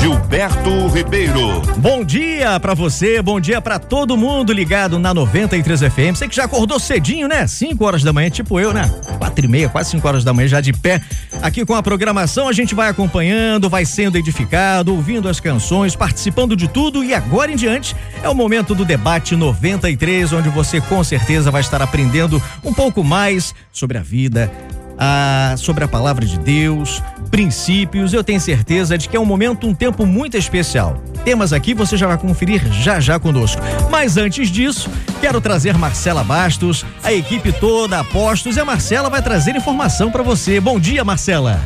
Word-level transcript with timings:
Gilberto 0.00 0.88
Ribeiro. 0.88 1.60
Bom 1.78 2.04
dia 2.04 2.58
para 2.58 2.74
você, 2.74 3.20
bom 3.20 3.40
dia 3.40 3.60
para 3.60 3.78
todo 3.78 4.16
mundo 4.16 4.52
ligado 4.52 4.98
na 4.98 5.12
93 5.12 5.80
FM. 5.80 6.16
Você 6.16 6.28
que 6.28 6.34
já 6.34 6.44
acordou 6.44 6.78
cedinho, 6.80 7.28
né? 7.28 7.46
5 7.46 7.84
horas 7.84 8.02
da 8.02 8.12
manhã, 8.12 8.30
tipo 8.30 8.58
eu, 8.58 8.72
né? 8.72 8.90
Quatro 9.18 9.44
e 9.44 9.48
meia, 9.48 9.68
quase 9.68 9.90
5 9.90 10.06
horas 10.06 10.24
da 10.24 10.32
manhã, 10.32 10.48
já 10.48 10.60
de 10.60 10.72
pé. 10.72 11.00
Aqui 11.40 11.64
com 11.64 11.74
a 11.74 11.82
programação, 11.82 12.48
a 12.48 12.52
gente 12.52 12.74
vai 12.74 12.88
acompanhando, 12.88 13.68
vai 13.68 13.84
sendo 13.84 14.16
edificado, 14.16 14.94
ouvindo 14.94 15.28
as 15.28 15.40
canções, 15.40 15.94
participando 15.94 16.56
de 16.56 16.68
tudo 16.68 17.04
e 17.04 17.14
agora 17.14 17.50
em 17.52 17.56
diante 17.56 17.94
é 18.22 18.28
o 18.28 18.34
momento 18.34 18.74
do 18.74 18.84
debate 18.84 19.36
93, 19.36 20.32
onde 20.32 20.48
você 20.48 20.80
com 20.80 21.02
certeza 21.04 21.50
vai 21.50 21.60
estar 21.60 21.82
aprendendo 21.82 22.42
um 22.64 22.72
pouco 22.72 23.02
mais 23.04 23.54
sobre 23.72 23.98
a 23.98 24.02
vida, 24.02 24.50
ah, 24.98 25.54
sobre 25.56 25.84
a 25.84 25.88
palavra 25.88 26.24
de 26.24 26.38
Deus, 26.38 27.02
princípios. 27.30 28.12
Eu 28.12 28.22
tenho 28.22 28.40
certeza 28.40 28.96
de 28.96 29.08
que 29.08 29.16
é 29.16 29.20
um 29.20 29.24
momento, 29.24 29.66
um 29.66 29.74
tempo 29.74 30.06
muito 30.06 30.36
especial. 30.36 31.02
Temas 31.24 31.52
aqui 31.52 31.74
você 31.74 31.96
já 31.96 32.06
vai 32.06 32.18
conferir 32.18 32.72
já 32.72 33.00
já 33.00 33.18
conosco. 33.18 33.60
Mas 33.90 34.16
antes 34.16 34.48
disso, 34.48 34.90
quero 35.20 35.40
trazer 35.40 35.76
Marcela 35.78 36.22
Bastos, 36.22 36.84
a 37.02 37.12
equipe 37.12 37.52
toda, 37.52 38.00
apostos, 38.00 38.56
e 38.56 38.60
a 38.60 38.64
Marcela 38.64 39.08
vai 39.08 39.22
trazer 39.22 39.56
informação 39.56 40.10
para 40.10 40.22
você. 40.22 40.60
Bom 40.60 40.78
dia, 40.78 41.04
Marcela. 41.04 41.60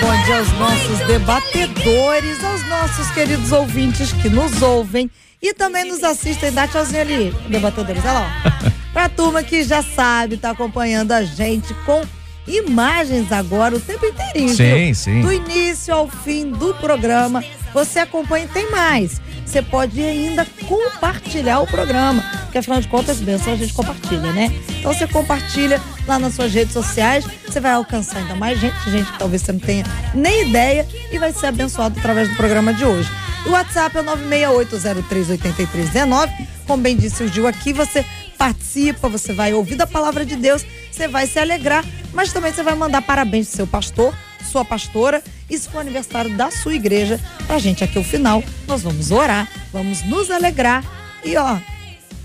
bom 0.00 0.24
dia 0.24 0.38
aos 0.38 0.52
nossos 0.58 0.98
debatedores, 1.06 2.44
aos 2.44 2.68
nossos 2.68 3.10
queridos 3.12 3.52
ouvintes 3.52 4.12
que 4.12 4.28
nos 4.28 4.60
ouvem 4.60 5.10
e 5.40 5.54
também 5.54 5.84
nos 5.84 6.04
assistem. 6.04 6.52
Dá 6.52 6.68
tchauzinho 6.68 7.00
ali, 7.00 7.34
debatedores. 7.48 8.04
Olha 8.04 8.12
lá. 8.12 8.72
Pra 8.92 9.08
turma 9.08 9.42
que 9.42 9.64
já 9.64 9.82
sabe, 9.82 10.36
tá 10.36 10.50
acompanhando 10.50 11.12
a 11.12 11.22
gente 11.22 11.72
com 11.86 12.02
imagens 12.46 13.32
agora 13.32 13.74
o 13.76 13.80
tempo 13.80 14.04
inteirinho. 14.04 14.54
Sim, 14.54 14.86
viu? 14.86 14.94
sim. 14.94 15.22
Do 15.22 15.32
início 15.32 15.94
ao 15.94 16.06
fim 16.08 16.50
do 16.50 16.74
programa. 16.74 17.42
Você 17.72 18.00
acompanha 18.00 18.44
e 18.44 18.48
tem 18.48 18.70
mais. 18.70 19.18
Você 19.46 19.62
pode 19.62 20.02
ainda 20.02 20.46
compartilhar 20.66 21.60
o 21.60 21.66
programa. 21.66 22.22
Porque 22.42 22.58
afinal 22.58 22.80
de 22.80 22.88
contas, 22.88 23.18
benção 23.18 23.54
a 23.54 23.56
gente 23.56 23.72
compartilha, 23.72 24.30
né? 24.32 24.52
Então 24.78 24.92
você 24.92 25.06
compartilha 25.06 25.80
lá 26.06 26.18
nas 26.18 26.34
suas 26.34 26.52
redes 26.52 26.74
sociais. 26.74 27.24
Você 27.46 27.60
vai 27.60 27.72
alcançar 27.72 28.18
ainda 28.18 28.34
mais 28.34 28.60
gente, 28.60 28.90
gente 28.90 29.10
que 29.10 29.18
talvez 29.18 29.40
você 29.42 29.52
não 29.52 29.60
tenha 29.60 29.84
nem 30.14 30.48
ideia, 30.48 30.86
e 31.10 31.18
vai 31.18 31.32
ser 31.32 31.46
abençoado 31.46 31.98
através 31.98 32.28
do 32.28 32.36
programa 32.36 32.74
de 32.74 32.84
hoje. 32.84 33.10
O 33.46 33.50
WhatsApp 33.50 33.96
é 33.96 34.00
o 34.00 34.04
968038319. 34.04 36.30
Como 36.66 36.82
bem 36.82 36.96
disse 36.96 37.22
o 37.22 37.28
Gil 37.28 37.46
aqui, 37.46 37.72
você 37.72 38.04
participa, 38.42 39.08
você 39.08 39.32
vai 39.32 39.54
ouvir 39.54 39.76
da 39.76 39.86
palavra 39.86 40.26
de 40.26 40.34
Deus, 40.34 40.66
você 40.90 41.06
vai 41.06 41.28
se 41.28 41.38
alegrar, 41.38 41.84
mas 42.12 42.32
também 42.32 42.52
você 42.52 42.64
vai 42.64 42.74
mandar 42.74 43.00
parabéns 43.00 43.46
pro 43.46 43.56
seu 43.56 43.68
pastor, 43.68 44.12
sua 44.50 44.64
pastora, 44.64 45.22
e 45.48 45.56
se 45.56 45.68
for 45.68 45.78
aniversário 45.78 46.36
da 46.36 46.50
sua 46.50 46.74
igreja, 46.74 47.20
pra 47.46 47.60
gente 47.60 47.84
aqui 47.84 47.96
ao 47.96 48.02
final, 48.02 48.42
nós 48.66 48.82
vamos 48.82 49.12
orar, 49.12 49.48
vamos 49.72 50.02
nos 50.02 50.28
alegrar 50.28 50.82
e 51.24 51.36
ó, 51.36 51.56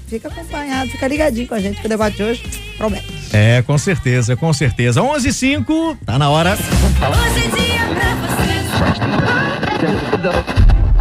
fica 0.07 0.27
acompanhado, 0.27 0.89
fica 0.89 1.07
ligadinho 1.07 1.47
com 1.47 1.53
a 1.53 1.59
gente 1.59 1.79
que 1.79 1.85
o 1.85 1.89
debate 1.89 2.23
hoje 2.23 2.41
promete. 2.79 3.13
É, 3.31 3.61
com 3.61 3.77
certeza, 3.77 4.35
com 4.35 4.51
certeza. 4.51 5.03
11 5.03 5.29
e 5.29 5.33
5, 5.33 5.99
tá 6.03 6.17
na 6.17 6.31
hora. 6.31 6.53
Hoje 6.55 7.45
é 7.45 7.49
dia 7.61 7.85
pra 7.93 8.15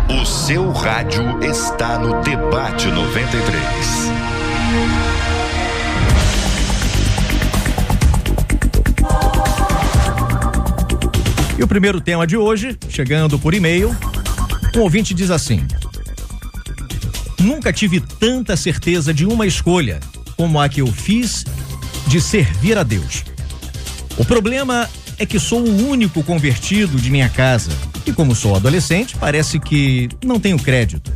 você. 0.07 0.21
O 0.21 0.27
seu 0.27 0.71
rádio 0.73 1.43
está 1.43 1.99
no 1.99 2.21
Debate 2.21 2.89
93. 2.89 4.06
E 11.59 11.63
o 11.63 11.67
primeiro 11.67 12.01
tema 12.01 12.27
de 12.27 12.37
hoje, 12.37 12.77
chegando 12.89 13.39
por 13.39 13.55
e-mail, 13.55 13.97
um 14.77 14.81
ouvinte 14.81 15.15
diz 15.15 15.31
assim: 15.31 15.67
Nunca 17.41 17.73
tive 17.73 18.01
tanta 18.01 18.57
certeza 18.57 19.15
de 19.15 19.25
uma 19.25 19.47
escolha 19.47 20.01
como 20.37 20.61
a 20.61 20.69
que 20.69 20.83
eu 20.83 20.87
fiz 20.87 21.45
de 22.07 22.21
servir 22.21 22.77
a 22.77 22.83
Deus. 22.83 23.25
O 24.19 24.25
problema 24.25 24.89
é 25.19 25.25
que 25.25 25.39
sou 25.39 25.61
o 25.61 25.89
único 25.89 26.23
convertido 26.23 26.99
de 26.99 27.11
minha 27.11 27.29
casa 27.29 27.73
e, 28.05 28.13
como 28.13 28.35
sou 28.35 28.55
adolescente, 28.55 29.17
parece 29.19 29.59
que 29.59 30.09
não 30.23 30.39
tenho 30.39 30.59
crédito. 30.59 31.11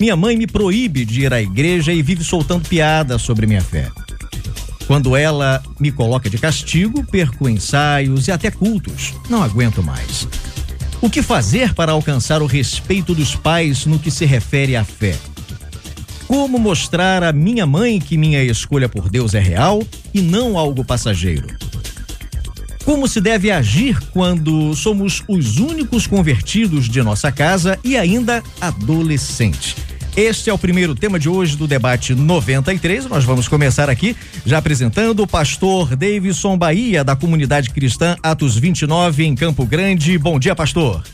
Minha 0.00 0.16
mãe 0.16 0.36
me 0.36 0.46
proíbe 0.46 1.04
de 1.04 1.22
ir 1.22 1.32
à 1.32 1.40
igreja 1.40 1.92
e 1.92 2.02
vive 2.02 2.24
soltando 2.24 2.68
piadas 2.68 3.22
sobre 3.22 3.46
minha 3.46 3.60
fé. 3.60 3.88
Quando 4.88 5.14
ela 5.14 5.62
me 5.78 5.92
coloca 5.92 6.30
de 6.30 6.38
castigo, 6.38 7.04
perco 7.04 7.46
ensaios 7.46 8.26
e 8.26 8.32
até 8.32 8.50
cultos. 8.50 9.12
Não 9.28 9.42
aguento 9.42 9.82
mais. 9.82 10.26
O 11.02 11.10
que 11.10 11.20
fazer 11.20 11.74
para 11.74 11.92
alcançar 11.92 12.40
o 12.40 12.46
respeito 12.46 13.14
dos 13.14 13.36
pais 13.36 13.84
no 13.84 13.98
que 13.98 14.10
se 14.10 14.24
refere 14.24 14.76
à 14.76 14.82
fé? 14.82 15.14
Como 16.26 16.58
mostrar 16.58 17.22
à 17.22 17.34
minha 17.34 17.66
mãe 17.66 18.00
que 18.00 18.16
minha 18.16 18.42
escolha 18.42 18.88
por 18.88 19.10
Deus 19.10 19.34
é 19.34 19.40
real 19.40 19.82
e 20.14 20.22
não 20.22 20.56
algo 20.56 20.82
passageiro? 20.82 21.46
Como 22.82 23.06
se 23.06 23.20
deve 23.20 23.50
agir 23.50 24.00
quando 24.14 24.74
somos 24.74 25.22
os 25.28 25.58
únicos 25.58 26.06
convertidos 26.06 26.88
de 26.88 27.02
nossa 27.02 27.30
casa 27.30 27.78
e 27.84 27.94
ainda 27.94 28.42
adolescente? 28.58 29.76
Este 30.16 30.50
é 30.50 30.52
o 30.52 30.58
primeiro 30.58 30.94
tema 30.94 31.18
de 31.18 31.28
hoje 31.28 31.56
do 31.56 31.66
debate 31.66 32.14
93. 32.14 33.06
Nós 33.06 33.24
vamos 33.24 33.46
começar 33.46 33.88
aqui 33.88 34.16
já 34.44 34.58
apresentando 34.58 35.22
o 35.22 35.26
pastor 35.26 35.94
Davidson 35.94 36.58
Bahia, 36.58 37.04
da 37.04 37.14
comunidade 37.14 37.70
cristã 37.70 38.16
Atos 38.22 38.56
29, 38.56 39.24
em 39.24 39.34
Campo 39.34 39.64
Grande. 39.64 40.18
Bom 40.18 40.38
dia, 40.38 40.56
pastor. 40.56 41.04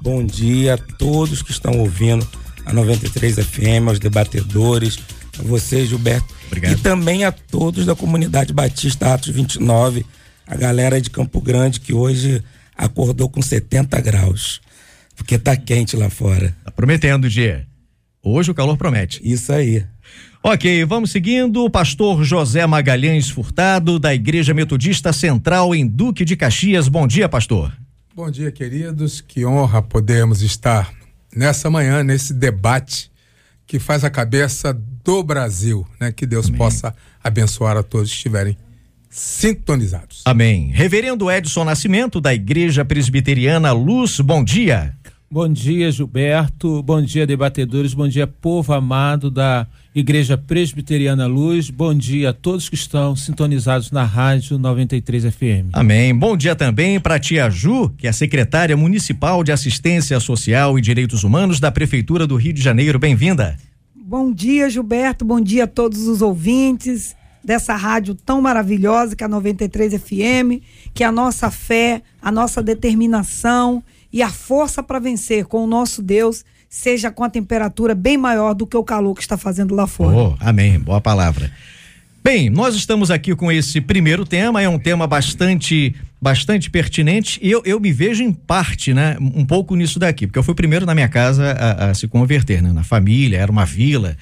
Bom 0.00 0.24
dia 0.24 0.74
a 0.74 0.78
todos 0.78 1.42
que 1.42 1.50
estão 1.50 1.78
ouvindo 1.78 2.26
a 2.64 2.72
93 2.72 3.36
FM, 3.36 3.88
aos 3.88 3.98
debatedores, 3.98 4.98
a 5.38 5.42
você, 5.42 5.84
Gilberto. 5.84 6.32
Obrigado. 6.46 6.72
E 6.72 6.76
também 6.76 7.24
a 7.24 7.32
todos 7.32 7.84
da 7.84 7.96
comunidade 7.96 8.52
Batista 8.52 9.14
Atos 9.14 9.30
29, 9.30 10.06
a 10.46 10.54
galera 10.56 11.00
de 11.00 11.10
Campo 11.10 11.40
Grande 11.40 11.80
que 11.80 11.92
hoje 11.92 12.42
acordou 12.76 13.28
com 13.28 13.42
70 13.42 14.00
graus. 14.00 14.60
Porque 15.16 15.38
tá 15.38 15.56
quente 15.56 15.96
lá 15.96 16.10
fora. 16.10 16.54
Tá 16.64 16.70
prometendo, 16.70 17.28
G. 17.28 17.64
Hoje 18.28 18.50
o 18.50 18.54
calor 18.54 18.76
promete. 18.76 19.20
Isso 19.22 19.52
aí. 19.52 19.84
Ok, 20.42 20.84
vamos 20.84 21.12
seguindo. 21.12 21.62
O 21.64 21.70
pastor 21.70 22.24
José 22.24 22.66
Magalhães 22.66 23.30
Furtado, 23.30 24.00
da 24.00 24.12
Igreja 24.12 24.52
Metodista 24.52 25.12
Central 25.12 25.72
em 25.76 25.86
Duque 25.86 26.24
de 26.24 26.34
Caxias. 26.34 26.88
Bom 26.88 27.06
dia, 27.06 27.28
pastor. 27.28 27.72
Bom 28.16 28.28
dia, 28.28 28.50
queridos. 28.50 29.20
Que 29.20 29.46
honra 29.46 29.80
podermos 29.80 30.42
estar 30.42 30.92
nessa 31.36 31.70
manhã, 31.70 32.02
nesse 32.02 32.34
debate 32.34 33.12
que 33.64 33.78
faz 33.78 34.02
a 34.02 34.10
cabeça 34.10 34.76
do 35.04 35.22
Brasil, 35.22 35.86
né? 36.00 36.10
Que 36.10 36.26
Deus 36.26 36.46
Amém. 36.46 36.58
possa 36.58 36.92
abençoar 37.22 37.76
a 37.76 37.82
todos 37.84 38.10
que 38.10 38.16
estiverem 38.16 38.56
sintonizados. 39.08 40.22
Amém. 40.24 40.72
Reverendo 40.72 41.30
Edson 41.30 41.62
Nascimento, 41.62 42.20
da 42.20 42.34
Igreja 42.34 42.84
Presbiteriana 42.84 43.70
Luz, 43.70 44.18
bom 44.18 44.42
dia. 44.42 44.92
Bom 45.28 45.48
dia, 45.48 45.90
Gilberto. 45.90 46.80
Bom 46.84 47.02
dia, 47.02 47.26
debatedores. 47.26 47.92
Bom 47.92 48.06
dia, 48.06 48.28
povo 48.28 48.72
amado 48.72 49.28
da 49.28 49.66
Igreja 49.92 50.38
Presbiteriana 50.38 51.26
Luz. 51.26 51.68
Bom 51.68 51.92
dia 51.92 52.30
a 52.30 52.32
todos 52.32 52.68
que 52.68 52.76
estão 52.76 53.16
sintonizados 53.16 53.90
na 53.90 54.04
Rádio 54.04 54.56
93 54.56 55.24
FM. 55.24 55.70
Amém. 55.72 56.14
Bom 56.14 56.36
dia 56.36 56.54
também 56.54 57.00
para 57.00 57.16
a 57.16 57.18
tia 57.18 57.50
Ju, 57.50 57.90
que 57.98 58.06
é 58.06 58.10
a 58.10 58.12
secretária 58.12 58.76
municipal 58.76 59.42
de 59.42 59.50
Assistência 59.50 60.20
Social 60.20 60.78
e 60.78 60.80
Direitos 60.80 61.24
Humanos 61.24 61.58
da 61.58 61.72
Prefeitura 61.72 62.24
do 62.24 62.36
Rio 62.36 62.52
de 62.52 62.62
Janeiro. 62.62 62.96
Bem-vinda. 62.96 63.56
Bom 63.96 64.32
dia, 64.32 64.70
Gilberto. 64.70 65.24
Bom 65.24 65.40
dia 65.40 65.64
a 65.64 65.66
todos 65.66 66.06
os 66.06 66.22
ouvintes 66.22 67.16
dessa 67.42 67.74
rádio 67.74 68.14
tão 68.14 68.40
maravilhosa 68.40 69.16
que 69.16 69.24
é 69.24 69.26
a 69.26 69.28
93 69.28 70.00
FM, 70.00 70.62
que 70.94 71.02
é 71.02 71.06
a 71.06 71.12
nossa 71.12 71.50
fé, 71.50 72.00
a 72.22 72.30
nossa 72.30 72.62
determinação 72.62 73.82
e 74.16 74.22
a 74.22 74.30
força 74.30 74.82
para 74.82 74.98
vencer 74.98 75.44
com 75.44 75.62
o 75.62 75.66
nosso 75.66 76.00
Deus, 76.00 76.42
seja 76.70 77.10
com 77.10 77.22
a 77.22 77.28
temperatura 77.28 77.94
bem 77.94 78.16
maior 78.16 78.54
do 78.54 78.66
que 78.66 78.74
o 78.74 78.82
calor 78.82 79.14
que 79.14 79.20
está 79.20 79.36
fazendo 79.36 79.74
lá 79.74 79.86
fora. 79.86 80.16
Oh, 80.16 80.34
amém. 80.40 80.80
Boa 80.80 81.02
palavra. 81.02 81.52
Bem, 82.24 82.48
nós 82.48 82.74
estamos 82.74 83.10
aqui 83.10 83.36
com 83.36 83.52
esse 83.52 83.78
primeiro 83.78 84.24
tema, 84.24 84.62
é 84.62 84.68
um 84.70 84.78
tema 84.78 85.06
bastante 85.06 85.94
bastante 86.18 86.70
pertinente 86.70 87.38
e 87.42 87.50
eu, 87.50 87.60
eu 87.66 87.78
me 87.78 87.92
vejo 87.92 88.22
em 88.22 88.32
parte, 88.32 88.94
né, 88.94 89.18
um 89.20 89.44
pouco 89.44 89.76
nisso 89.76 89.98
daqui, 89.98 90.26
porque 90.26 90.38
eu 90.38 90.42
fui 90.42 90.54
primeiro 90.54 90.86
na 90.86 90.94
minha 90.94 91.08
casa 91.08 91.52
a, 91.52 91.90
a 91.90 91.94
se 91.94 92.08
converter, 92.08 92.62
né, 92.62 92.72
na 92.72 92.82
família, 92.82 93.36
era 93.36 93.52
uma 93.52 93.66
vila 93.66 94.16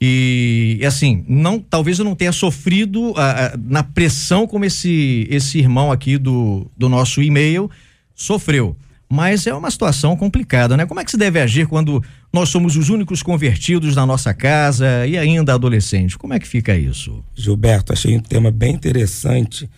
E, 0.00 0.80
assim, 0.86 1.24
não, 1.28 1.58
talvez 1.58 1.98
eu 1.98 2.04
não 2.04 2.14
tenha 2.14 2.30
sofrido 2.30 3.12
a, 3.16 3.46
a, 3.46 3.56
na 3.56 3.82
pressão 3.82 4.46
como 4.46 4.64
esse, 4.64 5.26
esse 5.28 5.58
irmão 5.58 5.90
aqui 5.90 6.16
do, 6.16 6.70
do 6.78 6.88
nosso 6.88 7.20
e-mail 7.20 7.68
sofreu. 8.14 8.76
Mas 9.12 9.44
é 9.48 9.52
uma 9.52 9.70
situação 9.72 10.16
complicada, 10.16 10.76
né? 10.76 10.86
Como 10.86 11.00
é 11.00 11.04
que 11.04 11.10
se 11.10 11.16
deve 11.16 11.40
agir 11.40 11.66
quando 11.66 12.00
nós 12.32 12.48
somos 12.48 12.76
os 12.76 12.90
únicos 12.90 13.24
convertidos 13.24 13.96
na 13.96 14.06
nossa 14.06 14.32
casa 14.32 15.04
e 15.04 15.18
ainda 15.18 15.52
adolescentes? 15.52 16.14
Como 16.14 16.32
é 16.32 16.38
que 16.38 16.46
fica 16.46 16.76
isso? 16.76 17.24
Gilberto, 17.34 17.92
achei 17.92 18.16
um 18.16 18.20
tema 18.20 18.52
bem 18.52 18.72
interessante. 18.72 19.68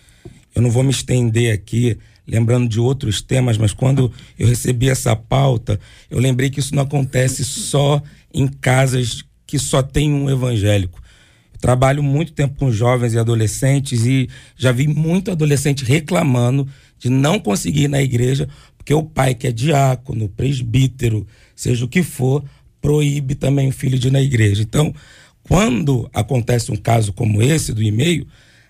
Eu 0.53 0.61
não 0.61 0.69
vou 0.69 0.83
me 0.83 0.91
estender 0.91 1.51
aqui 1.51 1.97
lembrando 2.27 2.69
de 2.69 2.79
outros 2.79 3.21
temas, 3.21 3.57
mas 3.57 3.73
quando 3.73 4.11
eu 4.37 4.47
recebi 4.47 4.87
essa 4.87 5.15
pauta, 5.15 5.79
eu 6.11 6.19
lembrei 6.19 6.51
que 6.51 6.59
isso 6.59 6.75
não 6.75 6.83
acontece 6.83 7.43
só 7.43 8.01
em 8.31 8.47
casas 8.47 9.23
que 9.47 9.57
só 9.57 9.81
tem 9.81 10.13
um 10.13 10.29
evangélico. 10.29 11.01
Eu 11.53 11.59
trabalho 11.59 12.03
muito 12.03 12.33
tempo 12.33 12.55
com 12.57 12.71
jovens 12.71 13.13
e 13.13 13.19
adolescentes 13.19 14.05
e 14.05 14.29
já 14.55 14.71
vi 14.71 14.87
muito 14.87 15.31
adolescente 15.31 15.83
reclamando 15.83 16.67
de 16.97 17.09
não 17.09 17.39
conseguir 17.39 17.83
ir 17.83 17.87
na 17.89 18.01
igreja 18.01 18.47
porque 18.83 18.93
o 18.93 19.01
pai 19.01 19.33
que 19.33 19.47
é 19.47 19.51
diácono, 19.51 20.27
presbítero, 20.27 21.25
seja 21.55 21.85
o 21.85 21.87
que 21.87 22.03
for, 22.03 22.43
proíbe 22.81 23.33
também 23.33 23.69
o 23.69 23.71
filho 23.71 23.97
de 23.97 24.09
ir 24.09 24.11
na 24.11 24.21
igreja. 24.21 24.61
Então, 24.61 24.93
quando 25.41 26.09
acontece 26.13 26.69
um 26.69 26.75
caso 26.75 27.13
como 27.13 27.41
esse 27.41 27.73
do 27.73 27.81
e-mail, 27.81 28.27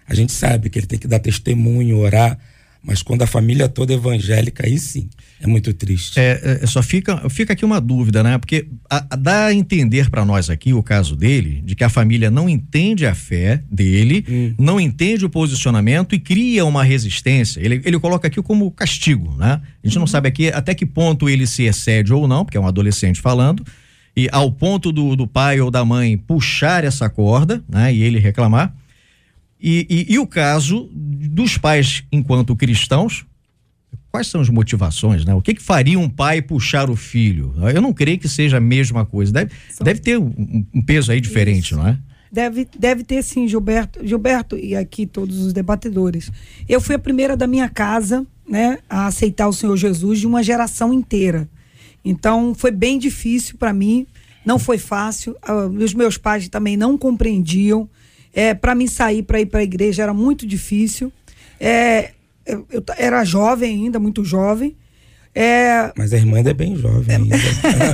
a 0.08 0.14
gente 0.14 0.32
sabe 0.32 0.70
que 0.70 0.78
ele 0.78 0.86
tem 0.86 1.00
que 1.00 1.08
dar 1.08 1.18
testemunho, 1.18 1.98
orar, 1.98 2.38
mas 2.86 3.02
quando 3.02 3.22
a 3.22 3.28
família 3.28 3.70
toda 3.70 3.94
é 3.94 3.96
evangélica, 3.96 4.66
aí 4.66 4.78
sim, 4.78 5.10
é 5.40 5.48
muito 5.48 5.74
triste. 5.74 6.20
É, 6.20 6.60
é 6.62 6.68
só 6.68 6.84
fica, 6.84 7.30
fica 7.30 7.54
aqui 7.54 7.64
uma 7.64 7.80
dúvida, 7.80 8.22
né? 8.22 8.38
Porque 8.38 8.68
a, 8.90 9.06
a 9.10 9.16
dá 9.16 9.46
a 9.46 9.54
entender 9.54 10.10
para 10.10 10.26
nós 10.26 10.50
aqui 10.50 10.74
o 10.74 10.84
caso 10.84 11.16
dele, 11.16 11.62
de 11.66 11.76
que 11.76 11.84
a 11.84 11.90
família 11.90 12.30
não 12.30 12.50
entende 12.50 13.06
a 13.06 13.16
fé 13.16 13.64
dele, 13.72 14.26
hum. 14.30 14.54
não 14.60 14.82
entende 14.82 15.26
o 15.26 15.30
posicionamento 15.30 16.14
e 16.14 16.20
cria 16.20 16.66
uma 16.66 16.84
resistência. 16.84 17.62
Ele, 17.62 17.82
ele 17.86 17.98
coloca 18.00 18.28
aqui 18.28 18.42
como 18.42 18.70
castigo, 18.70 19.34
né? 19.38 19.62
A 19.82 19.88
gente 19.88 19.96
não 19.96 20.04
uhum. 20.04 20.08
sabe 20.08 20.28
aqui 20.28 20.50
até 20.50 20.76
que 20.76 20.86
ponto 20.86 21.30
ele 21.30 21.48
se 21.48 21.64
excede 21.64 22.14
ou 22.14 22.28
não, 22.28 22.44
porque 22.44 22.58
é 22.58 22.62
um 22.62 22.68
adolescente 22.68 23.22
falando, 23.22 23.66
e 24.16 24.28
ao 24.32 24.52
ponto 24.52 24.92
do, 24.92 25.16
do 25.16 25.26
pai 25.26 25.60
ou 25.62 25.72
da 25.72 25.86
mãe 25.86 26.18
puxar 26.18 26.84
essa 26.84 27.10
corda, 27.10 27.64
né? 27.68 27.94
E 27.94 28.04
ele 28.04 28.20
reclamar. 28.20 28.76
E, 29.66 29.88
e, 29.90 30.14
e, 30.16 30.20
o 30.20 30.28
caso 30.28 30.90
dos 30.92 31.58
pais 31.58 32.04
enquanto 32.12 32.54
cristãos, 32.54 33.26
quais 34.12 34.28
são 34.28 34.42
as 34.42 34.50
motivações, 34.50 35.24
né? 35.24 35.34
O 35.34 35.42
que, 35.42 35.56
que 35.56 35.64
faria 35.64 35.98
um 35.98 36.10
pai 36.10 36.42
puxar 36.42 36.90
o 36.90 36.98
filho? 36.98 37.54
Eu 37.74 37.82
não 37.82 37.94
creio 37.94 38.20
que 38.20 38.28
seja 38.28 38.58
a 38.58 38.60
mesma 38.60 39.06
coisa. 39.06 39.32
Deve, 39.32 39.52
deve 39.82 40.02
ter 40.02 40.20
um, 40.20 40.66
um, 40.74 40.82
peso 40.82 41.14
aí 41.14 41.22
diferente, 41.22 41.68
Isso. 41.68 41.78
não 41.78 41.88
é? 41.88 41.98
Deve, 42.30 42.68
deve 42.78 43.06
ter 43.06 43.24
sim, 43.24 43.48
Gilberto, 43.48 44.06
Gilberto 44.06 44.58
e 44.58 44.76
aqui 44.76 45.06
todos 45.06 45.40
os 45.40 45.54
debatedores. 45.54 46.30
Eu 46.68 46.82
fui 46.82 46.96
a 46.96 47.00
primeira 47.00 47.38
da 47.38 47.48
minha 47.48 47.70
casa, 47.70 48.26
né, 48.50 48.80
a 48.90 49.08
aceitar 49.08 49.48
o 49.48 49.54
Senhor 49.54 49.78
Jesus 49.78 50.20
de 50.20 50.28
uma 50.28 50.44
geração 50.44 50.94
inteira. 50.94 51.48
Então 52.04 52.54
foi 52.54 52.72
bem 52.72 53.00
difícil 53.00 53.58
para 53.58 53.72
mim, 53.72 54.06
não 54.46 54.60
foi 54.60 54.78
fácil. 54.78 55.38
Uh, 55.48 55.70
os 55.82 55.94
meus 55.94 56.18
pais 56.18 56.50
também 56.50 56.76
não 56.76 56.98
compreendiam. 56.98 57.88
É, 58.34 58.56
para 58.56 58.74
mim 58.74 58.88
sair 58.88 59.22
para 59.22 59.40
ir 59.40 59.46
para 59.46 59.60
a 59.60 59.64
igreja 59.64 60.02
era 60.02 60.14
muito 60.14 60.48
difícil. 60.48 61.14
É, 61.60 62.12
eu, 62.46 62.66
eu, 62.72 62.84
era 62.98 63.24
jovem 63.24 63.84
ainda, 63.84 64.00
muito 64.00 64.26
jovem. 64.26 64.76
É... 65.36 65.92
Mas 65.96 66.14
a 66.14 66.18
irmã 66.18 66.38
ainda 66.38 66.50
é 66.50 66.54
bem 66.54 66.76
jovem 66.76 67.16
ainda. 67.16 67.36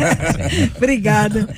Obrigada. 0.75 1.53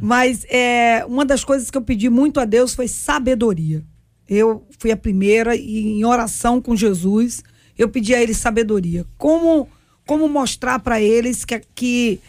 Mas 0.00 0.44
é, 0.48 1.04
uma 1.06 1.24
das 1.24 1.44
coisas 1.44 1.70
que 1.70 1.78
eu 1.78 1.82
pedi 1.82 2.08
muito 2.10 2.40
a 2.40 2.44
Deus 2.44 2.74
foi 2.74 2.88
sabedoria. 2.88 3.82
Eu 4.28 4.66
fui 4.78 4.90
a 4.90 4.96
primeira 4.96 5.54
e 5.54 5.98
em 5.98 6.04
oração 6.04 6.60
com 6.60 6.74
Jesus, 6.74 7.42
eu 7.78 7.88
pedi 7.88 8.14
a 8.14 8.22
ele 8.22 8.34
sabedoria. 8.34 9.04
Como, 9.16 9.68
como 10.06 10.28
mostrar 10.28 10.78
para 10.80 11.00
eles 11.00 11.44
que, 11.44 11.60
que 11.74 12.20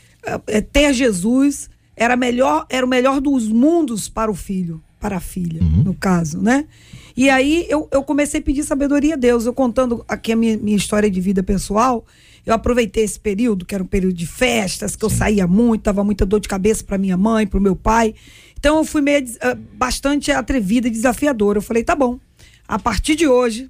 é, 0.47 0.61
ter 0.61 0.93
Jesus 0.93 1.69
era 1.95 2.15
melhor, 2.15 2.65
era 2.69 2.85
o 2.85 2.89
melhor 2.89 3.21
dos 3.21 3.47
mundos 3.47 4.09
para 4.09 4.29
o 4.29 4.35
filho 4.35 4.81
para 5.05 5.17
a 5.17 5.19
filha, 5.19 5.61
uhum. 5.61 5.83
no 5.83 5.93
caso, 5.93 6.41
né? 6.41 6.65
E 7.15 7.29
aí 7.29 7.67
eu, 7.69 7.87
eu 7.91 8.01
comecei 8.01 8.39
a 8.39 8.43
pedir 8.43 8.63
sabedoria 8.63 9.13
a 9.13 9.17
Deus. 9.17 9.45
Eu 9.45 9.53
contando 9.53 10.03
aqui 10.07 10.31
a 10.31 10.35
minha, 10.35 10.57
minha 10.57 10.75
história 10.75 11.11
de 11.11 11.21
vida 11.21 11.43
pessoal, 11.43 12.03
eu 12.43 12.55
aproveitei 12.55 13.03
esse 13.03 13.19
período, 13.19 13.65
que 13.65 13.75
era 13.75 13.83
um 13.83 13.87
período 13.87 14.15
de 14.15 14.25
festas, 14.25 14.95
que 14.95 15.01
Sim. 15.01 15.13
eu 15.13 15.15
saía 15.15 15.45
muito, 15.45 15.83
tava 15.83 16.03
muita 16.03 16.25
dor 16.25 16.39
de 16.39 16.47
cabeça 16.47 16.83
para 16.83 16.97
minha 16.97 17.15
mãe, 17.15 17.45
para 17.45 17.59
o 17.59 17.61
meu 17.61 17.75
pai. 17.75 18.15
Então 18.57 18.77
eu 18.77 18.83
fui 18.83 18.99
meio 18.99 19.23
uh, 19.25 19.55
bastante 19.75 20.31
atrevida 20.31 20.87
e 20.87 20.91
desafiadora. 20.91 21.59
Eu 21.59 21.61
falei, 21.61 21.83
tá 21.83 21.95
bom, 21.95 22.19
a 22.67 22.79
partir 22.79 23.13
de 23.13 23.27
hoje, 23.27 23.69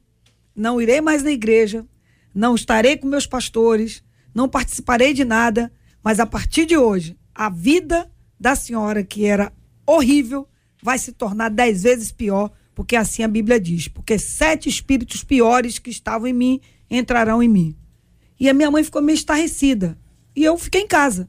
não 0.56 0.82
irei 0.82 1.02
mais 1.02 1.22
na 1.22 1.32
igreja, 1.32 1.86
não 2.34 2.56
estarei 2.56 2.96
com 2.96 3.10
meus 3.10 3.28
pastores, 3.28 4.02
não 4.34 4.48
participarei 4.48 5.14
de 5.14 5.26
nada, 5.26 5.70
mas 6.02 6.18
a 6.18 6.26
partir 6.26 6.66
de 6.66 6.78
hoje, 6.78 7.18
a 7.36 7.50
vida 7.50 8.10
da 8.40 8.56
senhora, 8.56 9.04
que 9.04 9.26
era 9.26 9.52
horrível, 9.86 10.48
vai 10.86 11.00
se 11.00 11.12
tornar 11.12 11.50
dez 11.50 11.82
vezes 11.82 12.12
pior, 12.12 12.52
porque 12.76 12.96
assim 12.96 13.24
a 13.24 13.28
Bíblia 13.28 13.60
diz: 13.60 13.88
porque 13.88 14.20
sete 14.20 14.70
espíritos 14.70 15.24
piores 15.24 15.80
que 15.80 15.90
estavam 15.90 16.28
em 16.28 16.34
mim 16.34 16.62
entrarão 16.88 17.42
em 17.42 17.50
mim. 17.50 17.76
E 18.40 18.48
a 18.48 18.54
minha 18.54 18.70
mãe 18.70 18.84
ficou 18.84 19.02
meio 19.02 19.16
estarrecida. 19.16 19.98
E 20.36 20.44
eu 20.44 20.56
fiquei 20.60 20.82
em 20.82 20.88
casa. 20.88 21.28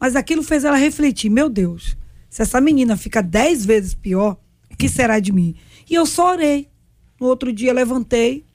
Mas 0.00 0.16
aquilo 0.16 0.42
fez 0.42 0.64
ela 0.64 0.78
refletir: 0.78 1.28
meu 1.28 1.50
Deus, 1.50 1.94
se 2.30 2.40
essa 2.40 2.58
menina 2.58 2.96
fica 2.96 3.22
dez 3.22 3.66
vezes 3.66 3.92
pior, 3.92 4.38
o 4.72 4.76
que 4.78 4.88
será 4.88 5.20
de 5.20 5.30
mim? 5.30 5.54
E 5.90 5.94
eu 5.94 6.06
só 6.06 6.30
orei. 6.30 6.70
No 7.20 7.26
outro 7.26 7.52
dia 7.52 7.74
levantei, 7.74 8.46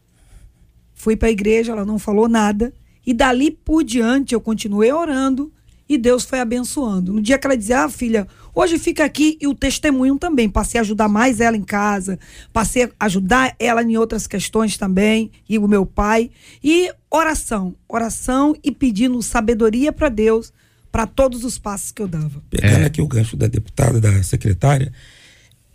fui 0.91 1.15
para 1.15 1.27
a 1.27 1.31
igreja, 1.31 1.71
ela 1.71 1.85
não 1.85 1.99
falou 1.99 2.27
nada. 2.27 2.73
E 3.05 3.13
dali 3.13 3.51
por 3.51 3.83
diante 3.83 4.33
eu 4.33 4.41
continuei 4.41 4.91
orando 4.91 5.53
e 5.91 5.97
Deus 5.97 6.23
foi 6.23 6.39
abençoando. 6.39 7.11
No 7.11 7.21
dia 7.21 7.37
que 7.37 7.45
ela 7.45 7.57
dizia, 7.57 7.83
ah, 7.83 7.89
filha, 7.89 8.25
hoje 8.55 8.79
fica 8.79 9.03
aqui 9.03 9.37
e 9.41 9.45
o 9.45 9.53
testemunho 9.53 10.17
também. 10.17 10.49
Passei 10.49 10.79
a 10.79 10.81
ajudar 10.81 11.09
mais 11.09 11.41
ela 11.41 11.57
em 11.57 11.63
casa, 11.63 12.17
passei 12.53 12.83
a 12.83 13.05
ajudar 13.05 13.53
ela 13.59 13.83
em 13.83 13.97
outras 13.97 14.25
questões 14.25 14.77
também, 14.77 15.29
e 15.49 15.59
o 15.59 15.67
meu 15.67 15.85
pai. 15.85 16.31
E 16.63 16.89
oração, 17.09 17.75
oração 17.89 18.55
e 18.63 18.71
pedindo 18.71 19.21
sabedoria 19.21 19.91
para 19.91 20.07
Deus 20.07 20.53
para 20.89 21.05
todos 21.05 21.43
os 21.43 21.59
passos 21.59 21.91
que 21.91 22.01
eu 22.01 22.07
dava. 22.07 22.41
Pegando 22.49 22.83
é. 22.83 22.85
aqui 22.85 23.01
o 23.01 23.07
gancho 23.07 23.35
da 23.35 23.47
deputada, 23.47 23.99
da 23.99 24.23
secretária, 24.23 24.93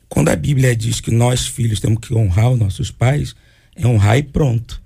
quando 0.09 0.31
a 0.31 0.37
Bíblia 0.37 0.75
diz 0.75 0.99
que 0.99 1.11
nós, 1.11 1.47
filhos, 1.47 1.79
temos 1.79 1.99
que 1.99 2.15
honrar 2.15 2.51
os 2.53 2.59
nossos 2.59 2.91
pais, 2.91 3.37
é 3.75 3.87
honrar 3.87 4.17
e 4.17 4.23
pronto. 4.23 4.81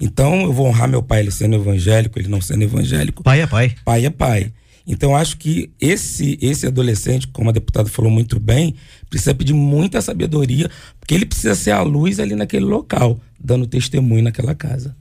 Então 0.00 0.42
eu 0.42 0.52
vou 0.52 0.66
honrar 0.66 0.88
meu 0.88 1.02
pai, 1.02 1.20
ele 1.20 1.30
sendo 1.30 1.56
evangélico, 1.56 2.18
ele 2.18 2.28
não 2.28 2.40
sendo 2.40 2.62
evangélico. 2.62 3.22
Pai 3.22 3.40
é 3.40 3.46
pai. 3.46 3.74
Pai 3.84 4.06
é 4.06 4.10
pai. 4.10 4.52
Então 4.86 5.14
acho 5.14 5.36
que 5.36 5.70
esse 5.78 6.38
esse 6.40 6.66
adolescente, 6.66 7.28
como 7.28 7.50
a 7.50 7.52
deputada 7.52 7.88
falou 7.88 8.10
muito 8.10 8.40
bem, 8.40 8.74
precisa 9.10 9.34
pedir 9.34 9.52
muita 9.52 10.00
sabedoria, 10.00 10.70
porque 10.98 11.14
ele 11.14 11.26
precisa 11.26 11.54
ser 11.54 11.72
a 11.72 11.82
luz 11.82 12.18
ali 12.18 12.34
naquele 12.34 12.64
local, 12.64 13.20
dando 13.38 13.66
testemunho 13.66 14.22
naquela 14.22 14.54
casa. 14.54 14.96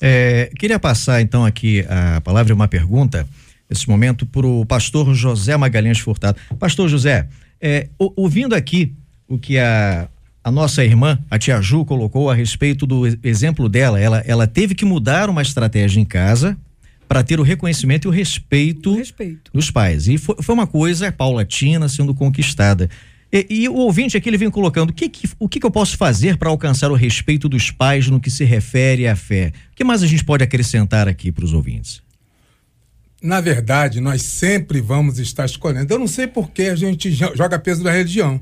É, 0.00 0.50
queria 0.58 0.78
passar 0.78 1.20
então 1.20 1.44
aqui 1.44 1.84
a 1.88 2.20
palavra 2.20 2.52
e 2.52 2.54
uma 2.54 2.68
pergunta 2.68 3.28
nesse 3.68 3.88
momento 3.88 4.24
para 4.26 4.46
o 4.46 4.64
pastor 4.64 5.14
José 5.14 5.56
Magalhães 5.56 5.98
Furtado. 5.98 6.38
Pastor 6.58 6.88
José, 6.88 7.28
é, 7.60 7.88
ouvindo 7.98 8.54
aqui 8.54 8.94
o 9.28 9.38
que 9.38 9.58
a 9.58 10.08
a 10.48 10.50
nossa 10.50 10.82
irmã, 10.82 11.18
a 11.30 11.38
tia 11.38 11.60
Ju, 11.60 11.84
colocou 11.84 12.30
a 12.30 12.34
respeito 12.34 12.86
do 12.86 13.06
exemplo 13.22 13.68
dela. 13.68 14.00
Ela, 14.00 14.24
ela 14.26 14.46
teve 14.46 14.74
que 14.74 14.84
mudar 14.84 15.28
uma 15.28 15.42
estratégia 15.42 16.00
em 16.00 16.06
casa 16.06 16.56
para 17.06 17.22
ter 17.22 17.38
o 17.38 17.42
reconhecimento 17.42 18.06
e 18.06 18.08
o 18.08 18.10
respeito, 18.10 18.92
o 18.92 18.96
respeito. 18.96 19.50
dos 19.52 19.70
pais. 19.70 20.08
E 20.08 20.16
foi, 20.16 20.36
foi, 20.40 20.54
uma 20.54 20.66
coisa 20.66 21.12
paulatina 21.12 21.86
sendo 21.86 22.14
conquistada. 22.14 22.88
E, 23.30 23.46
e, 23.50 23.68
o 23.68 23.74
ouvinte 23.74 24.16
aqui 24.16 24.28
ele 24.28 24.38
vem 24.38 24.50
colocando: 24.50 24.88
o 24.88 24.92
que, 24.92 25.10
que 25.10 25.28
o 25.38 25.48
que, 25.48 25.60
que 25.60 25.66
eu 25.66 25.70
posso 25.70 25.98
fazer 25.98 26.38
para 26.38 26.48
alcançar 26.48 26.90
o 26.90 26.94
respeito 26.94 27.46
dos 27.46 27.70
pais 27.70 28.08
no 28.08 28.18
que 28.18 28.30
se 28.30 28.44
refere 28.44 29.06
à 29.06 29.14
fé? 29.14 29.52
O 29.72 29.76
que 29.76 29.84
mais 29.84 30.02
a 30.02 30.06
gente 30.06 30.24
pode 30.24 30.42
acrescentar 30.42 31.06
aqui 31.08 31.30
para 31.30 31.44
os 31.44 31.52
ouvintes? 31.52 32.02
Na 33.22 33.40
verdade, 33.40 34.00
nós 34.00 34.22
sempre 34.22 34.80
vamos 34.80 35.18
estar 35.18 35.44
escolhendo. 35.44 35.92
Eu 35.92 35.98
não 35.98 36.06
sei 36.06 36.26
por 36.26 36.50
que 36.50 36.62
a 36.62 36.76
gente 36.76 37.10
joga 37.10 37.58
peso 37.58 37.84
da 37.84 37.90
religião. 37.90 38.40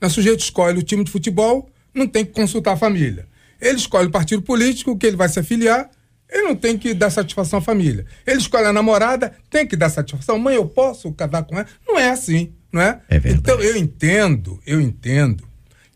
O 0.00 0.08
sujeito 0.08 0.40
escolhe 0.40 0.78
o 0.78 0.82
time 0.82 1.04
de 1.04 1.10
futebol, 1.10 1.70
não 1.94 2.06
tem 2.06 2.24
que 2.24 2.32
consultar 2.32 2.72
a 2.72 2.76
família. 2.76 3.26
Ele 3.60 3.76
escolhe 3.76 4.08
o 4.08 4.10
partido 4.10 4.42
político 4.42 4.96
que 4.96 5.06
ele 5.06 5.16
vai 5.16 5.28
se 5.28 5.38
afiliar, 5.38 5.90
ele 6.28 6.42
não 6.42 6.56
tem 6.56 6.76
que 6.76 6.92
dar 6.92 7.10
satisfação 7.10 7.58
à 7.58 7.62
família. 7.62 8.04
Ele 8.26 8.38
escolhe 8.38 8.66
a 8.66 8.72
namorada, 8.72 9.34
tem 9.48 9.66
que 9.66 9.76
dar 9.76 9.88
satisfação. 9.88 10.38
Mãe, 10.38 10.56
eu 10.56 10.66
posso 10.66 11.12
casar 11.12 11.44
com 11.44 11.56
ela? 11.56 11.66
Não 11.86 11.98
é 11.98 12.10
assim, 12.10 12.52
não 12.72 12.82
é? 12.82 13.00
É 13.08 13.18
verdade. 13.18 13.40
Então 13.40 13.60
eu 13.60 13.76
entendo, 13.76 14.60
eu 14.66 14.80
entendo 14.80 15.46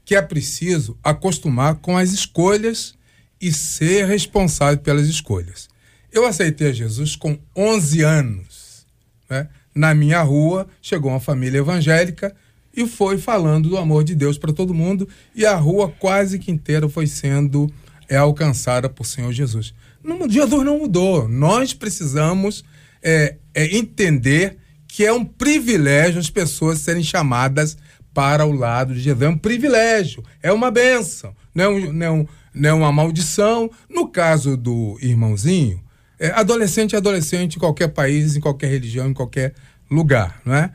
que 0.05 0.15
é 0.15 0.23
preciso 0.23 0.99
acostumar 1.03 1.77
com 1.77 1.97
as 1.97 2.13
escolhas 2.13 2.95
e 3.41 3.53
ser 3.53 4.07
responsável 4.07 4.79
pelas 4.79 5.07
escolhas. 5.07 5.69
Eu 6.13 6.27
aceitei 6.27 6.69
a 6.69 6.73
Jesus 6.73 7.17
com 7.17 7.39
11 7.57 8.03
anos. 8.03 8.87
Né? 9.29 9.49
Na 9.75 9.95
minha 9.95 10.23
rua 10.23 10.67
chegou 10.83 11.11
uma 11.11 11.21
família 11.21 11.59
evangélica 11.59 12.35
e 12.75 12.87
foi 12.87 13.19
falando 13.19 13.69
do 13.69 13.77
amor 13.77 14.05
de 14.05 14.15
Deus 14.15 14.39
para 14.39 14.53
todo 14.53 14.75
mundo 14.75 15.09
e 15.35 15.45
a 15.45 15.57
rua 15.57 15.93
quase 15.99 16.39
que 16.39 16.51
inteira 16.51 16.89
foi 16.89 17.07
sendo 17.07 17.71
é, 18.09 18.17
alcançada 18.17 18.89
por 18.89 19.05
Senhor 19.07 19.33
Jesus. 19.33 19.75
Não, 20.03 20.29
Jesus 20.29 20.65
não 20.65 20.79
mudou. 20.79 21.29
Nós 21.29 21.73
precisamos 21.75 22.65
é, 23.03 23.37
é, 23.55 23.77
entender 23.77 24.57
que 24.87 25.05
é 25.05 25.13
um 25.13 25.25
privilégio 25.25 26.19
as 26.19 26.31
pessoas 26.31 26.79
serem 26.79 27.03
chamadas 27.03 27.77
para 28.13 28.45
o 28.45 28.53
lado 28.53 28.95
de 28.95 29.01
Jesus. 29.01 29.23
É 29.23 29.29
um 29.29 29.39
privilégio, 29.39 30.25
é 30.43 30.53
uma 30.53 30.71
benção, 30.71 31.35
não 31.55 31.65
é, 31.65 31.69
um, 31.69 31.93
não 31.93 32.07
é, 32.07 32.11
um, 32.11 32.27
não 32.53 32.71
é 32.71 32.73
uma 32.73 32.93
maldição. 32.93 33.71
No 33.89 34.09
caso 34.09 34.57
do 34.57 34.99
irmãozinho, 35.01 35.81
é, 36.19 36.31
adolescente 36.31 36.95
é 36.95 36.99
adolescente 36.99 37.57
em 37.57 37.59
qualquer 37.59 37.89
país, 37.89 38.37
em 38.37 38.41
qualquer 38.41 38.69
religião, 38.69 39.09
em 39.09 39.15
qualquer 39.15 39.55
lugar, 39.91 40.41
não 40.45 40.55
é? 40.55 40.73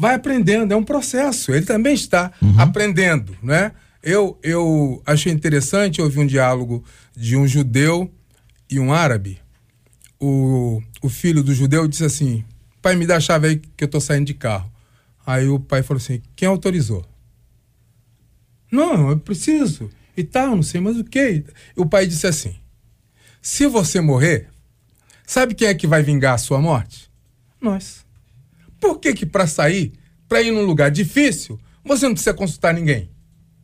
Vai 0.00 0.14
aprendendo, 0.14 0.72
é 0.72 0.76
um 0.76 0.82
processo. 0.82 1.52
Ele 1.52 1.66
também 1.66 1.92
está 1.92 2.32
uhum. 2.40 2.58
aprendendo, 2.58 3.36
não 3.42 3.52
é? 3.52 3.70
Eu, 4.02 4.38
eu 4.42 5.02
achei 5.04 5.30
interessante 5.30 6.00
ouvir 6.00 6.20
um 6.20 6.26
diálogo 6.26 6.82
de 7.14 7.36
um 7.36 7.46
judeu 7.46 8.10
e 8.70 8.80
um 8.80 8.94
árabe. 8.94 9.38
O, 10.18 10.82
o 11.02 11.10
filho 11.10 11.42
do 11.42 11.54
judeu 11.54 11.86
disse 11.86 12.02
assim: 12.02 12.42
Pai, 12.80 12.96
me 12.96 13.06
dá 13.06 13.16
a 13.16 13.20
chave 13.20 13.46
aí 13.46 13.56
que 13.76 13.84
eu 13.84 13.88
tô 13.88 14.00
saindo 14.00 14.24
de 14.24 14.32
carro. 14.32 14.72
Aí 15.26 15.46
o 15.46 15.60
pai 15.60 15.82
falou 15.82 16.00
assim: 16.00 16.22
Quem 16.34 16.48
autorizou? 16.48 17.04
Não, 18.72 19.10
eu 19.10 19.18
preciso. 19.18 19.90
E 20.16 20.24
tal, 20.24 20.56
não 20.56 20.62
sei 20.62 20.80
mais 20.80 20.96
o 20.96 21.04
que. 21.04 21.44
O 21.76 21.84
pai 21.84 22.06
disse 22.06 22.26
assim: 22.26 22.56
Se 23.42 23.66
você 23.66 24.00
morrer, 24.00 24.48
sabe 25.26 25.54
quem 25.54 25.68
é 25.68 25.74
que 25.74 25.86
vai 25.86 26.02
vingar 26.02 26.36
a 26.36 26.38
sua 26.38 26.58
morte? 26.58 27.10
Nós. 27.60 27.99
Por 28.80 28.98
que 28.98 29.12
que 29.12 29.26
para 29.26 29.46
sair, 29.46 29.92
para 30.26 30.42
ir 30.42 30.50
num 30.50 30.64
lugar 30.64 30.90
difícil, 30.90 31.60
você 31.84 32.06
não 32.06 32.14
precisa 32.14 32.34
consultar 32.34 32.72
ninguém? 32.72 33.10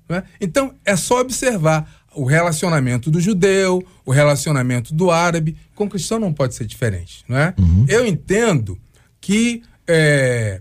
É? 0.09 0.23
Então, 0.41 0.75
é 0.85 0.95
só 0.95 1.21
observar 1.21 2.05
o 2.15 2.25
relacionamento 2.25 3.11
do 3.11 3.21
judeu, 3.21 3.85
o 4.05 4.13
relacionamento 4.13 4.95
do 4.95 5.11
árabe. 5.11 5.57
Com 5.75 5.85
o 5.85 5.89
cristão 5.89 6.19
não 6.19 6.33
pode 6.33 6.55
ser 6.55 6.65
diferente. 6.65 7.25
Não 7.29 7.37
é? 7.37 7.55
Uhum. 7.59 7.85
Eu 7.89 8.07
entendo 8.07 8.79
que 9.21 9.63
é, 9.87 10.61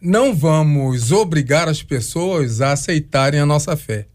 não 0.00 0.34
vamos 0.34 1.12
obrigar 1.12 1.68
as 1.68 1.82
pessoas 1.82 2.60
a 2.60 2.72
aceitarem 2.72 3.38
a 3.38 3.46
nossa 3.46 3.76
fé. 3.76 4.06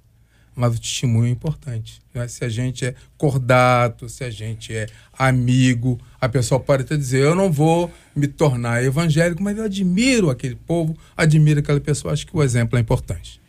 Mas 0.56 0.76
o 0.76 0.80
testemunho 0.80 1.28
é 1.28 1.30
importante. 1.30 2.02
Né? 2.14 2.28
Se 2.28 2.46
a 2.46 2.50
gente 2.50 2.86
é 2.86 2.96
cordato, 3.18 4.08
se 4.08 4.24
a 4.24 4.30
gente 4.30 4.74
é 4.74 4.88
amigo, 5.18 6.00
a 6.20 6.30
pessoa 6.30 6.60
pode 6.60 6.84
até 6.84 6.96
dizer: 6.96 7.24
Eu 7.24 7.36
não 7.36 7.52
vou 7.52 7.92
me 8.16 8.28
tornar 8.28 8.84
evangélico, 8.84 9.44
mas 9.44 9.58
eu 9.58 9.66
admiro 9.66 10.30
aquele 10.30 10.56
povo, 10.56 10.98
admiro 11.16 11.60
aquela 11.60 11.80
pessoa. 11.80 12.14
Acho 12.14 12.26
que 12.26 12.36
o 12.36 12.42
exemplo 12.42 12.78
é 12.78 12.82
importante. 12.82 13.42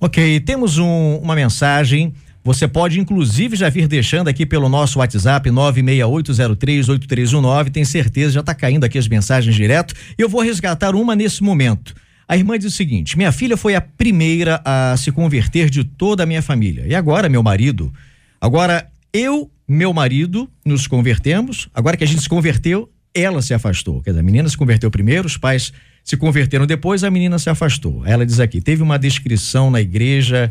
Ok, 0.00 0.40
temos 0.40 0.78
um, 0.78 1.16
uma 1.16 1.34
mensagem 1.34 2.14
você 2.44 2.66
pode, 2.66 2.98
inclusive, 2.98 3.54
já 3.54 3.68
vir 3.68 3.86
deixando 3.86 4.26
aqui 4.26 4.44
pelo 4.44 4.68
nosso 4.68 4.98
WhatsApp 4.98 5.48
968038319. 5.48 7.70
Tem 7.70 7.84
certeza, 7.84 8.32
já 8.32 8.40
está 8.40 8.52
caindo 8.52 8.82
aqui 8.82 8.98
as 8.98 9.06
mensagens 9.06 9.54
direto. 9.54 9.94
Eu 10.18 10.28
vou 10.28 10.42
resgatar 10.42 10.96
uma 10.96 11.14
nesse 11.14 11.40
momento. 11.40 11.94
A 12.28 12.36
irmã 12.36 12.58
diz 12.58 12.72
o 12.72 12.76
seguinte: 12.76 13.16
minha 13.16 13.32
filha 13.32 13.56
foi 13.56 13.74
a 13.74 13.80
primeira 13.80 14.60
a 14.64 14.96
se 14.96 15.10
converter 15.12 15.68
de 15.68 15.84
toda 15.84 16.22
a 16.22 16.26
minha 16.26 16.42
família. 16.42 16.84
E 16.86 16.94
agora, 16.94 17.28
meu 17.28 17.42
marido. 17.42 17.92
Agora, 18.40 18.86
eu, 19.12 19.50
meu 19.68 19.92
marido, 19.92 20.48
nos 20.64 20.86
convertemos. 20.86 21.68
Agora 21.74 21.96
que 21.96 22.04
a 22.04 22.06
gente 22.06 22.22
se 22.22 22.28
converteu, 22.28 22.90
ela 23.14 23.40
se 23.42 23.54
afastou. 23.54 24.02
Quer 24.02 24.10
dizer, 24.10 24.20
a 24.20 24.24
menina 24.24 24.48
se 24.48 24.56
converteu 24.56 24.90
primeiro, 24.90 25.26
os 25.26 25.36
pais 25.36 25.72
se 26.02 26.16
converteram 26.16 26.66
depois, 26.66 27.04
a 27.04 27.10
menina 27.10 27.38
se 27.38 27.48
afastou. 27.48 28.04
Ela 28.06 28.26
diz 28.26 28.40
aqui: 28.40 28.60
teve 28.60 28.82
uma 28.82 28.98
descrição 28.98 29.70
na 29.70 29.80
igreja 29.80 30.50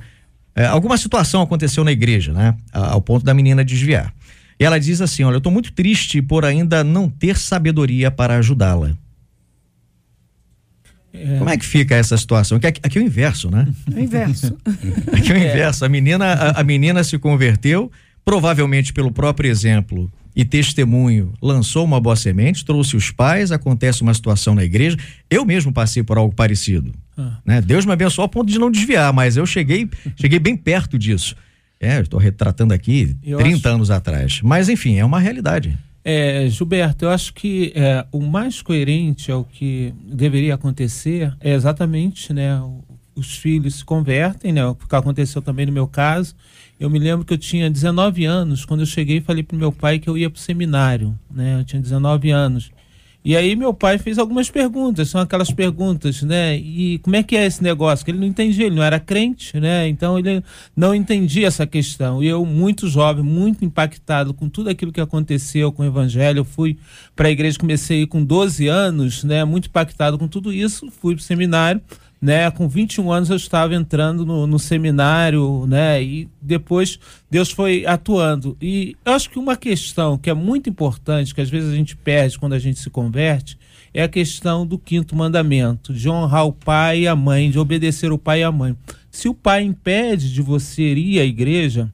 é, 0.56 0.66
alguma 0.66 0.98
situação 0.98 1.42
aconteceu 1.42 1.84
na 1.84 1.92
igreja, 1.92 2.34
né? 2.34 2.56
Ao 2.72 3.02
ponto 3.02 3.26
da 3.26 3.34
menina 3.34 3.64
desviar. 3.64 4.14
E 4.60 4.64
ela 4.64 4.80
diz 4.80 5.02
assim: 5.02 5.24
Olha, 5.24 5.36
eu 5.36 5.40
estou 5.40 5.52
muito 5.52 5.72
triste 5.72 6.22
por 6.22 6.46
ainda 6.46 6.84
não 6.84 7.10
ter 7.10 7.38
sabedoria 7.38 8.12
para 8.12 8.36
ajudá-la. 8.38 8.96
É. 11.14 11.38
Como 11.38 11.50
é 11.50 11.58
que 11.58 11.66
fica 11.66 11.96
essa 11.96 12.18
situação? 12.18 12.58
Aqui, 12.58 12.68
aqui 12.68 12.98
é 12.98 13.02
o 13.02 13.04
inverso, 13.04 13.50
né? 13.50 13.68
É 13.94 14.00
o 14.00 14.00
inverso. 14.00 14.58
aqui 15.12 15.32
é 15.32 15.36
o 15.36 15.38
inverso. 15.38 15.84
A 15.84 15.90
menina, 15.90 16.26
a, 16.26 16.62
a 16.62 16.64
menina 16.64 17.04
se 17.04 17.18
converteu, 17.18 17.92
provavelmente 18.24 18.94
pelo 18.94 19.12
próprio 19.12 19.50
exemplo 19.50 20.12
e 20.36 20.46
testemunho 20.46 21.34
lançou 21.42 21.84
uma 21.84 22.00
boa 22.00 22.16
semente, 22.16 22.64
trouxe 22.64 22.96
os 22.96 23.12
pais, 23.12 23.52
acontece 23.52 24.02
uma 24.02 24.14
situação 24.14 24.56
na 24.56 24.64
igreja. 24.64 24.98
Eu 25.30 25.46
mesmo 25.46 25.74
passei 25.74 26.04
por 26.04 26.18
algo 26.18 26.34
parecido. 26.34 26.94
Ah. 27.18 27.38
Né? 27.46 27.62
Deus 27.62 27.86
me 27.86 27.92
abençoou 27.92 28.24
ao 28.24 28.30
ponto 28.30 28.50
de 28.50 28.58
não 28.58 28.72
desviar, 28.72 29.12
mas 29.12 29.36
eu 29.36 29.46
cheguei, 29.46 29.90
cheguei 30.16 30.40
bem 30.40 30.56
perto 30.56 30.98
disso. 30.98 31.36
É, 31.80 32.00
estou 32.00 32.20
retratando 32.20 32.74
aqui 32.74 33.16
eu 33.24 33.40
30 33.40 33.58
acho... 33.58 33.76
anos 33.76 33.92
atrás. 33.92 34.40
Mas, 34.44 34.70
enfim, 34.70 34.98
é 34.98 35.06
uma 35.06 35.20
realidade. 35.20 35.78
É, 36.04 36.48
Gilberto, 36.50 37.06
eu 37.06 37.10
acho 37.10 37.34
que 37.34 37.72
é, 37.76 38.06
o 38.12 38.22
mais 38.22 38.62
coerente 38.62 39.32
ao 39.32 39.44
que 39.44 39.94
deveria 40.04 40.56
acontecer 40.56 41.36
é 41.40 41.54
exatamente, 41.54 42.34
né, 42.34 42.60
os 43.16 43.36
filhos 43.36 43.76
se 43.76 43.86
convertem, 43.86 44.52
né, 44.52 44.66
o 44.66 44.74
que 44.74 44.96
aconteceu 44.96 45.42
também 45.42 45.66
no 45.66 45.72
meu 45.72 45.88
caso, 45.88 46.36
eu 46.82 46.90
me 46.90 46.98
lembro 46.98 47.24
que 47.24 47.32
eu 47.32 47.38
tinha 47.38 47.70
19 47.70 48.26
anos 48.26 48.66
quando 48.66 48.80
eu 48.80 48.88
cheguei 48.88 49.18
e 49.18 49.22
falei 49.22 49.44
para 49.44 49.56
meu 49.56 49.72
pai 49.72 50.00
que 50.00 50.10
eu 50.10 50.18
ia 50.18 50.32
para 50.32 50.40
o 50.40 50.42
seminário, 50.42 51.16
né? 51.30 51.60
Eu 51.60 51.64
tinha 51.64 51.80
19 51.80 52.32
anos. 52.32 52.72
E 53.24 53.38
aí 53.38 53.56
meu 53.56 53.72
pai 53.72 54.00
fez 54.00 54.18
algumas 54.18 54.50
perguntas, 54.50 55.10
são 55.10 55.22
aquelas 55.22 55.52
perguntas, 55.52 56.24
né? 56.24 56.58
E 56.58 56.98
como 57.00 57.16
é 57.16 57.22
que 57.22 57.38
é 57.38 57.46
esse 57.46 57.62
negócio? 57.62 58.04
Que 58.04 58.10
ele 58.10 58.18
não 58.18 58.26
entendia, 58.26 58.66
ele 58.66 58.76
não 58.76 58.84
era 58.84 59.00
crente, 59.00 59.60
né? 59.60 59.88
Então 59.88 60.18
ele 60.18 60.44
não 60.76 60.96
entendia 60.96 61.48
essa 61.48 61.68
questão. 61.68 62.24
E 62.24 62.28
eu, 62.28 62.44
muito 62.46 62.88
jovem, 62.88 63.24
muito 63.24 63.64
impactado 63.64 64.34
com 64.34 64.50
tudo 64.50 64.70
aquilo 64.70 64.92
que 64.92 65.00
aconteceu 65.00 65.72
com 65.72 65.84
o 65.84 65.86
evangelho, 65.86 66.44
fui 66.44 66.78
para 67.16 67.28
a 67.28 67.32
igreja, 67.32 67.60
comecei 67.60 68.08
com 68.08 68.24
12 68.24 68.68
anos, 68.68 69.24
né? 69.24 69.46
Muito 69.46 69.68
impactado 69.68 70.18
com 70.18 70.28
tudo 70.28 70.52
isso, 70.52 70.90
fui 70.90 71.14
para 71.14 71.22
o 71.22 71.24
seminário 71.24 71.82
né? 72.22 72.52
Com 72.52 72.70
21 72.70 73.12
anos 73.12 73.30
eu 73.32 73.36
estava 73.36 73.74
entrando 73.74 74.26
no, 74.26 74.46
no, 74.46 74.60
seminário, 74.60 75.66
né? 75.68 76.04
E 76.04 76.30
depois 76.40 77.00
Deus 77.30 77.50
foi 77.50 77.86
atuando. 77.86 78.56
E 78.62 78.96
eu 79.04 79.14
acho 79.14 79.30
que 79.30 79.40
uma 79.40 79.58
questão 79.58 80.18
que 80.18 80.30
é 80.30 80.34
muito 80.34 80.70
importante, 80.70 81.34
que 81.34 81.42
às 81.42 81.50
vezes 81.50 81.74
a 81.74 81.76
gente 81.76 81.96
perde 81.96 82.38
quando 82.38 82.54
a 82.54 82.60
gente 82.60 82.80
se 82.80 82.90
converte, 82.92 83.58
é 83.94 84.04
a 84.04 84.08
questão 84.08 84.66
do 84.66 84.78
quinto 84.78 85.16
mandamento, 85.16 85.94
de 85.94 86.08
honrar 86.08 86.46
o 86.46 86.54
pai 86.54 87.02
e 87.02 87.08
a 87.08 87.16
mãe, 87.16 87.50
de 87.50 87.58
obedecer 87.58 88.12
o 88.12 88.18
pai 88.18 88.42
e 88.42 88.44
a 88.44 88.52
mãe. 88.52 88.78
Se 89.10 89.28
o 89.28 89.34
pai 89.34 89.64
impede 89.64 90.32
de 90.32 90.42
você 90.42 90.94
ir 90.94 91.20
à 91.20 91.26
igreja, 91.26 91.92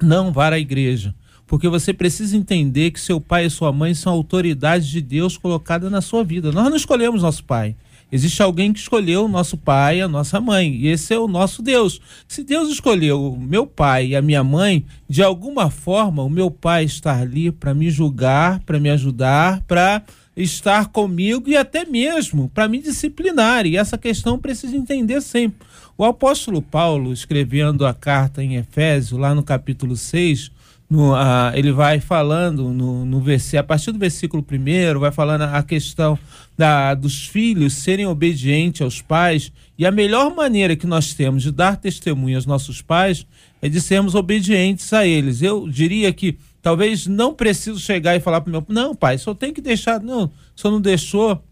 não 0.00 0.30
vá 0.30 0.50
à 0.50 0.58
igreja. 0.58 1.14
Porque 1.46 1.68
você 1.68 1.92
precisa 1.92 2.36
entender 2.36 2.92
que 2.92 3.00
seu 3.00 3.20
pai 3.20 3.46
e 3.46 3.50
sua 3.50 3.72
mãe 3.72 3.92
são 3.94 4.12
autoridades 4.12 4.88
de 4.88 5.02
Deus 5.02 5.36
colocadas 5.36 5.90
na 5.90 6.00
sua 6.00 6.22
vida. 6.22 6.52
Nós 6.52 6.68
não 6.70 6.76
escolhemos 6.76 7.22
nosso 7.22 7.44
pai. 7.44 7.74
Existe 8.12 8.42
alguém 8.42 8.74
que 8.74 8.78
escolheu 8.78 9.26
nosso 9.26 9.56
pai, 9.56 10.02
a 10.02 10.06
nossa 10.06 10.38
mãe, 10.38 10.74
e 10.74 10.88
esse 10.88 11.14
é 11.14 11.18
o 11.18 11.26
nosso 11.26 11.62
Deus. 11.62 11.98
Se 12.28 12.44
Deus 12.44 12.70
escolheu 12.70 13.32
o 13.32 13.40
meu 13.40 13.66
pai 13.66 14.08
e 14.08 14.16
a 14.16 14.20
minha 14.20 14.44
mãe, 14.44 14.84
de 15.08 15.22
alguma 15.22 15.70
forma 15.70 16.22
o 16.22 16.28
meu 16.28 16.50
pai 16.50 16.84
está 16.84 17.18
ali 17.18 17.50
para 17.50 17.72
me 17.72 17.90
julgar, 17.90 18.60
para 18.66 18.78
me 18.78 18.90
ajudar, 18.90 19.62
para 19.62 20.02
estar 20.36 20.88
comigo 20.88 21.48
e 21.48 21.56
até 21.56 21.86
mesmo 21.86 22.50
para 22.50 22.68
me 22.68 22.82
disciplinar. 22.82 23.64
E 23.64 23.78
essa 23.78 23.96
questão 23.96 24.38
precisa 24.38 24.76
entender 24.76 25.22
sempre. 25.22 25.66
O 25.96 26.04
apóstolo 26.04 26.60
Paulo, 26.60 27.14
escrevendo 27.14 27.86
a 27.86 27.94
carta 27.94 28.44
em 28.44 28.56
Efésio, 28.56 29.16
lá 29.16 29.34
no 29.34 29.42
capítulo 29.42 29.96
6, 29.96 30.50
no, 30.92 31.14
ele 31.54 31.72
vai 31.72 32.00
falando 32.00 32.68
no, 32.68 33.06
no 33.06 33.24
a 33.58 33.62
partir 33.62 33.92
do 33.92 33.98
versículo 33.98 34.42
primeiro, 34.42 35.00
vai 35.00 35.10
falando 35.10 35.40
a 35.40 35.62
questão 35.62 36.18
da, 36.54 36.92
dos 36.92 37.26
filhos 37.26 37.72
serem 37.72 38.04
obedientes 38.04 38.82
aos 38.82 39.00
pais. 39.00 39.50
E 39.78 39.86
a 39.86 39.90
melhor 39.90 40.34
maneira 40.34 40.76
que 40.76 40.86
nós 40.86 41.14
temos 41.14 41.44
de 41.44 41.50
dar 41.50 41.78
testemunho 41.78 42.36
aos 42.36 42.44
nossos 42.44 42.82
pais 42.82 43.26
é 43.62 43.70
de 43.70 43.80
sermos 43.80 44.14
obedientes 44.14 44.92
a 44.92 45.06
eles. 45.06 45.40
Eu 45.40 45.66
diria 45.66 46.12
que 46.12 46.36
talvez 46.60 47.06
não 47.06 47.32
preciso 47.32 47.80
chegar 47.80 48.14
e 48.14 48.20
falar 48.20 48.42
para 48.42 48.52
meu 48.52 48.62
não, 48.68 48.94
pai, 48.94 49.16
só 49.16 49.32
tem 49.32 49.50
que 49.50 49.62
deixar. 49.62 49.98
Não, 49.98 50.30
só 50.54 50.70
não 50.70 50.78
deixou 50.78 51.42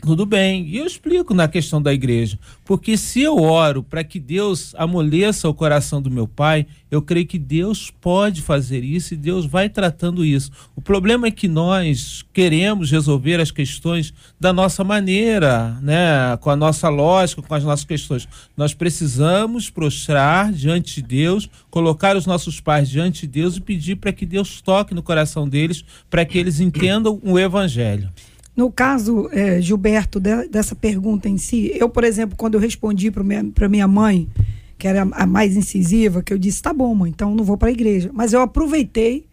tudo 0.00 0.24
bem. 0.24 0.66
E 0.66 0.78
eu 0.78 0.86
explico 0.86 1.34
na 1.34 1.46
questão 1.46 1.80
da 1.80 1.92
igreja. 1.92 2.38
Porque 2.64 2.96
se 2.96 3.20
eu 3.20 3.36
oro 3.36 3.82
para 3.82 4.02
que 4.02 4.18
Deus 4.18 4.74
amoleça 4.76 5.48
o 5.48 5.54
coração 5.54 6.00
do 6.00 6.10
meu 6.10 6.26
pai, 6.26 6.66
eu 6.90 7.00
creio 7.00 7.26
que 7.26 7.38
Deus 7.38 7.90
pode 8.00 8.42
fazer 8.42 8.82
isso 8.82 9.14
e 9.14 9.16
Deus 9.16 9.46
vai 9.46 9.68
tratando 9.68 10.24
isso. 10.24 10.50
O 10.74 10.80
problema 10.80 11.26
é 11.26 11.30
que 11.30 11.46
nós 11.46 12.24
queremos 12.32 12.90
resolver 12.90 13.40
as 13.40 13.50
questões 13.50 14.12
da 14.38 14.52
nossa 14.52 14.82
maneira, 14.82 15.78
né? 15.82 16.36
com 16.40 16.50
a 16.50 16.56
nossa 16.56 16.88
lógica, 16.88 17.42
com 17.42 17.54
as 17.54 17.62
nossas 17.62 17.84
questões. 17.84 18.28
Nós 18.56 18.74
precisamos 18.74 19.70
prostrar 19.70 20.52
diante 20.52 20.96
de 20.96 21.02
Deus, 21.02 21.48
colocar 21.70 22.16
os 22.16 22.26
nossos 22.26 22.60
pais 22.60 22.88
diante 22.88 23.22
de 23.22 23.28
Deus 23.28 23.56
e 23.56 23.60
pedir 23.60 23.96
para 23.96 24.12
que 24.12 24.26
Deus 24.26 24.60
toque 24.60 24.94
no 24.94 25.02
coração 25.02 25.48
deles, 25.48 25.84
para 26.08 26.24
que 26.24 26.38
eles 26.38 26.58
entendam 26.60 27.20
o 27.22 27.38
evangelho. 27.38 28.10
No 28.60 28.70
caso, 28.70 29.26
é, 29.32 29.58
Gilberto, 29.58 30.20
de, 30.20 30.46
dessa 30.48 30.74
pergunta 30.74 31.26
em 31.30 31.38
si, 31.38 31.72
eu, 31.74 31.88
por 31.88 32.04
exemplo, 32.04 32.36
quando 32.36 32.56
eu 32.56 32.60
respondi 32.60 33.10
para 33.10 33.24
minha, 33.24 33.42
minha 33.70 33.88
mãe, 33.88 34.28
que 34.76 34.86
era 34.86 35.08
a 35.12 35.26
mais 35.26 35.56
incisiva, 35.56 36.22
que 36.22 36.30
eu 36.30 36.36
disse: 36.36 36.60
tá 36.60 36.70
bom, 36.70 36.94
mãe, 36.94 37.10
então 37.10 37.34
não 37.34 37.42
vou 37.42 37.56
para 37.56 37.70
a 37.70 37.72
igreja. 37.72 38.10
Mas 38.12 38.34
eu 38.34 38.42
aproveitei 38.42 39.24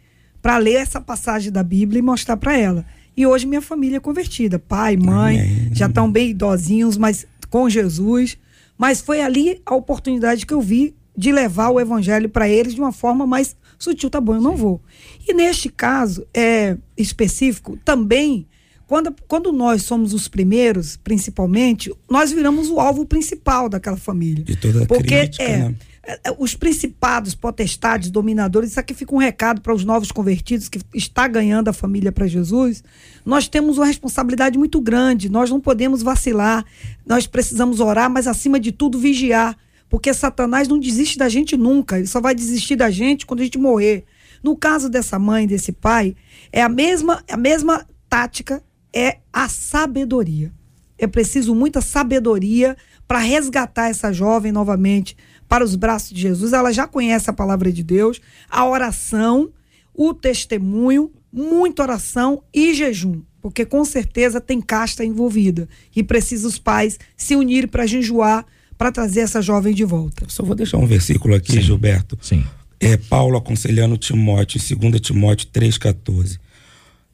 para 0.41 0.57
ler 0.57 0.75
essa 0.75 1.01
passagem 1.01 1.51
da 1.51 1.61
Bíblia 1.61 1.99
e 1.99 2.01
mostrar 2.01 2.37
para 2.37 2.57
ela. 2.57 2.85
E 3.17 3.27
hoje 3.27 3.45
minha 3.45 3.59
família 3.59 3.97
é 3.97 3.99
convertida, 3.99 4.57
pai, 4.57 4.95
mãe, 4.95 5.41
Amém. 5.41 5.69
já 5.73 5.87
estão 5.87 6.09
bem 6.09 6.29
idosinhos, 6.29 6.95
mas 6.95 7.27
com 7.49 7.69
Jesus. 7.69 8.37
Mas 8.77 9.01
foi 9.01 9.21
ali 9.21 9.61
a 9.65 9.75
oportunidade 9.75 10.45
que 10.45 10.53
eu 10.53 10.61
vi 10.61 10.95
de 11.17 11.33
levar 11.33 11.69
o 11.71 11.81
evangelho 11.81 12.29
para 12.29 12.47
eles 12.47 12.73
de 12.73 12.79
uma 12.79 12.93
forma 12.93 13.27
mais 13.27 13.57
sutil. 13.77 14.09
Tá 14.09 14.21
bom, 14.21 14.35
eu 14.35 14.41
não 14.41 14.55
vou. 14.55 14.79
E 15.27 15.33
neste 15.33 15.67
caso 15.67 16.25
é, 16.33 16.77
específico, 16.95 17.77
também, 17.83 18.47
quando, 18.87 19.13
quando 19.27 19.51
nós 19.51 19.83
somos 19.83 20.13
os 20.13 20.29
primeiros, 20.29 20.95
principalmente, 20.95 21.93
nós 22.09 22.31
viramos 22.31 22.69
o 22.69 22.79
alvo 22.79 23.05
principal 23.05 23.67
daquela 23.67 23.97
família. 23.97 24.45
De 24.45 24.55
toda 24.55 24.83
a 24.83 24.85
Porque, 24.87 25.17
crítica, 25.19 25.43
é, 25.43 25.57
né? 25.57 25.75
É, 26.07 26.19
é, 26.23 26.35
os 26.39 26.55
principados, 26.55 27.35
potestades, 27.35 28.09
dominadores, 28.09 28.71
isso 28.71 28.79
aqui 28.79 28.93
fica 28.93 29.13
um 29.13 29.17
recado 29.17 29.59
para 29.59 29.73
os 29.73 29.83
novos 29.83 30.09
convertidos 30.09 30.69
que 30.69 30.79
está 30.93 31.27
ganhando 31.27 31.67
a 31.67 31.73
família 31.73 32.13
para 32.13 32.25
Jesus. 32.27 32.81
Nós 33.25 33.49
temos 33.49 33.77
uma 33.77 33.85
responsabilidade 33.85 34.57
muito 34.57 34.79
grande, 34.79 35.29
nós 35.29 35.49
não 35.49 35.59
podemos 35.59 36.01
vacilar, 36.01 36.63
nós 37.05 37.27
precisamos 37.27 37.81
orar, 37.81 38.09
mas 38.09 38.25
acima 38.25 38.57
de 38.57 38.71
tudo 38.71 38.97
vigiar, 38.97 39.57
porque 39.89 40.13
Satanás 40.13 40.69
não 40.69 40.79
desiste 40.79 41.17
da 41.17 41.27
gente 41.27 41.57
nunca, 41.57 41.97
ele 41.97 42.07
só 42.07 42.21
vai 42.21 42.33
desistir 42.33 42.77
da 42.77 42.89
gente 42.89 43.25
quando 43.25 43.41
a 43.41 43.43
gente 43.43 43.57
morrer. 43.57 44.05
No 44.41 44.55
caso 44.55 44.87
dessa 44.87 45.19
mãe, 45.19 45.45
desse 45.45 45.73
pai, 45.73 46.15
é 46.53 46.61
a 46.61 46.69
mesma, 46.69 47.21
a 47.29 47.35
mesma 47.35 47.85
tática, 48.09 48.63
é 48.93 49.17
a 49.31 49.49
sabedoria. 49.49 50.51
É 50.97 51.05
preciso 51.05 51.53
muita 51.53 51.81
sabedoria 51.81 52.75
para 53.07 53.19
resgatar 53.19 53.89
essa 53.89 54.11
jovem 54.11 54.51
novamente 54.51 55.15
para 55.47 55.63
os 55.63 55.75
braços 55.75 56.09
de 56.09 56.21
Jesus, 56.21 56.53
ela 56.53 56.71
já 56.73 56.85
conhece 56.85 57.29
a 57.29 57.33
palavra 57.33 57.71
de 57.71 57.81
Deus, 57.81 58.19
a 58.49 58.67
oração, 58.67 59.49
o 59.93 60.13
testemunho, 60.13 61.11
muita 61.31 61.83
oração 61.83 62.43
e 62.53 62.73
jejum, 62.73 63.21
porque 63.41 63.65
com 63.65 63.85
certeza 63.85 64.41
tem 64.41 64.59
casta 64.59 65.05
envolvida 65.05 65.69
e 65.95 66.03
precisa 66.03 66.47
os 66.47 66.59
pais 66.59 66.99
se 67.15 67.35
unirem 67.35 67.69
para 67.69 67.85
jejuar 67.85 68.45
para 68.77 68.91
trazer 68.91 69.21
essa 69.21 69.41
jovem 69.41 69.73
de 69.73 69.83
volta. 69.83 70.25
Só 70.27 70.43
vou 70.43 70.53
deixar 70.53 70.77
um 70.77 70.85
versículo 70.85 71.33
aqui, 71.33 71.53
Sim. 71.53 71.61
Gilberto. 71.61 72.17
Sim. 72.21 72.43
É 72.79 72.95
Paulo 72.95 73.37
aconselhando 73.37 73.97
Timóteo, 73.97 74.61
em 74.71 74.91
2 74.91 75.01
Timóteo 75.01 75.47
3,14. 75.51 76.37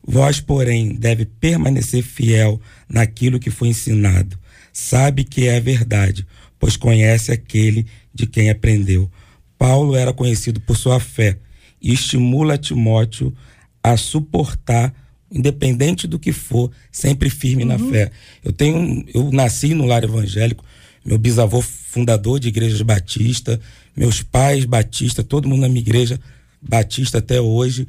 Vós, 0.06 0.40
porém, 0.40 0.96
deve 0.96 1.26
permanecer 1.26 2.04
fiel 2.04 2.60
naquilo 2.90 3.40
que 3.40 3.50
foi 3.50 3.70
ensinado. 3.70 4.38
Sabe 4.72 5.24
que 5.24 5.48
é 5.48 5.58
a 5.58 5.62
verdade, 5.62 6.26
pois 6.60 6.76
conhece 6.76 7.32
aquele 7.32 7.86
de 8.14 8.28
quem 8.28 8.50
aprendeu. 8.50 9.10
Paulo 9.58 9.96
era 9.96 10.12
conhecido 10.12 10.60
por 10.60 10.76
sua 10.76 11.00
fé 11.00 11.38
e 11.82 11.94
estimula 11.94 12.58
Timóteo 12.58 13.34
a 13.82 13.96
suportar, 13.96 14.94
independente 15.32 16.08
do 16.08 16.20
que 16.20 16.32
for, 16.32 16.72
sempre 16.92 17.30
firme 17.30 17.64
uhum. 17.64 17.70
na 17.70 17.80
fé. 17.80 18.12
Eu 18.44 18.52
tenho, 18.52 19.06
eu 19.14 19.32
nasci 19.32 19.74
no 19.74 19.86
lar 19.86 20.04
evangélico, 20.04 20.66
meu 21.06 21.18
bisavô 21.18 21.62
fundador 21.62 22.40
de 22.40 22.48
igrejas 22.48 22.82
batista, 22.82 23.60
meus 23.96 24.22
pais 24.24 24.66
batista, 24.66 25.24
todo 25.24 25.48
mundo 25.48 25.62
na 25.62 25.70
minha 25.70 25.82
igreja 25.82 26.20
batista 26.62 27.20
até 27.20 27.40
hoje. 27.40 27.88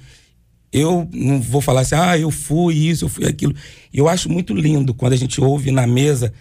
Eu 0.74 1.08
não 1.12 1.40
vou 1.40 1.60
falar 1.60 1.82
assim, 1.82 1.94
ah, 1.94 2.18
eu 2.18 2.32
fui 2.32 2.74
isso, 2.74 3.04
eu 3.04 3.08
fui 3.08 3.24
aquilo. 3.24 3.54
Eu 3.92 4.08
acho 4.08 4.28
muito 4.28 4.52
lindo 4.52 4.92
quando 4.92 5.12
a 5.12 5.16
gente 5.16 5.40
ouve 5.40 5.70
na 5.70 5.86
mesa 5.86 6.32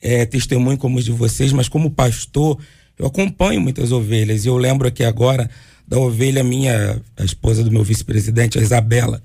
é, 0.00 0.24
testemunho 0.24 0.78
como 0.78 0.96
os 0.96 1.04
de 1.04 1.10
vocês, 1.10 1.52
mas 1.52 1.68
como 1.68 1.90
pastor, 1.90 2.56
eu 2.96 3.04
acompanho 3.04 3.60
muitas 3.60 3.90
ovelhas. 3.90 4.44
E 4.44 4.48
eu 4.48 4.56
lembro 4.56 4.86
aqui 4.86 5.02
agora 5.02 5.50
da 5.88 5.98
ovelha 5.98 6.44
minha, 6.44 7.02
a 7.16 7.24
esposa 7.24 7.64
do 7.64 7.72
meu 7.72 7.82
vice-presidente, 7.82 8.60
a 8.60 8.62
Isabela, 8.62 9.20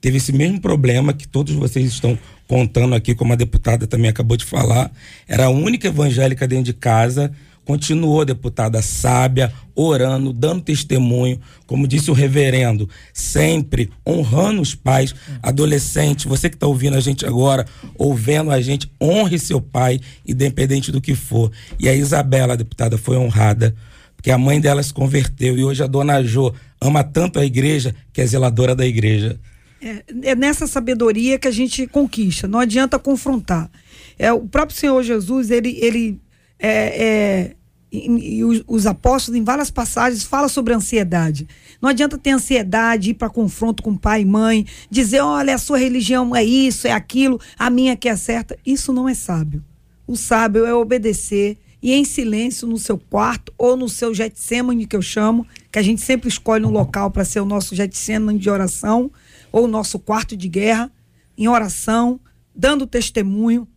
teve 0.00 0.16
esse 0.16 0.32
mesmo 0.32 0.62
problema 0.62 1.12
que 1.12 1.28
todos 1.28 1.54
vocês 1.54 1.84
estão 1.84 2.18
contando 2.48 2.94
aqui, 2.94 3.14
como 3.14 3.34
a 3.34 3.36
deputada 3.36 3.86
também 3.86 4.08
acabou 4.08 4.38
de 4.38 4.46
falar. 4.46 4.90
Era 5.28 5.44
a 5.44 5.50
única 5.50 5.88
evangélica 5.88 6.48
dentro 6.48 6.64
de 6.64 6.72
casa 6.72 7.30
continuou 7.66 8.24
deputada 8.24 8.80
sábia, 8.80 9.52
orando, 9.74 10.32
dando 10.32 10.62
testemunho, 10.62 11.38
como 11.66 11.86
disse 11.86 12.10
o 12.10 12.14
reverendo, 12.14 12.88
sempre 13.12 13.90
honrando 14.06 14.62
os 14.62 14.74
pais, 14.74 15.14
adolescente, 15.42 16.28
você 16.28 16.48
que 16.48 16.54
está 16.54 16.68
ouvindo 16.68 16.96
a 16.96 17.00
gente 17.00 17.26
agora, 17.26 17.66
ouvindo 17.98 18.52
a 18.52 18.60
gente, 18.60 18.90
honre 19.02 19.38
seu 19.38 19.60
pai, 19.60 20.00
independente 20.26 20.92
do 20.92 21.00
que 21.00 21.14
for. 21.14 21.50
E 21.78 21.88
a 21.88 21.94
Isabela, 21.94 22.56
deputada, 22.56 22.96
foi 22.96 23.16
honrada, 23.16 23.74
porque 24.14 24.30
a 24.30 24.38
mãe 24.38 24.60
dela 24.60 24.82
se 24.82 24.94
converteu 24.94 25.58
e 25.58 25.64
hoje 25.64 25.82
a 25.82 25.88
dona 25.88 26.22
Jo 26.22 26.54
ama 26.80 27.02
tanto 27.02 27.40
a 27.40 27.44
igreja 27.44 27.94
que 28.12 28.20
é 28.20 28.26
zeladora 28.26 28.76
da 28.76 28.86
igreja. 28.86 29.38
É, 29.82 30.04
é 30.22 30.34
nessa 30.36 30.68
sabedoria 30.68 31.36
que 31.36 31.48
a 31.48 31.50
gente 31.50 31.86
conquista, 31.88 32.46
não 32.46 32.60
adianta 32.60 32.96
confrontar. 32.96 33.68
É, 34.16 34.32
o 34.32 34.46
próprio 34.46 34.78
Senhor 34.78 35.02
Jesus, 35.02 35.50
ele, 35.50 35.76
ele 35.80 36.20
é, 36.58 36.68
é, 36.68 37.55
e, 37.90 38.44
os, 38.44 38.62
os, 38.66 38.86
apóstolos, 38.86 39.38
em 39.38 39.44
várias 39.44 39.70
passagens, 39.70 40.24
fala 40.24 40.48
sobre 40.48 40.74
ansiedade. 40.74 41.46
Não 41.80 41.88
adianta 41.88 42.18
ter 42.18 42.30
ansiedade, 42.30 43.10
ir 43.10 43.14
para 43.14 43.30
confronto 43.30 43.82
com 43.82 43.96
pai 43.96 44.22
e 44.22 44.24
mãe, 44.24 44.66
dizer: 44.90 45.20
olha, 45.20 45.54
a 45.54 45.58
sua 45.58 45.78
religião 45.78 46.34
é 46.34 46.44
isso, 46.44 46.86
é 46.86 46.92
aquilo, 46.92 47.40
a 47.58 47.70
minha 47.70 47.96
que 47.96 48.08
é 48.08 48.16
certa. 48.16 48.58
Isso 48.66 48.92
não 48.92 49.08
é 49.08 49.14
sábio. 49.14 49.64
O 50.06 50.16
sábio 50.16 50.66
é 50.66 50.74
obedecer 50.74 51.58
e 51.82 51.92
em 51.92 52.04
silêncio 52.04 52.66
no 52.66 52.78
seu 52.78 52.98
quarto 52.98 53.52
ou 53.56 53.76
no 53.76 53.88
seu 53.88 54.12
Getsemane, 54.12 54.86
que 54.86 54.96
eu 54.96 55.02
chamo, 55.02 55.46
que 55.70 55.78
a 55.78 55.82
gente 55.82 56.00
sempre 56.00 56.28
escolhe 56.28 56.64
um 56.64 56.70
local 56.70 57.10
para 57.10 57.24
ser 57.24 57.40
o 57.40 57.44
nosso 57.44 57.74
Getsemane 57.74 58.38
de 58.38 58.50
oração, 58.50 59.10
ou 59.52 59.64
o 59.64 59.68
nosso 59.68 59.98
quarto 59.98 60.36
de 60.36 60.48
guerra, 60.48 60.90
em 61.38 61.48
oração, 61.48 62.18
dando 62.54 62.86
testemunho, 62.86 63.68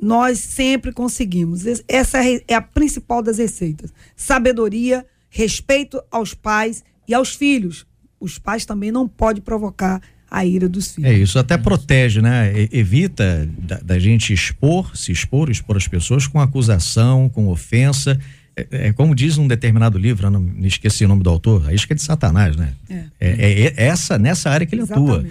nós 0.00 0.38
sempre 0.38 0.92
conseguimos. 0.92 1.62
Essa 1.88 2.24
é, 2.24 2.42
é 2.48 2.54
a 2.54 2.60
principal 2.60 3.22
das 3.22 3.38
receitas. 3.38 3.92
Sabedoria, 4.14 5.04
respeito 5.30 6.02
aos 6.10 6.34
pais 6.34 6.84
e 7.08 7.14
aos 7.14 7.34
filhos. 7.34 7.86
Os 8.20 8.38
pais 8.38 8.64
também 8.64 8.90
não 8.90 9.06
podem 9.06 9.42
provocar 9.42 10.00
a 10.30 10.44
ira 10.44 10.68
dos 10.68 10.94
filhos. 10.94 11.10
É 11.10 11.14
isso, 11.14 11.38
até 11.38 11.56
protege, 11.56 12.20
né? 12.20 12.52
Evita 12.72 13.48
da, 13.58 13.78
da 13.78 13.98
gente 13.98 14.32
expor, 14.32 14.96
se 14.96 15.12
expor, 15.12 15.50
expor 15.50 15.76
as 15.76 15.86
pessoas 15.86 16.26
com 16.26 16.40
acusação, 16.40 17.28
com 17.28 17.48
ofensa. 17.48 18.18
É, 18.56 18.88
é, 18.88 18.92
como 18.92 19.14
diz 19.14 19.38
um 19.38 19.46
determinado 19.46 19.98
livro, 19.98 20.30
não 20.30 20.40
me 20.40 20.66
esqueci 20.66 21.04
o 21.04 21.08
nome 21.08 21.22
do 21.22 21.30
autor, 21.30 21.68
a 21.68 21.74
isca 21.74 21.94
de 21.94 22.02
Satanás, 22.02 22.56
né? 22.56 22.72
É. 22.88 22.94
É, 22.94 23.06
é, 23.20 23.62
é 23.66 23.72
essa, 23.76 24.18
nessa 24.18 24.50
área 24.50 24.66
que 24.66 24.74
ele 24.74 24.82
Exatamente. 24.82 25.12
atua. 25.12 25.26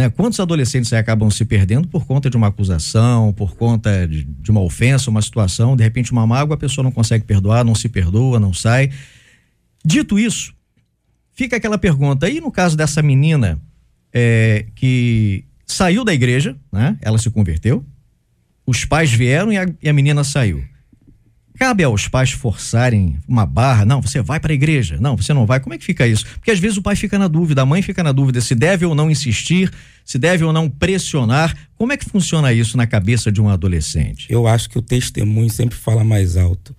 Né? 0.00 0.08
Quantos 0.08 0.40
adolescentes 0.40 0.90
acabam 0.94 1.30
se 1.30 1.44
perdendo 1.44 1.86
por 1.86 2.06
conta 2.06 2.30
de 2.30 2.36
uma 2.36 2.46
acusação, 2.46 3.34
por 3.34 3.54
conta 3.54 4.08
de, 4.08 4.24
de, 4.24 4.50
uma 4.50 4.62
ofensa, 4.62 5.10
uma 5.10 5.20
situação, 5.20 5.76
de 5.76 5.84
repente 5.84 6.10
uma 6.10 6.26
mágoa, 6.26 6.54
a 6.54 6.58
pessoa 6.58 6.82
não 6.82 6.90
consegue 6.90 7.26
perdoar, 7.26 7.62
não 7.62 7.74
se 7.74 7.86
perdoa, 7.86 8.40
não 8.40 8.54
sai. 8.54 8.90
Dito 9.84 10.18
isso, 10.18 10.54
fica 11.34 11.56
aquela 11.56 11.76
pergunta, 11.76 12.30
e 12.30 12.40
no 12.40 12.50
caso 12.50 12.78
dessa 12.78 13.02
menina 13.02 13.60
é, 14.10 14.64
que 14.74 15.44
saiu 15.66 16.02
da 16.02 16.14
igreja, 16.14 16.56
né? 16.72 16.96
Ela 17.02 17.18
se 17.18 17.28
converteu, 17.28 17.84
os 18.64 18.86
pais 18.86 19.12
vieram 19.12 19.52
e 19.52 19.58
a, 19.58 19.66
e 19.82 19.88
a 19.90 19.92
menina 19.92 20.24
saiu. 20.24 20.64
Cabe 21.60 21.84
aos 21.84 22.08
pais 22.08 22.30
forçarem 22.30 23.18
uma 23.28 23.44
barra, 23.44 23.84
não, 23.84 24.00
você 24.00 24.22
vai 24.22 24.40
para 24.40 24.50
a 24.50 24.54
igreja, 24.54 24.96
não, 24.98 25.14
você 25.14 25.34
não 25.34 25.44
vai. 25.44 25.60
Como 25.60 25.74
é 25.74 25.78
que 25.78 25.84
fica 25.84 26.06
isso? 26.06 26.24
Porque 26.24 26.50
às 26.50 26.58
vezes 26.58 26.78
o 26.78 26.82
pai 26.82 26.96
fica 26.96 27.18
na 27.18 27.28
dúvida, 27.28 27.60
a 27.60 27.66
mãe 27.66 27.82
fica 27.82 28.02
na 28.02 28.12
dúvida 28.12 28.40
se 28.40 28.54
deve 28.54 28.86
ou 28.86 28.94
não 28.94 29.10
insistir, 29.10 29.70
se 30.02 30.18
deve 30.18 30.42
ou 30.42 30.54
não 30.54 30.70
pressionar. 30.70 31.54
Como 31.76 31.92
é 31.92 31.98
que 31.98 32.06
funciona 32.06 32.50
isso 32.50 32.78
na 32.78 32.86
cabeça 32.86 33.30
de 33.30 33.42
um 33.42 33.50
adolescente? 33.50 34.26
Eu 34.30 34.46
acho 34.46 34.70
que 34.70 34.78
o 34.78 34.82
testemunho 34.82 35.50
sempre 35.50 35.76
fala 35.76 36.02
mais 36.02 36.34
alto. 36.34 36.74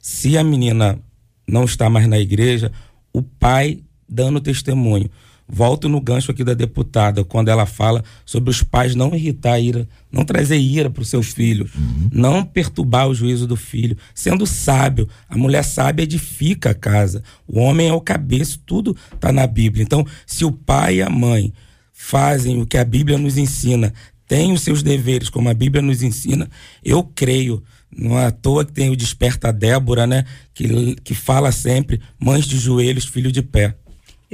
Se 0.00 0.36
a 0.36 0.42
menina 0.42 0.98
não 1.46 1.62
está 1.62 1.88
mais 1.88 2.08
na 2.08 2.18
igreja, 2.18 2.72
o 3.12 3.22
pai 3.22 3.78
dando 4.08 4.40
testemunho. 4.40 5.08
Volto 5.48 5.88
no 5.88 6.00
gancho 6.00 6.32
aqui 6.32 6.42
da 6.42 6.54
deputada, 6.54 7.24
quando 7.24 7.48
ela 7.48 7.66
fala 7.66 8.02
sobre 8.24 8.50
os 8.50 8.64
pais 8.64 8.96
não 8.96 9.14
irritar 9.14 9.52
a 9.52 9.60
ira, 9.60 9.88
não 10.10 10.24
trazer 10.24 10.58
ira 10.58 10.90
para 10.90 11.02
o 11.02 11.04
seu 11.04 11.22
filho, 11.22 11.70
uhum. 11.76 12.10
não 12.12 12.44
perturbar 12.44 13.06
o 13.06 13.14
juízo 13.14 13.46
do 13.46 13.54
filho. 13.54 13.96
Sendo 14.12 14.44
sábio, 14.44 15.08
a 15.28 15.36
mulher 15.36 15.62
sábia 15.62 16.02
edifica 16.02 16.70
a 16.70 16.74
casa, 16.74 17.22
o 17.46 17.60
homem 17.60 17.88
é 17.88 17.92
o 17.92 18.00
cabeça, 18.00 18.58
tudo 18.66 18.96
está 19.14 19.30
na 19.30 19.46
Bíblia. 19.46 19.84
Então, 19.84 20.04
se 20.26 20.44
o 20.44 20.50
pai 20.50 20.96
e 20.96 21.02
a 21.02 21.08
mãe 21.08 21.52
fazem 21.92 22.60
o 22.60 22.66
que 22.66 22.76
a 22.76 22.84
Bíblia 22.84 23.16
nos 23.16 23.38
ensina, 23.38 23.92
têm 24.26 24.52
os 24.52 24.62
seus 24.62 24.82
deveres, 24.82 25.28
como 25.28 25.48
a 25.48 25.54
Bíblia 25.54 25.80
nos 25.80 26.02
ensina, 26.02 26.50
eu 26.84 27.04
creio. 27.04 27.62
Não 27.96 28.18
é 28.18 28.26
à 28.26 28.30
toa 28.32 28.64
que 28.64 28.72
tem 28.72 28.90
o 28.90 28.96
Desperta 28.96 29.52
Débora, 29.52 30.06
né? 30.08 30.24
Que, 30.52 30.96
que 30.96 31.14
fala 31.14 31.52
sempre: 31.52 32.00
mães 32.18 32.44
de 32.44 32.58
joelhos, 32.58 33.06
filho 33.06 33.30
de 33.30 33.42
pé. 33.42 33.76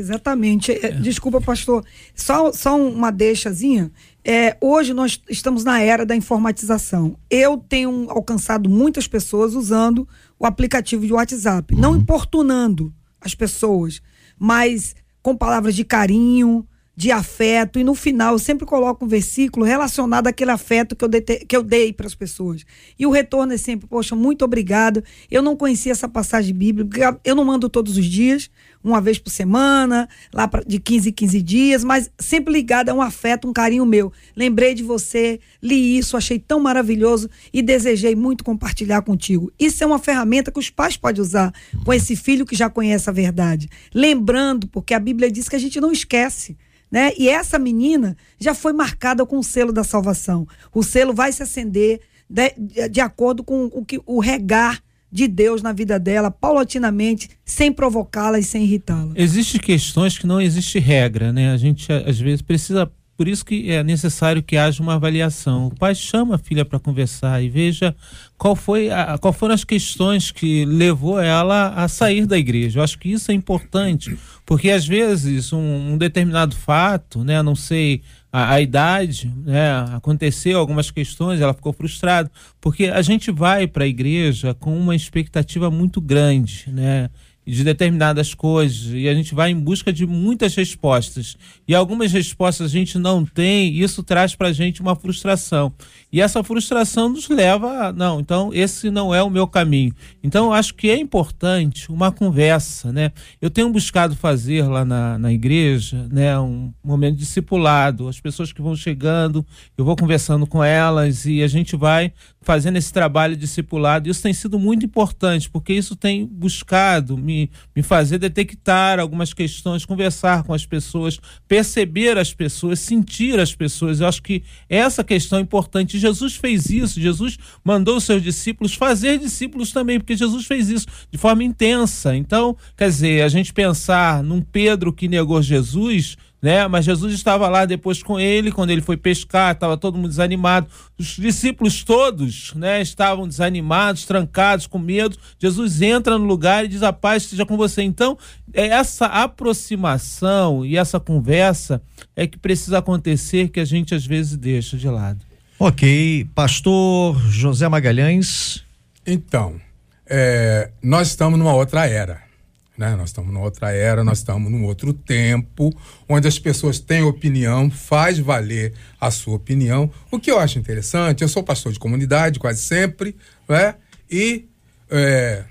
Exatamente. 0.02 0.72
É, 0.72 0.90
Desculpa, 0.90 1.40
pastor. 1.40 1.84
Só, 2.14 2.52
só 2.52 2.76
uma 2.76 3.12
deixazinha. 3.12 3.92
É, 4.24 4.56
hoje 4.60 4.92
nós 4.92 5.20
estamos 5.30 5.62
na 5.62 5.80
era 5.80 6.04
da 6.04 6.16
informatização. 6.16 7.16
Eu 7.30 7.56
tenho 7.56 8.10
alcançado 8.10 8.68
muitas 8.68 9.06
pessoas 9.06 9.54
usando 9.54 10.06
o 10.38 10.44
aplicativo 10.44 11.06
de 11.06 11.12
WhatsApp, 11.12 11.74
não 11.76 11.96
importunando 11.96 12.92
as 13.20 13.32
pessoas, 13.32 14.02
mas 14.36 14.96
com 15.22 15.36
palavras 15.36 15.76
de 15.76 15.84
carinho, 15.84 16.66
de 16.94 17.10
afeto, 17.10 17.78
e 17.78 17.84
no 17.84 17.94
final 17.94 18.34
eu 18.34 18.38
sempre 18.38 18.66
coloco 18.66 19.04
um 19.04 19.08
versículo 19.08 19.64
relacionado 19.64 20.26
àquele 20.26 20.50
afeto 20.50 20.94
que 20.94 21.02
eu, 21.02 21.08
dete- 21.08 21.46
que 21.46 21.56
eu 21.56 21.62
dei 21.62 21.90
para 21.90 22.06
as 22.06 22.14
pessoas. 22.14 22.64
E 22.98 23.06
o 23.06 23.10
retorno 23.10 23.54
é 23.54 23.56
sempre, 23.56 23.86
poxa, 23.86 24.14
muito 24.14 24.44
obrigado. 24.44 25.02
Eu 25.30 25.40
não 25.40 25.56
conhecia 25.56 25.90
essa 25.92 26.06
passagem 26.06 26.54
bíblica, 26.54 27.18
eu 27.24 27.34
não 27.34 27.46
mando 27.46 27.68
todos 27.70 27.96
os 27.96 28.04
dias, 28.04 28.50
uma 28.84 29.00
vez 29.00 29.18
por 29.18 29.30
semana, 29.30 30.06
lá 30.34 30.46
pra, 30.46 30.62
de 30.66 30.78
15 30.78 31.08
em 31.08 31.12
15 31.12 31.40
dias, 31.42 31.82
mas 31.82 32.10
sempre 32.18 32.52
ligado 32.52 32.90
a 32.90 32.94
um 32.94 33.00
afeto, 33.00 33.48
um 33.48 33.52
carinho 33.54 33.86
meu. 33.86 34.12
Lembrei 34.36 34.74
de 34.74 34.82
você, 34.82 35.40
li 35.62 35.96
isso, 35.96 36.14
achei 36.14 36.38
tão 36.38 36.60
maravilhoso 36.60 37.30
e 37.54 37.62
desejei 37.62 38.14
muito 38.14 38.44
compartilhar 38.44 39.00
contigo. 39.00 39.50
Isso 39.58 39.82
é 39.82 39.86
uma 39.86 39.98
ferramenta 39.98 40.52
que 40.52 40.58
os 40.58 40.68
pais 40.68 40.96
podem 40.98 41.22
usar 41.22 41.54
com 41.86 41.92
esse 41.94 42.14
filho 42.16 42.44
que 42.44 42.54
já 42.54 42.68
conhece 42.68 43.08
a 43.08 43.12
verdade. 43.14 43.66
Lembrando, 43.94 44.66
porque 44.68 44.92
a 44.92 45.00
Bíblia 45.00 45.30
diz 45.30 45.48
que 45.48 45.56
a 45.56 45.58
gente 45.58 45.80
não 45.80 45.90
esquece. 45.90 46.54
Né? 46.92 47.10
E 47.18 47.26
essa 47.28 47.58
menina 47.58 48.14
já 48.38 48.54
foi 48.54 48.74
marcada 48.74 49.24
com 49.24 49.38
o 49.38 49.42
selo 49.42 49.72
da 49.72 49.82
salvação. 49.82 50.46
O 50.74 50.82
selo 50.82 51.14
vai 51.14 51.32
se 51.32 51.42
acender 51.42 52.00
de, 52.28 52.54
de- 52.58 52.88
de 52.90 53.00
acordo 53.00 53.42
com 53.42 53.64
o, 53.72 53.82
que, 53.82 53.98
o 54.04 54.20
regar 54.20 54.78
de 55.10 55.26
Deus 55.26 55.62
na 55.62 55.72
vida 55.72 55.98
dela, 55.98 56.30
paulatinamente, 56.30 57.30
sem 57.44 57.72
provocá-la 57.72 58.38
e 58.38 58.42
sem 58.44 58.64
irritá-la. 58.64 59.12
Existem 59.14 59.60
questões 59.60 60.18
que 60.18 60.26
não 60.26 60.40
existe 60.40 60.78
regra, 60.78 61.32
né? 61.32 61.50
A 61.52 61.56
gente 61.56 61.90
às 61.92 62.18
vezes 62.18 62.40
precisa, 62.42 62.90
por 63.16 63.28
isso 63.28 63.44
que 63.44 63.70
é 63.70 63.82
necessário 63.82 64.42
que 64.42 64.56
haja 64.56 64.82
uma 64.82 64.94
avaliação. 64.94 65.66
O 65.68 65.74
pai 65.74 65.94
chama 65.94 66.34
a 66.36 66.38
filha 66.38 66.64
para 66.64 66.78
conversar 66.78 67.42
e 67.42 67.48
veja 67.50 67.94
qual 68.42 68.56
foi 68.56 68.90
a, 68.90 69.16
qual 69.18 69.32
foram 69.32 69.54
as 69.54 69.62
questões 69.62 70.32
que 70.32 70.64
levou 70.64 71.20
ela 71.20 71.68
a 71.76 71.86
sair 71.86 72.26
da 72.26 72.36
igreja. 72.36 72.80
Eu 72.80 72.82
acho 72.82 72.98
que 72.98 73.12
isso 73.12 73.30
é 73.30 73.34
importante, 73.34 74.18
porque 74.44 74.68
às 74.68 74.84
vezes 74.84 75.52
um, 75.52 75.92
um 75.92 75.96
determinado 75.96 76.56
fato, 76.56 77.22
né, 77.22 77.40
não 77.40 77.54
sei 77.54 78.02
a, 78.32 78.54
a 78.54 78.60
idade, 78.60 79.32
né, 79.46 79.84
aconteceu 79.92 80.58
algumas 80.58 80.90
questões, 80.90 81.40
ela 81.40 81.54
ficou 81.54 81.72
frustrada, 81.72 82.28
porque 82.60 82.86
a 82.86 83.00
gente 83.00 83.30
vai 83.30 83.68
para 83.68 83.84
a 83.84 83.86
igreja 83.86 84.54
com 84.54 84.76
uma 84.76 84.96
expectativa 84.96 85.70
muito 85.70 86.00
grande, 86.00 86.64
né? 86.66 87.10
De 87.46 87.64
determinadas 87.64 88.34
coisas 88.34 88.92
e 88.92 89.08
a 89.08 89.14
gente 89.14 89.34
vai 89.34 89.50
em 89.50 89.58
busca 89.58 89.92
de 89.92 90.06
muitas 90.06 90.54
respostas. 90.54 91.36
E 91.66 91.74
algumas 91.74 92.12
respostas 92.12 92.66
a 92.66 92.70
gente 92.70 92.98
não 92.98 93.24
tem 93.24 93.74
isso 93.74 94.02
traz 94.02 94.34
para 94.34 94.48
a 94.48 94.52
gente 94.52 94.80
uma 94.80 94.94
frustração. 94.94 95.72
E 96.12 96.20
essa 96.20 96.42
frustração 96.44 97.08
nos 97.08 97.28
leva 97.28 97.88
a, 97.88 97.92
não 97.92 98.20
então 98.20 98.50
esse 98.52 98.90
não 98.90 99.14
é 99.14 99.22
o 99.22 99.30
meu 99.30 99.46
caminho. 99.46 99.92
Então 100.22 100.46
eu 100.46 100.52
acho 100.52 100.74
que 100.74 100.88
é 100.90 100.96
importante 100.96 101.90
uma 101.90 102.12
conversa 102.12 102.92
né? 102.92 103.10
Eu 103.40 103.50
tenho 103.50 103.70
buscado 103.70 104.14
fazer 104.14 104.62
lá 104.62 104.84
na, 104.84 105.18
na 105.18 105.32
igreja 105.32 106.06
né 106.10 106.38
um 106.38 106.72
momento 106.82 107.16
discipulado 107.16 108.08
as 108.08 108.20
pessoas 108.20 108.52
que 108.52 108.62
vão 108.62 108.76
chegando 108.76 109.44
eu 109.76 109.84
vou 109.84 109.96
conversando 109.96 110.46
com 110.46 110.62
elas 110.62 111.26
e 111.26 111.42
a 111.42 111.48
gente 111.48 111.76
vai 111.76 112.12
fazendo 112.42 112.76
esse 112.76 112.92
trabalho 112.92 113.36
discipulado. 113.36 114.08
Isso 114.08 114.22
tem 114.22 114.32
sido 114.32 114.58
muito 114.58 114.84
importante, 114.84 115.48
porque 115.48 115.72
isso 115.72 115.96
tem 115.96 116.26
buscado 116.26 117.16
me, 117.16 117.31
me 117.74 117.82
fazer 117.82 118.18
detectar 118.18 118.98
algumas 118.98 119.32
questões, 119.32 119.84
conversar 119.84 120.42
com 120.42 120.52
as 120.52 120.66
pessoas, 120.66 121.18
perceber 121.48 122.18
as 122.18 122.32
pessoas, 122.32 122.80
sentir 122.80 123.38
as 123.38 123.54
pessoas. 123.54 124.00
Eu 124.00 124.08
acho 124.08 124.22
que 124.22 124.42
essa 124.68 125.02
questão 125.02 125.38
é 125.38 125.42
importante. 125.42 125.98
Jesus 125.98 126.36
fez 126.36 126.70
isso, 126.70 127.00
Jesus 127.00 127.38
mandou 127.64 127.96
os 127.96 128.04
seus 128.04 128.22
discípulos 128.22 128.74
fazer 128.74 129.18
discípulos 129.18 129.72
também, 129.72 129.98
porque 129.98 130.16
Jesus 130.16 130.46
fez 130.46 130.68
isso 130.68 130.86
de 131.10 131.18
forma 131.18 131.44
intensa. 131.44 132.16
Então, 132.16 132.56
quer 132.76 132.88
dizer, 132.88 133.22
a 133.22 133.28
gente 133.28 133.52
pensar 133.52 134.22
num 134.22 134.40
Pedro 134.40 134.92
que 134.92 135.08
negou 135.08 135.40
Jesus 135.42 136.16
né? 136.42 136.66
Mas 136.66 136.84
Jesus 136.84 137.14
estava 137.14 137.48
lá 137.48 137.64
depois 137.64 138.02
com 138.02 138.18
ele, 138.18 138.50
quando 138.50 138.70
ele 138.70 138.82
foi 138.82 138.96
pescar, 138.96 139.54
estava 139.54 139.76
todo 139.76 139.96
mundo 139.96 140.08
desanimado. 140.08 140.66
Os 140.98 141.16
discípulos 141.16 141.84
todos, 141.84 142.52
né, 142.54 142.82
estavam 142.82 143.28
desanimados, 143.28 144.04
trancados, 144.04 144.66
com 144.66 144.78
medo. 144.78 145.16
Jesus 145.38 145.80
entra 145.80 146.18
no 146.18 146.24
lugar 146.24 146.64
e 146.64 146.68
diz: 146.68 146.82
"A 146.82 146.92
paz 146.92 147.22
esteja 147.22 147.46
com 147.46 147.56
você". 147.56 147.82
Então, 147.82 148.18
é 148.52 148.66
essa 148.66 149.06
aproximação 149.06 150.66
e 150.66 150.76
essa 150.76 150.98
conversa 150.98 151.80
é 152.16 152.26
que 152.26 152.36
precisa 152.36 152.78
acontecer 152.78 153.48
que 153.48 153.60
a 153.60 153.64
gente 153.64 153.94
às 153.94 154.04
vezes 154.04 154.36
deixa 154.36 154.76
de 154.76 154.88
lado. 154.88 155.24
Ok, 155.58 156.26
pastor 156.34 157.16
José 157.30 157.68
Magalhães. 157.68 158.64
Então, 159.06 159.60
é, 160.06 160.70
nós 160.82 161.08
estamos 161.08 161.38
numa 161.38 161.54
outra 161.54 161.86
era. 161.86 162.31
Né? 162.76 162.96
Nós 162.96 163.10
estamos 163.10 163.32
numa 163.32 163.44
outra 163.44 163.70
era, 163.70 164.02
nós 164.02 164.18
estamos 164.18 164.50
num 164.50 164.64
outro 164.64 164.92
tempo, 164.92 165.72
onde 166.08 166.26
as 166.26 166.38
pessoas 166.38 166.78
têm 166.78 167.02
opinião, 167.02 167.70
faz 167.70 168.18
valer 168.18 168.72
a 169.00 169.10
sua 169.10 169.34
opinião. 169.34 169.90
O 170.10 170.18
que 170.18 170.30
eu 170.30 170.38
acho 170.38 170.58
interessante, 170.58 171.22
eu 171.22 171.28
sou 171.28 171.42
pastor 171.42 171.72
de 171.72 171.78
comunidade 171.78 172.38
quase 172.38 172.62
sempre, 172.62 173.16
né? 173.48 173.74
e 174.10 174.46
é, 174.90 175.44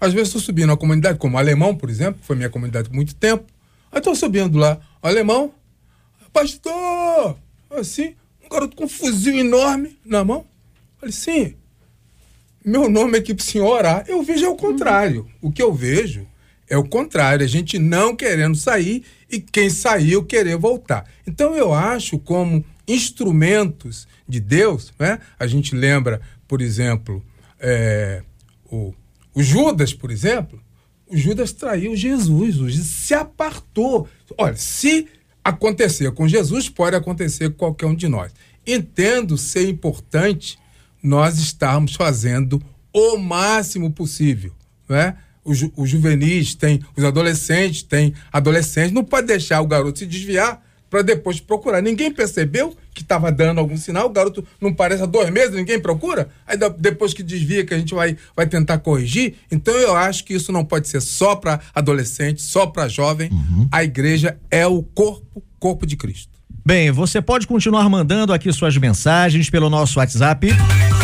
às 0.00 0.12
vezes 0.12 0.28
estou 0.28 0.40
subindo 0.40 0.70
uma 0.70 0.76
comunidade, 0.76 1.18
como 1.18 1.38
Alemão, 1.38 1.76
por 1.76 1.90
exemplo, 1.90 2.20
que 2.20 2.26
foi 2.26 2.36
minha 2.36 2.50
comunidade 2.50 2.88
por 2.88 2.94
muito 2.94 3.14
tempo. 3.14 3.44
Aí 3.92 3.98
estou 3.98 4.14
subindo 4.14 4.56
lá, 4.56 4.80
Alemão, 5.02 5.52
pastor, 6.32 7.36
assim, 7.70 8.14
um 8.44 8.48
garoto 8.48 8.76
com 8.76 8.84
um 8.84 8.88
fuzil 8.88 9.38
enorme 9.38 9.98
na 10.04 10.24
mão. 10.24 10.44
Falei, 10.98 11.12
sim, 11.12 11.54
meu 12.64 12.88
nome 12.88 13.18
aqui 13.18 13.34
para 13.34 13.42
o 13.42 13.44
senhor 13.44 13.68
orar. 13.68 14.04
Eu 14.06 14.22
vejo 14.22 14.44
é 14.44 14.48
o 14.48 14.56
contrário. 14.56 15.26
O 15.40 15.50
que 15.50 15.62
eu 15.62 15.72
vejo 15.72 16.26
é 16.70 16.78
o 16.78 16.84
contrário, 16.84 17.44
a 17.44 17.48
gente 17.48 17.80
não 17.80 18.14
querendo 18.14 18.56
sair 18.56 19.02
e 19.28 19.40
quem 19.40 19.68
saiu 19.68 20.24
querer 20.24 20.56
voltar. 20.56 21.04
Então 21.26 21.56
eu 21.56 21.74
acho 21.74 22.16
como 22.16 22.64
instrumentos 22.86 24.06
de 24.26 24.38
Deus, 24.38 24.92
né? 24.96 25.18
A 25.38 25.48
gente 25.48 25.74
lembra, 25.74 26.20
por 26.46 26.62
exemplo, 26.62 27.22
é, 27.58 28.22
o, 28.70 28.94
o 29.34 29.42
Judas, 29.42 29.92
por 29.92 30.12
exemplo, 30.12 30.62
o 31.08 31.16
Judas 31.16 31.52
traiu 31.52 31.96
Jesus, 31.96 32.54
Jesus 32.54 32.86
se 32.86 33.14
apartou. 33.14 34.08
Olha, 34.38 34.54
se 34.54 35.08
acontecer 35.42 36.12
com 36.12 36.28
Jesus, 36.28 36.68
pode 36.68 36.94
acontecer 36.94 37.50
com 37.50 37.56
qualquer 37.56 37.86
um 37.86 37.96
de 37.96 38.06
nós. 38.06 38.32
Entendo 38.64 39.36
ser 39.36 39.68
importante 39.68 40.56
nós 41.02 41.38
estarmos 41.38 41.96
fazendo 41.96 42.62
o 42.92 43.16
máximo 43.16 43.90
possível, 43.90 44.52
né? 44.88 45.16
Os, 45.50 45.58
ju 45.58 45.72
os 45.76 45.90
juvenis 45.90 46.54
têm, 46.54 46.80
os 46.96 47.02
adolescentes 47.02 47.82
têm 47.82 48.14
adolescentes, 48.32 48.92
não 48.92 49.02
pode 49.02 49.26
deixar 49.26 49.60
o 49.60 49.66
garoto 49.66 49.98
se 49.98 50.06
desviar 50.06 50.62
para 50.88 51.02
depois 51.02 51.40
procurar. 51.40 51.80
Ninguém 51.80 52.12
percebeu 52.12 52.76
que 52.92 53.02
estava 53.02 53.32
dando 53.32 53.58
algum 53.58 53.76
sinal, 53.76 54.06
o 54.06 54.10
garoto 54.10 54.46
não 54.60 54.72
parece 54.72 55.02
há 55.02 55.06
dois 55.06 55.30
meses, 55.30 55.54
ninguém 55.54 55.80
procura, 55.80 56.28
aí 56.46 56.56
depois 56.78 57.14
que 57.14 57.22
desvia 57.22 57.64
que 57.64 57.72
a 57.74 57.78
gente 57.78 57.94
vai, 57.94 58.16
vai 58.36 58.46
tentar 58.46 58.78
corrigir. 58.78 59.34
Então 59.50 59.74
eu 59.74 59.96
acho 59.96 60.24
que 60.24 60.34
isso 60.34 60.52
não 60.52 60.64
pode 60.64 60.88
ser 60.88 61.00
só 61.00 61.34
para 61.34 61.60
adolescente, 61.74 62.42
só 62.42 62.66
para 62.66 62.88
jovem. 62.88 63.30
Uhum. 63.30 63.68
A 63.72 63.82
igreja 63.82 64.36
é 64.50 64.66
o 64.66 64.82
corpo, 64.82 65.42
corpo 65.58 65.86
de 65.86 65.96
Cristo. 65.96 66.30
Bem, 66.64 66.90
você 66.90 67.22
pode 67.22 67.46
continuar 67.46 67.88
mandando 67.88 68.32
aqui 68.32 68.52
suas 68.52 68.76
mensagens 68.76 69.48
pelo 69.48 69.70
nosso 69.70 69.98
WhatsApp. 69.98 70.48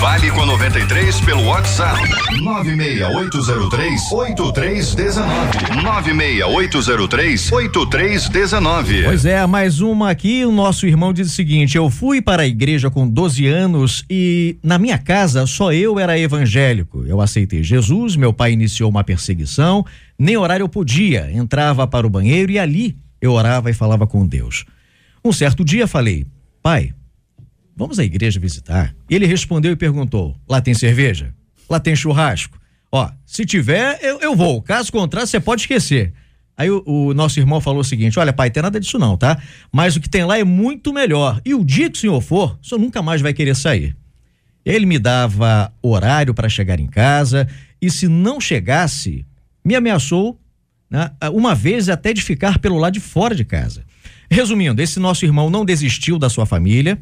Fale 0.00 0.30
com 0.30 0.42
a 0.42 0.46
93 0.46 1.20
pelo 1.22 1.46
WhatsApp. 1.46 1.98
96803 2.42 4.12
8319. 4.12 5.82
96803 5.82 7.52
8319. 7.52 9.04
Pois 9.04 9.24
é, 9.24 9.46
mais 9.46 9.80
uma 9.80 10.10
aqui. 10.10 10.44
O 10.44 10.52
nosso 10.52 10.86
irmão 10.86 11.12
diz 11.14 11.28
o 11.28 11.34
seguinte: 11.34 11.76
Eu 11.76 11.88
fui 11.88 12.20
para 12.20 12.42
a 12.42 12.46
igreja 12.46 12.90
com 12.90 13.08
12 13.08 13.46
anos 13.46 14.04
e 14.10 14.58
na 14.62 14.78
minha 14.78 14.98
casa 14.98 15.46
só 15.46 15.72
eu 15.72 15.98
era 15.98 16.18
evangélico. 16.18 17.04
Eu 17.06 17.20
aceitei 17.20 17.62
Jesus, 17.62 18.16
meu 18.16 18.32
pai 18.32 18.52
iniciou 18.52 18.90
uma 18.90 19.02
perseguição, 19.02 19.84
nem 20.18 20.36
horário 20.36 20.64
eu 20.64 20.68
podia. 20.68 21.30
Entrava 21.32 21.86
para 21.86 22.06
o 22.06 22.10
banheiro 22.10 22.52
e 22.52 22.58
ali 22.58 22.96
eu 23.20 23.32
orava 23.32 23.70
e 23.70 23.74
falava 23.74 24.06
com 24.06 24.26
Deus. 24.26 24.66
Um 25.24 25.32
certo 25.32 25.64
dia 25.64 25.86
falei, 25.86 26.26
pai, 26.62 26.92
vamos 27.76 27.98
à 27.98 28.04
igreja 28.04 28.40
visitar. 28.40 28.94
E 29.08 29.14
ele 29.14 29.26
respondeu 29.26 29.72
e 29.72 29.76
perguntou: 29.76 30.36
lá 30.48 30.60
tem 30.60 30.74
cerveja? 30.74 31.34
Lá 31.68 31.78
tem 31.78 31.94
churrasco? 31.94 32.58
Ó, 32.90 33.10
se 33.26 33.44
tiver, 33.44 33.98
eu, 34.02 34.20
eu 34.20 34.34
vou. 34.34 34.62
Caso 34.62 34.90
contrário, 34.90 35.28
você 35.28 35.38
pode 35.38 35.62
esquecer. 35.62 36.12
Aí 36.56 36.70
o, 36.70 36.82
o, 36.86 37.12
nosso 37.12 37.38
irmão 37.38 37.60
falou 37.60 37.80
o 37.80 37.84
seguinte: 37.84 38.18
olha, 38.18 38.32
pai, 38.32 38.50
tem 38.50 38.62
nada 38.62 38.80
disso 38.80 38.98
não, 38.98 39.16
tá? 39.16 39.40
Mas 39.70 39.96
o 39.96 40.00
que 40.00 40.08
tem 40.08 40.24
lá 40.24 40.38
é 40.38 40.44
muito 40.44 40.92
melhor. 40.92 41.40
E 41.44 41.54
o 41.54 41.64
dia 41.64 41.90
que 41.90 41.98
o 41.98 42.00
senhor 42.00 42.20
for, 42.22 42.58
o 42.62 42.66
senhor 42.66 42.80
nunca 42.80 43.02
mais 43.02 43.20
vai 43.20 43.34
querer 43.34 43.54
sair. 43.54 43.94
Ele 44.64 44.86
me 44.86 44.98
dava 44.98 45.72
horário 45.82 46.34
para 46.34 46.48
chegar 46.48 46.80
em 46.80 46.88
casa 46.88 47.46
e 47.80 47.90
se 47.90 48.08
não 48.08 48.40
chegasse, 48.40 49.24
me 49.64 49.76
ameaçou 49.76 50.40
né? 50.90 51.10
uma 51.32 51.54
vez 51.54 51.88
até 51.88 52.12
de 52.12 52.22
ficar 52.22 52.58
pelo 52.58 52.78
lado 52.78 52.94
de 52.94 53.00
fora 53.00 53.34
de 53.34 53.44
casa. 53.44 53.84
Resumindo, 54.30 54.82
esse 54.82 54.98
nosso 54.98 55.24
irmão 55.24 55.50
não 55.50 55.64
desistiu 55.64 56.18
da 56.18 56.28
sua 56.28 56.46
família. 56.46 56.98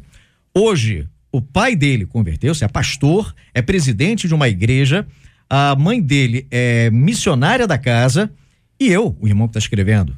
Hoje, 0.57 1.05
o 1.33 1.41
pai 1.41 1.75
dele 1.75 2.05
converteu-se, 2.05 2.63
é 2.63 2.67
pastor, 2.69 3.35
é 3.53 3.61
presidente 3.61 4.25
de 4.25 4.33
uma 4.33 4.47
igreja, 4.47 5.05
a 5.49 5.75
mãe 5.75 6.01
dele 6.01 6.47
é 6.49 6.89
missionária 6.89 7.67
da 7.67 7.77
casa 7.77 8.31
e 8.79 8.87
eu, 8.87 9.17
o 9.19 9.27
irmão 9.27 9.47
que 9.47 9.51
está 9.51 9.59
escrevendo, 9.59 10.15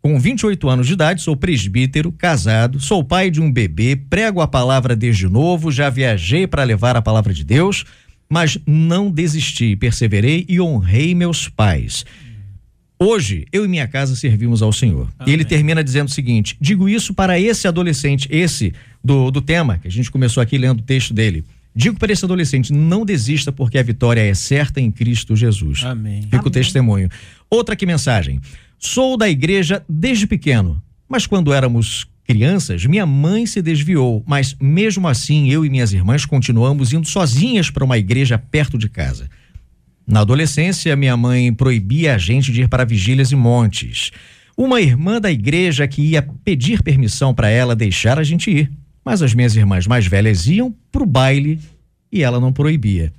com 0.00 0.20
28 0.20 0.68
anos 0.68 0.86
de 0.86 0.92
idade, 0.92 1.20
sou 1.20 1.36
presbítero, 1.36 2.12
casado, 2.12 2.78
sou 2.78 3.02
pai 3.02 3.28
de 3.28 3.40
um 3.40 3.50
bebê, 3.50 3.96
prego 3.96 4.40
a 4.40 4.46
palavra 4.46 4.94
desde 4.94 5.28
novo, 5.28 5.72
já 5.72 5.90
viajei 5.90 6.46
para 6.46 6.62
levar 6.62 6.96
a 6.96 7.02
palavra 7.02 7.34
de 7.34 7.42
Deus, 7.42 7.84
mas 8.28 8.56
não 8.64 9.10
desisti, 9.10 9.74
perseverei 9.74 10.46
e 10.48 10.60
honrei 10.60 11.12
meus 11.12 11.48
pais. 11.48 12.04
Hoje, 12.98 13.46
eu 13.52 13.64
e 13.64 13.68
minha 13.68 13.88
casa 13.88 14.14
servimos 14.14 14.62
ao 14.62 14.72
Senhor. 14.72 15.08
Amém. 15.18 15.28
E 15.28 15.34
ele 15.34 15.44
termina 15.44 15.82
dizendo 15.82 16.06
o 16.06 16.12
seguinte: 16.12 16.56
digo 16.60 16.88
isso 16.88 17.12
para 17.12 17.38
esse 17.38 17.66
adolescente, 17.66 18.28
esse 18.30 18.72
do, 19.02 19.30
do 19.30 19.40
tema, 19.40 19.78
que 19.78 19.88
a 19.88 19.90
gente 19.90 20.10
começou 20.10 20.42
aqui 20.42 20.56
lendo 20.56 20.80
o 20.80 20.82
texto 20.82 21.12
dele. 21.12 21.44
Digo 21.74 21.98
para 21.98 22.12
esse 22.12 22.24
adolescente: 22.24 22.72
não 22.72 23.04
desista, 23.04 23.50
porque 23.50 23.78
a 23.78 23.82
vitória 23.82 24.20
é 24.20 24.34
certa 24.34 24.80
em 24.80 24.90
Cristo 24.90 25.34
Jesus. 25.34 25.82
Amém. 25.84 26.22
Fica 26.22 26.36
Amém. 26.36 26.48
o 26.48 26.50
testemunho. 26.50 27.08
Outra 27.50 27.74
aqui 27.74 27.86
mensagem. 27.86 28.40
Sou 28.78 29.16
da 29.16 29.28
igreja 29.28 29.84
desde 29.88 30.26
pequeno, 30.26 30.82
mas 31.08 31.26
quando 31.26 31.52
éramos 31.52 32.06
crianças, 32.24 32.84
minha 32.84 33.06
mãe 33.06 33.46
se 33.46 33.62
desviou, 33.62 34.22
mas 34.26 34.56
mesmo 34.60 35.06
assim 35.06 35.50
eu 35.50 35.64
e 35.64 35.70
minhas 35.70 35.92
irmãs 35.92 36.24
continuamos 36.24 36.92
indo 36.92 37.06
sozinhas 37.06 37.70
para 37.70 37.84
uma 37.84 37.98
igreja 37.98 38.38
perto 38.38 38.76
de 38.76 38.88
casa. 38.88 39.28
Na 40.06 40.20
adolescência, 40.20 40.96
minha 40.96 41.16
mãe 41.16 41.52
proibia 41.52 42.14
a 42.14 42.18
gente 42.18 42.52
de 42.52 42.62
ir 42.62 42.68
para 42.68 42.84
vigílias 42.84 43.30
e 43.30 43.36
montes. 43.36 44.10
Uma 44.56 44.80
irmã 44.80 45.20
da 45.20 45.30
igreja 45.30 45.86
que 45.86 46.02
ia 46.02 46.22
pedir 46.22 46.82
permissão 46.82 47.32
para 47.32 47.48
ela 47.48 47.74
deixar 47.74 48.18
a 48.18 48.24
gente 48.24 48.50
ir, 48.50 48.70
mas 49.04 49.22
as 49.22 49.34
minhas 49.34 49.56
irmãs 49.56 49.86
mais 49.86 50.06
velhas 50.06 50.46
iam 50.46 50.74
para 50.90 51.02
o 51.02 51.06
baile 51.06 51.60
e 52.10 52.22
ela 52.22 52.38
não 52.38 52.52
proibia. 52.52 53.12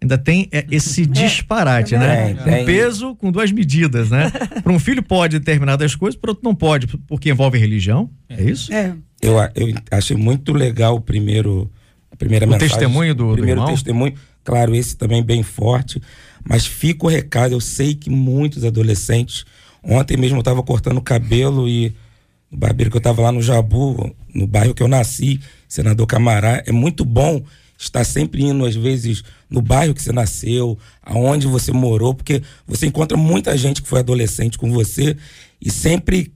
Ainda 0.00 0.18
tem 0.18 0.48
é, 0.52 0.66
esse 0.70 1.02
é, 1.04 1.06
disparate, 1.06 1.94
é, 1.94 1.98
né? 1.98 2.34
Tem, 2.34 2.62
um 2.62 2.64
peso 2.66 3.14
com 3.16 3.32
duas 3.32 3.50
medidas, 3.50 4.10
né? 4.10 4.30
para 4.62 4.72
um 4.72 4.78
filho 4.78 5.02
pode 5.02 5.38
determinadas 5.38 5.94
coisas, 5.94 6.18
para 6.18 6.30
outro 6.30 6.44
não 6.44 6.54
pode, 6.54 6.86
porque 6.86 7.30
envolve 7.30 7.58
religião. 7.58 8.10
É, 8.28 8.42
isso? 8.42 8.72
É. 8.72 8.94
Eu, 9.20 9.36
eu 9.54 9.74
achei 9.90 10.16
muito 10.16 10.52
legal 10.52 10.96
o 10.96 11.00
primeiro, 11.00 11.70
a 12.10 12.16
primeira 12.16 12.46
o 12.46 12.48
mensagem. 12.48 12.68
testemunho 12.76 13.14
do, 13.14 13.30
o 13.30 13.32
primeiro 13.32 13.60
do 13.62 13.66
testemunho. 13.66 14.14
Claro, 14.44 14.74
esse 14.74 14.96
também 14.96 15.22
bem 15.22 15.42
forte. 15.42 16.00
Mas 16.44 16.64
fica 16.64 17.06
o 17.06 17.08
recado, 17.08 17.52
eu 17.52 17.60
sei 17.60 17.94
que 17.94 18.08
muitos 18.08 18.64
adolescentes. 18.64 19.44
Ontem 19.82 20.16
mesmo 20.16 20.36
eu 20.36 20.40
estava 20.40 20.62
cortando 20.62 21.00
cabelo 21.00 21.68
e 21.68 21.94
no 22.56 22.60
barbeiro 22.60 22.90
que 22.90 22.96
eu 22.96 23.00
estava 23.00 23.20
lá 23.20 23.30
no 23.30 23.42
Jabu, 23.42 24.16
no 24.34 24.46
bairro 24.46 24.74
que 24.74 24.82
eu 24.82 24.88
nasci, 24.88 25.38
Senador 25.68 26.06
Camará, 26.06 26.62
é 26.66 26.72
muito 26.72 27.04
bom 27.04 27.44
estar 27.78 28.02
sempre 28.02 28.42
indo, 28.42 28.64
às 28.64 28.74
vezes, 28.74 29.22
no 29.50 29.60
bairro 29.60 29.94
que 29.94 30.02
você 30.02 30.10
nasceu, 30.10 30.78
aonde 31.02 31.46
você 31.46 31.70
morou, 31.70 32.14
porque 32.14 32.42
você 32.66 32.86
encontra 32.86 33.18
muita 33.18 33.54
gente 33.58 33.82
que 33.82 33.88
foi 33.88 33.98
adolescente 33.98 34.56
com 34.56 34.72
você 34.72 35.14
e 35.60 35.70
sempre 35.70 36.32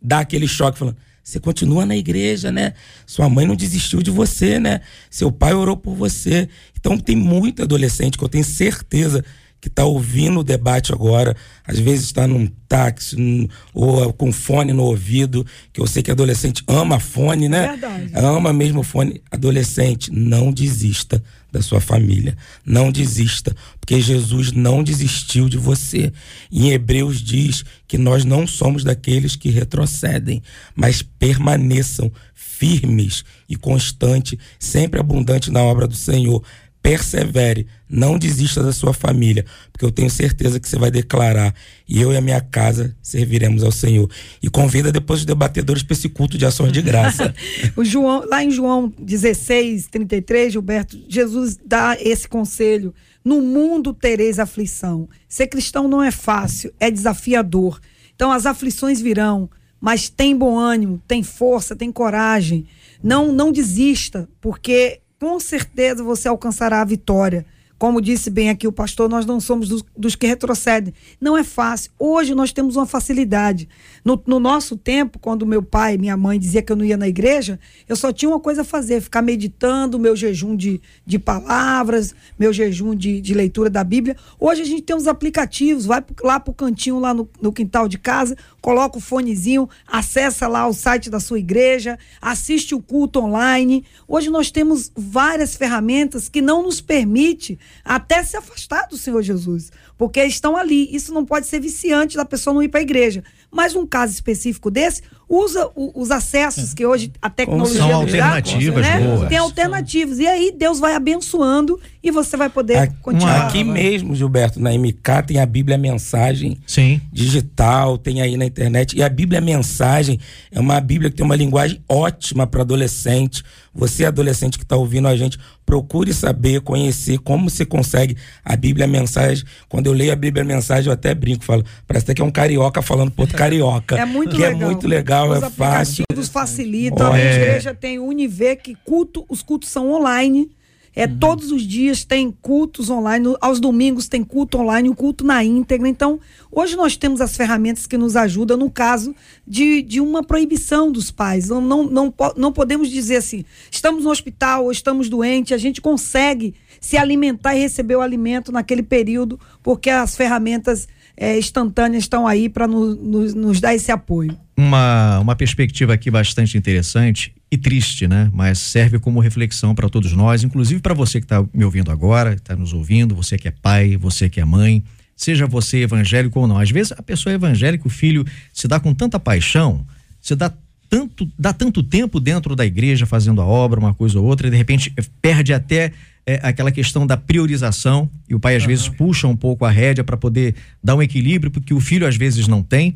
dá 0.00 0.20
aquele 0.20 0.48
choque 0.48 0.78
falando. 0.78 0.96
Você 1.22 1.38
continua 1.38 1.84
na 1.84 1.94
igreja, 1.94 2.50
né? 2.50 2.72
Sua 3.04 3.28
mãe 3.28 3.44
não 3.44 3.54
desistiu 3.54 4.02
de 4.02 4.10
você, 4.10 4.58
né? 4.58 4.80
Seu 5.10 5.30
pai 5.30 5.52
orou 5.52 5.76
por 5.76 5.94
você. 5.94 6.48
Então 6.80 6.96
tem 6.96 7.14
muito 7.14 7.62
adolescente 7.62 8.16
que 8.16 8.24
eu 8.24 8.28
tenho 8.30 8.44
certeza 8.44 9.22
que 9.60 9.68
está 9.68 9.84
ouvindo 9.84 10.40
o 10.40 10.44
debate 10.44 10.92
agora, 10.92 11.36
às 11.66 11.78
vezes 11.78 12.06
está 12.06 12.26
num 12.26 12.46
táxi 12.68 13.16
num, 13.16 13.48
ou 13.74 14.12
com 14.12 14.32
fone 14.32 14.72
no 14.72 14.84
ouvido, 14.84 15.44
que 15.72 15.80
eu 15.80 15.86
sei 15.86 16.02
que 16.02 16.10
adolescente 16.10 16.62
ama 16.66 17.00
fone, 17.00 17.48
né? 17.48 17.68
Verdade. 17.68 18.12
Ama 18.14 18.52
mesmo 18.52 18.82
fone. 18.82 19.20
Adolescente, 19.30 20.12
não 20.12 20.52
desista 20.52 21.22
da 21.50 21.60
sua 21.60 21.80
família. 21.80 22.36
Não 22.64 22.92
desista, 22.92 23.56
porque 23.80 24.00
Jesus 24.00 24.52
não 24.52 24.84
desistiu 24.84 25.48
de 25.48 25.56
você. 25.56 26.12
Em 26.52 26.70
Hebreus 26.70 27.20
diz 27.20 27.64
que 27.88 27.98
nós 27.98 28.24
não 28.24 28.46
somos 28.46 28.84
daqueles 28.84 29.34
que 29.34 29.50
retrocedem, 29.50 30.42
mas 30.76 31.02
permaneçam 31.02 32.12
firmes 32.34 33.24
e 33.48 33.56
constantes, 33.56 34.38
sempre 34.58 35.00
abundantes 35.00 35.48
na 35.48 35.62
obra 35.62 35.86
do 35.86 35.96
Senhor 35.96 36.44
persevere, 36.82 37.66
não 37.88 38.18
desista 38.18 38.62
da 38.62 38.72
sua 38.72 38.92
família, 38.92 39.44
porque 39.72 39.84
eu 39.84 39.90
tenho 39.90 40.10
certeza 40.10 40.60
que 40.60 40.68
você 40.68 40.78
vai 40.78 40.90
declarar 40.90 41.54
e 41.88 42.00
eu 42.00 42.12
e 42.12 42.16
a 42.16 42.20
minha 42.20 42.40
casa 42.40 42.94
serviremos 43.02 43.62
ao 43.62 43.72
Senhor. 43.72 44.10
E 44.42 44.50
convida 44.50 44.92
depois 44.92 45.20
os 45.20 45.26
debatedores 45.26 45.82
para 45.82 45.94
esse 45.94 46.08
culto 46.08 46.36
de 46.36 46.44
ações 46.44 46.72
de 46.72 46.82
graça. 46.82 47.34
o 47.76 47.84
João, 47.84 48.24
lá 48.28 48.44
em 48.44 48.50
João 48.50 48.92
16, 48.98 49.86
33, 49.86 50.52
Gilberto, 50.52 50.98
Jesus 51.08 51.58
dá 51.64 51.96
esse 52.00 52.28
conselho. 52.28 52.94
No 53.24 53.40
mundo 53.40 53.92
tereis 53.94 54.38
aflição. 54.38 55.08
Ser 55.28 55.46
cristão 55.46 55.88
não 55.88 56.02
é 56.02 56.10
fácil, 56.10 56.72
é 56.78 56.90
desafiador. 56.90 57.80
Então 58.14 58.32
as 58.32 58.46
aflições 58.46 59.00
virão, 59.00 59.48
mas 59.80 60.08
tem 60.08 60.36
bom 60.36 60.58
ânimo, 60.58 61.00
tem 61.06 61.22
força, 61.22 61.76
tem 61.76 61.90
coragem. 61.92 62.66
Não, 63.02 63.32
não 63.32 63.52
desista, 63.52 64.28
porque 64.40 65.00
com 65.20 65.38
certeza 65.40 66.02
você 66.02 66.28
alcançará 66.28 66.80
a 66.80 66.84
vitória. 66.84 67.44
Como 67.78 68.00
disse 68.00 68.28
bem 68.28 68.50
aqui 68.50 68.66
o 68.66 68.72
pastor, 68.72 69.08
nós 69.08 69.24
não 69.24 69.38
somos 69.38 69.68
dos, 69.68 69.84
dos 69.96 70.16
que 70.16 70.26
retrocedem. 70.26 70.92
Não 71.20 71.36
é 71.36 71.44
fácil. 71.44 71.92
Hoje 71.96 72.34
nós 72.34 72.52
temos 72.52 72.74
uma 72.74 72.86
facilidade. 72.86 73.68
No, 74.04 74.20
no, 74.26 74.40
nosso 74.40 74.76
tempo, 74.76 75.18
quando 75.20 75.46
meu 75.46 75.62
pai 75.62 75.94
e 75.94 75.98
minha 75.98 76.16
mãe 76.16 76.40
dizia 76.40 76.60
que 76.60 76.72
eu 76.72 76.76
não 76.76 76.84
ia 76.84 76.96
na 76.96 77.06
igreja, 77.06 77.60
eu 77.88 77.94
só 77.94 78.12
tinha 78.12 78.28
uma 78.28 78.40
coisa 78.40 78.62
a 78.62 78.64
fazer: 78.64 79.00
ficar 79.00 79.22
meditando, 79.22 79.96
meu 79.96 80.16
jejum 80.16 80.56
de, 80.56 80.80
de 81.06 81.20
palavras, 81.20 82.14
meu 82.36 82.52
jejum 82.52 82.96
de, 82.96 83.20
de 83.20 83.32
leitura 83.32 83.70
da 83.70 83.84
Bíblia. 83.84 84.16
Hoje 84.40 84.62
a 84.62 84.64
gente 84.64 84.82
tem 84.82 84.96
uns 84.96 85.06
aplicativos, 85.06 85.86
vai 85.86 86.04
lá 86.24 86.40
para 86.40 86.50
o 86.50 86.54
cantinho, 86.54 86.98
lá 86.98 87.14
no, 87.14 87.28
no 87.40 87.52
quintal 87.52 87.86
de 87.86 87.98
casa, 87.98 88.36
coloca 88.60 88.98
o 88.98 89.00
fonezinho, 89.00 89.68
acessa 89.86 90.46
lá 90.46 90.66
o 90.66 90.72
site 90.72 91.10
da 91.10 91.20
sua 91.20 91.38
igreja, 91.38 91.98
assiste 92.20 92.74
o 92.74 92.82
culto 92.82 93.20
online. 93.20 93.84
Hoje 94.06 94.30
nós 94.30 94.50
temos 94.50 94.90
várias 94.96 95.56
ferramentas 95.56 96.28
que 96.28 96.40
não 96.40 96.62
nos 96.62 96.80
permite 96.80 97.58
até 97.84 98.22
se 98.22 98.36
afastar 98.36 98.88
do 98.88 98.96
Senhor 98.96 99.22
Jesus, 99.22 99.70
porque 99.96 100.22
estão 100.24 100.56
ali. 100.56 100.94
Isso 100.94 101.12
não 101.12 101.24
pode 101.24 101.46
ser 101.46 101.60
viciante 101.60 102.16
da 102.16 102.24
pessoa 102.24 102.54
não 102.54 102.62
ir 102.62 102.68
para 102.68 102.80
a 102.80 102.82
igreja. 102.82 103.22
Mas 103.50 103.74
um 103.74 103.86
caso 103.86 104.12
específico 104.12 104.70
desse, 104.70 105.02
usa 105.28 105.68
o, 105.74 106.00
os 106.00 106.10
acessos 106.10 106.72
que 106.72 106.86
hoje 106.86 107.12
a 107.20 107.28
tecnologia 107.28 107.80
São 107.80 107.94
alternativas 107.94 108.86
dá, 108.86 108.98
né? 108.98 109.06
boas. 109.06 109.28
Tem 109.28 109.38
alternativas. 109.38 110.18
E 110.18 110.26
aí 110.26 110.52
Deus 110.56 110.78
vai 110.78 110.94
abençoando 110.94 111.78
e 112.02 112.10
você 112.10 112.36
vai 112.36 112.48
poder 112.48 112.92
continuar. 113.02 113.46
Aqui 113.46 113.62
mesmo, 113.62 114.14
Gilberto, 114.14 114.58
na 114.58 114.70
MK 114.72 115.26
tem 115.26 115.38
a 115.38 115.46
Bíblia 115.46 115.76
Mensagem 115.76 116.58
Sim. 116.66 117.00
digital, 117.12 117.98
tem 117.98 118.22
aí 118.22 118.36
na 118.36 118.46
internet. 118.46 118.96
E 118.96 119.02
a 119.02 119.08
Bíblia 119.08 119.40
Mensagem 119.40 120.18
é 120.50 120.58
uma 120.58 120.80
Bíblia 120.80 121.10
que 121.10 121.16
tem 121.16 121.26
uma 121.26 121.36
linguagem 121.36 121.82
ótima 121.88 122.46
para 122.46 122.62
adolescente. 122.62 123.42
Você, 123.74 124.04
adolescente 124.04 124.58
que 124.58 124.64
está 124.64 124.76
ouvindo 124.76 125.06
a 125.06 125.16
gente, 125.16 125.38
procure 125.64 126.12
saber, 126.14 126.62
conhecer 126.62 127.18
como 127.18 127.50
você 127.50 127.64
consegue 127.64 128.16
a 128.44 128.56
Bíblia 128.56 128.86
Mensagem. 128.86 129.44
Quando 129.68 129.86
eu 129.86 129.92
leio 129.92 130.12
a 130.12 130.16
Bíblia 130.16 130.42
Mensagem, 130.42 130.86
eu 130.86 130.92
até 130.92 131.14
brinco, 131.14 131.44
falo, 131.44 131.64
parece 131.86 132.04
até 132.04 132.14
que 132.14 132.22
é 132.22 132.24
um 132.24 132.30
carioca 132.30 132.80
falando 132.80 133.12
outro 133.16 133.36
carioca. 133.38 133.96
É 133.96 134.04
muito 134.04 134.30
que 134.30 134.42
legal. 134.42 134.60
é 134.60 134.64
muito 134.64 134.88
legal, 134.88 135.30
Os 135.30 135.42
é 135.42 135.50
fácil. 135.50 136.04
aplicativos 136.04 136.28
facilitam. 136.28 137.10
Oh, 137.10 137.12
a 137.12 137.18
é. 137.18 137.34
igreja 137.34 137.74
tem 137.74 137.98
o 137.98 138.04
Univer, 138.04 138.56
que 138.56 138.74
culto, 138.84 139.24
os 139.28 139.42
cultos 139.42 139.68
são 139.68 139.92
online. 139.92 140.50
É, 140.96 141.06
Todos 141.06 141.52
os 141.52 141.62
dias 141.62 142.04
tem 142.04 142.28
cultos 142.42 142.90
online, 142.90 143.36
aos 143.40 143.60
domingos 143.60 144.08
tem 144.08 144.24
culto 144.24 144.58
online, 144.58 144.88
o 144.88 144.96
culto 144.96 145.24
na 145.24 145.44
íntegra. 145.44 145.88
Então, 145.88 146.18
hoje 146.50 146.74
nós 146.74 146.96
temos 146.96 147.20
as 147.20 147.36
ferramentas 147.36 147.86
que 147.86 147.96
nos 147.96 148.16
ajudam 148.16 148.56
no 148.56 148.68
caso 148.68 149.14
de, 149.46 149.80
de 149.82 150.00
uma 150.00 150.24
proibição 150.24 150.90
dos 150.90 151.12
pais. 151.12 151.50
Não, 151.50 151.60
não, 151.60 151.84
não, 151.84 152.14
não 152.36 152.52
podemos 152.52 152.90
dizer 152.90 153.16
assim, 153.18 153.44
estamos 153.70 154.02
no 154.02 154.10
hospital 154.10 154.64
ou 154.64 154.72
estamos 154.72 155.08
doentes, 155.08 155.52
a 155.52 155.58
gente 155.58 155.80
consegue 155.80 156.52
se 156.80 156.96
alimentar 156.96 157.54
e 157.54 157.60
receber 157.60 157.94
o 157.94 158.00
alimento 158.00 158.50
naquele 158.50 158.82
período, 158.82 159.38
porque 159.62 159.90
as 159.90 160.16
ferramentas 160.16 160.88
é, 161.20 161.36
instantâneas 161.36 162.04
estão 162.04 162.26
aí 162.26 162.48
para 162.48 162.68
nos, 162.68 162.96
nos, 162.96 163.34
nos 163.34 163.60
dar 163.60 163.74
esse 163.74 163.90
apoio. 163.90 164.36
uma, 164.56 165.18
uma 165.18 165.34
perspectiva 165.34 165.92
aqui 165.92 166.10
bastante 166.10 166.56
interessante 166.56 167.34
e 167.50 167.58
triste, 167.58 168.06
né? 168.06 168.30
Mas 168.32 168.58
serve 168.58 169.00
como 169.00 169.18
reflexão 169.18 169.74
para 169.74 169.88
todos 169.88 170.12
nós, 170.12 170.44
inclusive 170.44 170.80
para 170.80 170.94
você 170.94 171.18
que 171.20 171.24
está 171.24 171.44
me 171.52 171.64
ouvindo 171.64 171.90
agora, 171.90 172.34
está 172.34 172.54
nos 172.54 172.72
ouvindo, 172.72 173.16
você 173.16 173.36
que 173.36 173.48
é 173.48 173.50
pai, 173.50 173.96
você 173.96 174.28
que 174.28 174.40
é 174.40 174.44
mãe, 174.44 174.84
seja 175.16 175.44
você 175.46 175.78
evangélico 175.78 176.38
ou 176.38 176.46
não. 176.46 176.58
Às 176.58 176.70
vezes 176.70 176.92
a 176.92 177.02
pessoa 177.02 177.32
é 177.32 177.34
evangélica, 177.34 177.86
o 177.86 177.90
filho 177.90 178.24
se 178.52 178.68
dá 178.68 178.78
com 178.78 178.94
tanta 178.94 179.18
paixão, 179.18 179.84
se 180.20 180.36
dá 180.36 180.52
tanto, 180.88 181.28
dá 181.36 181.52
tanto 181.52 181.82
tempo 181.82 182.20
dentro 182.20 182.54
da 182.54 182.64
igreja 182.64 183.06
fazendo 183.06 183.40
a 183.40 183.44
obra, 183.44 183.80
uma 183.80 183.92
coisa 183.92 184.20
ou 184.20 184.24
outra, 184.24 184.46
e 184.46 184.50
de 184.50 184.56
repente 184.56 184.94
perde 185.20 185.52
até 185.52 185.92
é, 186.28 186.38
aquela 186.42 186.70
questão 186.70 187.06
da 187.06 187.16
priorização, 187.16 188.10
e 188.28 188.34
o 188.34 188.40
pai 188.40 188.54
às 188.54 188.64
vezes 188.64 188.86
puxa 188.86 189.26
um 189.26 189.34
pouco 189.34 189.64
a 189.64 189.70
rédea 189.70 190.04
para 190.04 190.16
poder 190.16 190.54
dar 190.84 190.94
um 190.94 191.02
equilíbrio, 191.02 191.50
porque 191.50 191.72
o 191.72 191.80
filho 191.80 192.06
às 192.06 192.16
vezes 192.16 192.46
não 192.46 192.62
tem. 192.62 192.94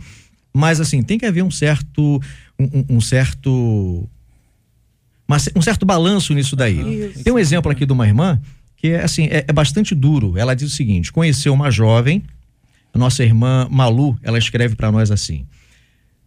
Mas 0.52 0.80
assim, 0.80 1.02
tem 1.02 1.18
que 1.18 1.24
haver 1.24 1.42
um 1.42 1.50
certo. 1.50 2.20
um, 2.58 2.64
um- 2.64 2.96
um 2.96 3.00
certo. 3.00 4.06
mas 5.26 5.48
um 5.56 5.62
certo 5.62 5.86
balanço 5.86 6.34
nisso 6.34 6.54
daí. 6.54 7.06
Isso. 7.10 7.24
Tem 7.24 7.32
um 7.32 7.38
exemplo 7.38 7.72
aqui 7.72 7.86
de 7.86 7.92
uma 7.92 8.06
irmã 8.06 8.38
que 8.76 8.88
é 8.88 9.02
assim, 9.02 9.24
é, 9.30 9.44
é 9.48 9.52
bastante 9.52 9.94
duro. 9.94 10.36
Ela 10.36 10.54
diz 10.54 10.70
o 10.70 10.76
seguinte: 10.76 11.10
conheceu 11.10 11.54
uma 11.54 11.70
jovem, 11.70 12.22
nossa 12.94 13.24
irmã 13.24 13.66
Malu, 13.70 14.18
ela 14.22 14.36
escreve 14.38 14.74
para 14.76 14.92
nós 14.92 15.10
assim: 15.10 15.46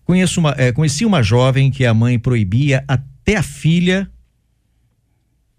Conheço 0.05 0.39
uma, 0.39 0.55
é, 0.57 0.71
conheci 0.71 1.05
uma 1.05 1.21
jovem 1.21 1.69
que 1.69 1.85
a 1.85 1.93
mãe 1.93 2.17
proibia 2.17 2.83
até 2.87 3.35
a 3.35 3.43
filha. 3.43 4.09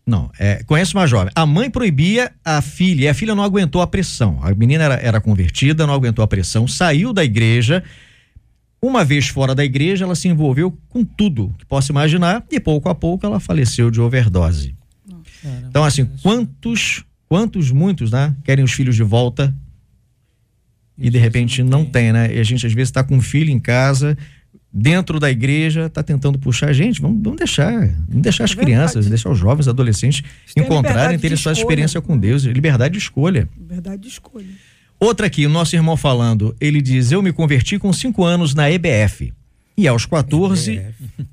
Não, 0.06 0.30
é, 0.38 0.62
conheço 0.62 0.96
uma 0.96 1.06
jovem. 1.06 1.32
A 1.34 1.44
mãe 1.44 1.68
proibia 1.68 2.30
a 2.44 2.62
filha 2.62 3.04
e 3.04 3.08
a 3.08 3.14
filha 3.14 3.34
não 3.34 3.42
aguentou 3.42 3.82
a 3.82 3.86
pressão. 3.88 4.38
A 4.40 4.54
menina 4.54 4.84
era, 4.84 4.94
era 4.94 5.20
convertida, 5.20 5.84
não 5.84 5.94
aguentou 5.94 6.22
a 6.22 6.28
pressão, 6.28 6.68
saiu 6.68 7.12
da 7.12 7.24
igreja. 7.24 7.82
Uma 8.80 9.04
vez 9.04 9.26
fora 9.26 9.52
da 9.52 9.64
igreja, 9.64 10.04
ela 10.04 10.14
se 10.14 10.28
envolveu 10.28 10.78
com 10.88 11.04
tudo 11.04 11.52
que 11.58 11.66
possa 11.66 11.90
imaginar 11.90 12.44
e 12.52 12.60
pouco 12.60 12.88
a 12.88 12.94
pouco 12.94 13.26
ela 13.26 13.40
faleceu 13.40 13.90
de 13.90 14.00
overdose. 14.00 14.76
Então, 15.68 15.82
assim, 15.82 16.08
quantos, 16.22 17.04
quantos, 17.28 17.72
muitos, 17.72 18.12
né, 18.12 18.34
querem 18.44 18.64
os 18.64 18.72
filhos 18.72 18.94
de 18.94 19.02
volta 19.02 19.52
e 20.96 21.10
de 21.10 21.18
repente 21.18 21.62
não 21.62 21.84
tem, 21.84 22.12
né? 22.12 22.34
E 22.34 22.38
a 22.38 22.42
gente 22.42 22.66
às 22.66 22.72
vezes 22.72 22.88
está 22.88 23.04
com 23.04 23.16
um 23.16 23.20
filho 23.20 23.50
em 23.50 23.58
casa, 23.58 24.16
dentro 24.78 25.18
da 25.18 25.30
igreja, 25.30 25.86
está 25.86 26.02
tentando 26.02 26.38
puxar 26.38 26.68
a 26.68 26.72
gente. 26.72 27.00
Vamos, 27.00 27.22
vamos 27.22 27.38
deixar, 27.38 27.72
vamos 28.06 28.22
deixar 28.22 28.44
as 28.44 28.52
É 28.52 28.56
crianças, 28.56 29.06
deixar 29.06 29.30
os 29.30 29.38
jovens, 29.38 29.66
adolescentes 29.66 30.22
têm 30.54 30.62
encontrarem, 30.62 31.16
liberdade 31.16 31.22
terem 31.22 31.36
sua 31.36 31.52
experiência 31.52 32.00
com 32.02 32.16
Deus, 32.18 32.42
liberdade 32.42 32.92
de 32.92 32.98
escolha. 32.98 33.48
Verdade 33.58 34.02
de 34.02 34.08
escolha. 34.08 34.46
Outra 35.00 35.26
aqui, 35.26 35.46
o 35.46 35.48
nosso 35.48 35.74
irmão 35.74 35.96
falando, 35.96 36.54
ele 36.60 36.82
diz: 36.82 37.10
Eu 37.10 37.22
me 37.22 37.32
converti 37.32 37.78
com 37.78 37.90
cinco 37.92 38.22
anos 38.22 38.54
na 38.54 38.70
EBF. 38.70 39.32
E 39.78 39.86
aos 39.86 40.06
14, 40.06 40.82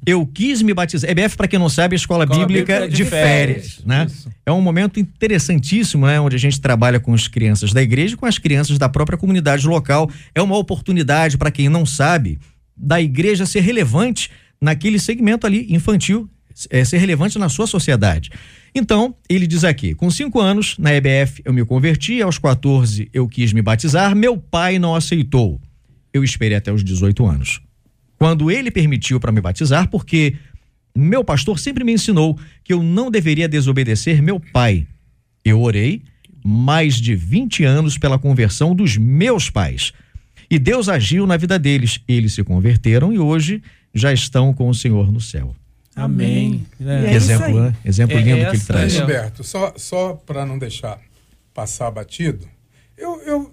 eu 0.05 0.25
quis 0.25 0.61
me 0.61 0.73
batizar. 0.73 1.09
EBF, 1.09 1.37
para 1.37 1.47
quem 1.47 1.57
não 1.57 1.69
sabe, 1.69 1.93
é 1.93 1.95
a 1.95 1.97
Escola, 1.97 2.25
Escola 2.25 2.45
Bíblica, 2.45 2.73
Bíblica 2.73 2.89
de, 2.89 3.03
de 3.03 3.09
Férias, 3.09 3.75
Férias, 3.75 3.85
né? 3.85 4.05
isso. 4.05 4.29
É 4.45 4.51
um 4.51 4.59
momento 4.59 4.99
interessantíssimo, 4.99 6.05
né? 6.05 6.19
Onde 6.19 6.35
a 6.35 6.39
gente 6.39 6.59
trabalha 6.59 6.99
com 6.99 7.13
as 7.13 7.25
crianças 7.29 7.71
da 7.71 7.81
igreja 7.81 8.15
e 8.15 8.17
com 8.17 8.25
as 8.25 8.37
crianças 8.37 8.77
da 8.77 8.89
própria 8.89 9.17
comunidade 9.17 9.65
local. 9.65 10.09
É 10.35 10.41
uma 10.41 10.57
oportunidade, 10.57 11.37
para 11.37 11.51
quem 11.51 11.69
não 11.69 11.85
sabe, 11.85 12.37
da 12.75 13.01
igreja 13.01 13.45
ser 13.45 13.61
relevante 13.61 14.29
naquele 14.59 14.99
segmento 14.99 15.45
ali 15.45 15.67
infantil, 15.69 16.29
é, 16.69 16.85
ser 16.85 16.97
relevante 16.97 17.37
na 17.37 17.49
sua 17.49 17.67
sociedade. 17.67 18.29
Então, 18.73 19.15
ele 19.29 19.45
diz 19.45 19.63
aqui: 19.63 19.93
com 19.93 20.09
cinco 20.09 20.39
anos, 20.39 20.77
na 20.77 20.93
EBF, 20.93 21.41
eu 21.45 21.53
me 21.53 21.65
converti, 21.65 22.21
aos 22.21 22.37
14 22.37 23.09
eu 23.13 23.27
quis 23.27 23.53
me 23.53 23.61
batizar, 23.61 24.15
meu 24.15 24.37
pai 24.37 24.79
não 24.79 24.95
aceitou. 24.95 25.59
Eu 26.13 26.23
esperei 26.23 26.57
até 26.57 26.71
os 26.71 26.83
18 26.83 27.25
anos. 27.25 27.61
Quando 28.17 28.51
ele 28.51 28.71
permitiu 28.71 29.19
para 29.19 29.31
me 29.31 29.41
batizar, 29.41 29.89
porque 29.89 30.35
meu 30.95 31.23
pastor 31.23 31.59
sempre 31.59 31.83
me 31.83 31.91
ensinou 31.91 32.37
que 32.63 32.71
eu 32.71 32.83
não 32.83 33.09
deveria 33.09 33.49
desobedecer 33.49 34.21
meu 34.21 34.39
pai. 34.39 34.87
Eu 35.43 35.61
orei 35.61 36.03
mais 36.45 36.95
de 36.95 37.15
20 37.15 37.63
anos 37.63 37.97
pela 37.97 38.19
conversão 38.19 38.75
dos 38.75 38.97
meus 38.97 39.49
pais. 39.49 39.93
E 40.53 40.59
Deus 40.59 40.87
agiu 40.87 41.25
na 41.25 41.35
vida 41.35 41.57
deles. 41.57 41.99
Eles 42.07 42.33
se 42.33 42.43
converteram 42.43 43.11
e 43.11 43.17
hoje 43.17 43.63
já 43.91 44.13
estão 44.13 44.53
com 44.53 44.69
o 44.69 44.73
Senhor 44.75 45.11
no 45.11 45.19
céu. 45.19 45.55
Amém. 45.95 46.63
É. 46.79 47.07
é 47.07 47.13
exemplo, 47.15 47.59
né? 47.59 47.75
Exemplo 47.83 48.15
É 48.15 48.21
lindo 48.21 48.51
que 48.51 48.55
ele 48.57 48.63
traz. 48.63 48.91
Gilberto, 48.91 49.43
só, 49.43 49.73
só 49.75 50.13
para 50.13 50.45
não 50.45 50.59
deixar 50.59 50.99
passar 51.55 51.89
batido, 51.89 52.47
eu, 52.95 53.19
eu 53.23 53.51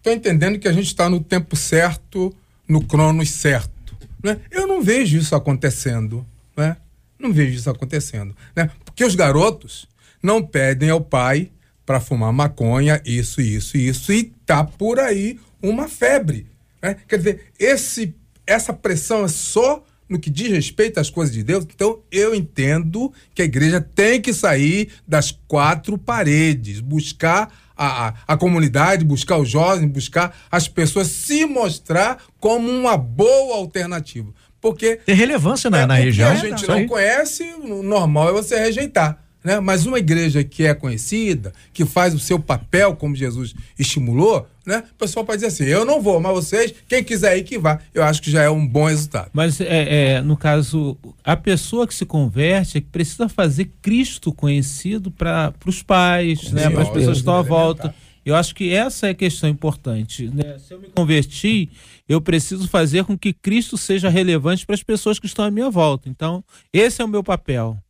tô 0.00 0.12
entendendo 0.12 0.56
que 0.56 0.68
a 0.68 0.72
gente 0.72 0.86
está 0.86 1.10
no 1.10 1.18
tempo 1.18 1.56
certo, 1.56 2.32
no 2.68 2.80
cronos 2.80 3.28
certo. 3.28 3.96
Né? 4.22 4.38
Eu 4.48 4.68
não 4.68 4.84
vejo 4.84 5.18
isso 5.18 5.34
acontecendo. 5.34 6.24
Né? 6.56 6.76
Não 7.18 7.32
vejo 7.32 7.56
isso 7.56 7.68
acontecendo. 7.68 8.36
Né? 8.54 8.70
Porque 8.84 9.04
os 9.04 9.16
garotos 9.16 9.88
não 10.22 10.40
pedem 10.40 10.90
ao 10.90 11.00
pai 11.00 11.50
para 11.84 11.98
fumar 11.98 12.32
maconha, 12.32 13.02
isso, 13.04 13.40
isso, 13.40 13.76
isso, 13.76 14.12
e 14.12 14.32
tá 14.44 14.62
por 14.62 15.00
aí 15.00 15.40
uma 15.68 15.88
febre. 15.88 16.46
Né? 16.82 16.96
Quer 17.08 17.18
dizer, 17.18 17.40
esse, 17.58 18.14
essa 18.46 18.72
pressão 18.72 19.24
é 19.24 19.28
só 19.28 19.82
no 20.08 20.18
que 20.18 20.30
diz 20.30 20.50
respeito 20.50 21.00
às 21.00 21.10
coisas 21.10 21.34
de 21.34 21.42
Deus. 21.42 21.64
Então, 21.64 22.00
eu 22.10 22.34
entendo 22.34 23.12
que 23.34 23.42
a 23.42 23.44
igreja 23.44 23.80
tem 23.80 24.20
que 24.20 24.32
sair 24.32 24.88
das 25.06 25.32
quatro 25.48 25.98
paredes, 25.98 26.80
buscar 26.80 27.52
a, 27.76 28.08
a, 28.08 28.14
a 28.28 28.36
comunidade, 28.36 29.04
buscar 29.04 29.36
os 29.36 29.48
jovens, 29.48 29.90
buscar 29.90 30.36
as 30.50 30.68
pessoas, 30.68 31.08
se 31.08 31.44
mostrar 31.44 32.22
como 32.38 32.68
uma 32.68 32.96
boa 32.96 33.56
alternativa. 33.56 34.32
Porque 34.60 34.96
Tem 34.96 35.14
relevância 35.14 35.68
na, 35.68 35.80
é, 35.80 35.86
na 35.86 35.96
que 35.96 36.02
região. 36.04 36.30
a 36.30 36.34
gente 36.34 36.56
Isso 36.58 36.70
não 36.70 36.78
aí. 36.78 36.86
conhece, 36.86 37.42
o 37.60 37.82
normal 37.82 38.30
é 38.30 38.32
você 38.32 38.58
rejeitar. 38.58 39.25
Né? 39.46 39.60
Mas 39.60 39.86
uma 39.86 40.00
igreja 40.00 40.42
que 40.42 40.64
é 40.64 40.74
conhecida, 40.74 41.52
que 41.72 41.84
faz 41.84 42.12
o 42.12 42.18
seu 42.18 42.36
papel, 42.36 42.96
como 42.96 43.14
Jesus 43.14 43.54
estimulou, 43.78 44.44
né? 44.66 44.82
o 44.90 44.98
pessoal 44.98 45.24
pode 45.24 45.36
dizer 45.36 45.46
assim: 45.46 45.70
eu 45.70 45.84
não 45.84 46.02
vou, 46.02 46.18
mas 46.18 46.32
vocês, 46.32 46.74
quem 46.88 47.04
quiser 47.04 47.38
ir 47.38 47.44
que 47.44 47.56
vá. 47.56 47.78
Eu 47.94 48.02
acho 48.02 48.20
que 48.20 48.28
já 48.28 48.42
é 48.42 48.50
um 48.50 48.66
bom 48.66 48.86
resultado. 48.86 49.30
Mas, 49.32 49.60
é, 49.60 50.14
é, 50.14 50.20
no 50.20 50.36
caso, 50.36 50.98
a 51.22 51.36
pessoa 51.36 51.86
que 51.86 51.94
se 51.94 52.04
converte 52.04 52.78
é 52.78 52.80
que 52.80 52.88
precisa 52.88 53.28
fazer 53.28 53.70
Cristo 53.80 54.32
conhecido 54.32 55.12
para 55.12 55.54
os 55.64 55.80
pais, 55.80 56.50
né, 56.50 56.68
para 56.68 56.82
as 56.82 56.90
pessoas 56.90 57.18
que 57.18 57.20
estão 57.20 57.36
à 57.36 57.42
volta. 57.42 57.94
Eu 58.24 58.34
acho 58.34 58.52
que 58.52 58.74
essa 58.74 59.06
é 59.06 59.10
a 59.10 59.14
questão 59.14 59.48
importante. 59.48 60.28
né? 60.34 60.58
Se 60.58 60.74
eu 60.74 60.80
me 60.80 60.88
converti, 60.88 61.70
eu 62.08 62.20
preciso 62.20 62.66
fazer 62.66 63.04
com 63.04 63.16
que 63.16 63.32
Cristo 63.32 63.78
seja 63.78 64.08
relevante 64.08 64.66
para 64.66 64.74
as 64.74 64.82
pessoas 64.82 65.20
que 65.20 65.26
estão 65.26 65.44
à 65.44 65.50
minha 65.52 65.70
volta. 65.70 66.08
Então, 66.08 66.42
esse 66.72 67.00
é 67.00 67.04
o 67.04 67.08
meu 67.08 67.22
papel. 67.22 67.80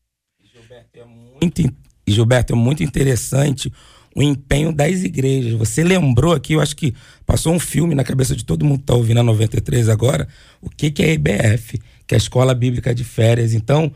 Muito, 1.40 1.60
in- 1.62 1.74
e 2.06 2.12
Gilberto, 2.12 2.52
é 2.52 2.56
muito 2.56 2.82
interessante 2.82 3.72
o 4.14 4.22
empenho 4.22 4.72
das 4.72 5.02
igrejas. 5.02 5.52
Você 5.54 5.84
lembrou 5.84 6.32
aqui, 6.32 6.54
eu 6.54 6.60
acho 6.60 6.74
que 6.76 6.94
passou 7.26 7.52
um 7.52 7.58
filme 7.58 7.94
na 7.94 8.02
cabeça 8.04 8.34
de 8.34 8.44
todo 8.44 8.64
mundo 8.64 8.78
que 8.78 8.84
está 8.84 8.94
ouvindo 8.94 9.20
a 9.20 9.22
93 9.22 9.88
agora, 9.88 10.26
o 10.60 10.70
que, 10.70 10.90
que 10.90 11.02
é 11.02 11.06
a 11.10 11.12
EBF, 11.12 11.78
que 12.06 12.14
é 12.14 12.16
a 12.16 12.18
Escola 12.18 12.54
Bíblica 12.54 12.94
de 12.94 13.04
Férias. 13.04 13.52
Então, 13.52 13.92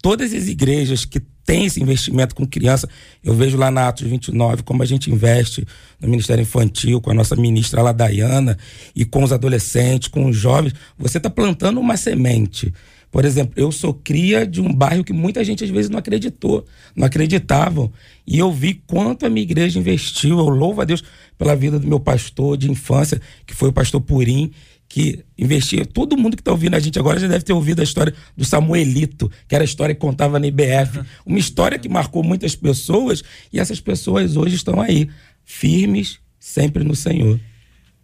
todas 0.00 0.32
as 0.32 0.46
igrejas 0.46 1.04
que 1.04 1.18
têm 1.44 1.64
esse 1.66 1.82
investimento 1.82 2.34
com 2.34 2.46
criança, 2.46 2.88
eu 3.22 3.34
vejo 3.34 3.56
lá 3.56 3.70
na 3.70 3.88
Atos 3.88 4.06
29 4.06 4.62
como 4.62 4.82
a 4.82 4.86
gente 4.86 5.10
investe 5.10 5.66
no 6.00 6.08
Ministério 6.08 6.40
Infantil, 6.42 7.00
com 7.00 7.10
a 7.10 7.14
nossa 7.14 7.34
ministra 7.34 7.82
lá, 7.82 7.92
Dayana, 7.92 8.56
e 8.94 9.04
com 9.04 9.22
os 9.24 9.32
adolescentes, 9.32 10.08
com 10.08 10.26
os 10.26 10.36
jovens. 10.36 10.72
Você 10.96 11.18
está 11.18 11.28
plantando 11.28 11.80
uma 11.80 11.96
semente. 11.96 12.72
Por 13.14 13.24
exemplo, 13.24 13.52
eu 13.56 13.70
sou 13.70 13.94
cria 13.94 14.44
de 14.44 14.60
um 14.60 14.74
bairro 14.74 15.04
que 15.04 15.12
muita 15.12 15.44
gente 15.44 15.62
às 15.62 15.70
vezes 15.70 15.88
não 15.88 16.00
acreditou, 16.00 16.66
não 16.96 17.06
acreditavam. 17.06 17.92
E 18.26 18.40
eu 18.40 18.50
vi 18.50 18.82
quanto 18.88 19.24
a 19.24 19.30
minha 19.30 19.44
igreja 19.44 19.78
investiu. 19.78 20.36
Eu 20.36 20.48
louvo 20.48 20.80
a 20.80 20.84
Deus 20.84 21.00
pela 21.38 21.54
vida 21.54 21.78
do 21.78 21.86
meu 21.86 22.00
pastor 22.00 22.56
de 22.56 22.68
infância, 22.68 23.22
que 23.46 23.54
foi 23.54 23.68
o 23.68 23.72
pastor 23.72 24.00
Purim, 24.00 24.50
que 24.88 25.24
investia. 25.38 25.86
Todo 25.86 26.16
mundo 26.16 26.34
que 26.36 26.40
está 26.40 26.50
ouvindo 26.50 26.74
a 26.74 26.80
gente 26.80 26.98
agora 26.98 27.20
já 27.20 27.28
deve 27.28 27.44
ter 27.44 27.52
ouvido 27.52 27.78
a 27.78 27.84
história 27.84 28.12
do 28.36 28.44
Samuelito, 28.44 29.30
que 29.46 29.54
era 29.54 29.62
a 29.62 29.64
história 29.64 29.94
que 29.94 30.00
contava 30.00 30.40
na 30.40 30.48
IBF. 30.48 31.04
Uma 31.24 31.38
história 31.38 31.78
que 31.78 31.88
marcou 31.88 32.24
muitas 32.24 32.56
pessoas 32.56 33.22
e 33.52 33.60
essas 33.60 33.78
pessoas 33.78 34.36
hoje 34.36 34.56
estão 34.56 34.80
aí, 34.80 35.08
firmes, 35.44 36.18
sempre 36.40 36.82
no 36.82 36.96
Senhor. 36.96 37.38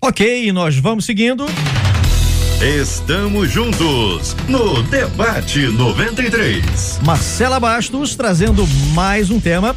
Ok, 0.01 0.53
nós 0.53 0.77
vamos 0.77 1.05
seguindo. 1.05 1.46
Estamos 2.62 3.51
juntos 3.51 4.37
no 4.46 4.83
Debate 4.83 5.61
93. 5.68 6.99
Marcela 7.03 7.59
Bastos 7.59 8.14
trazendo 8.14 8.66
mais 8.92 9.31
um 9.31 9.40
tema. 9.40 9.75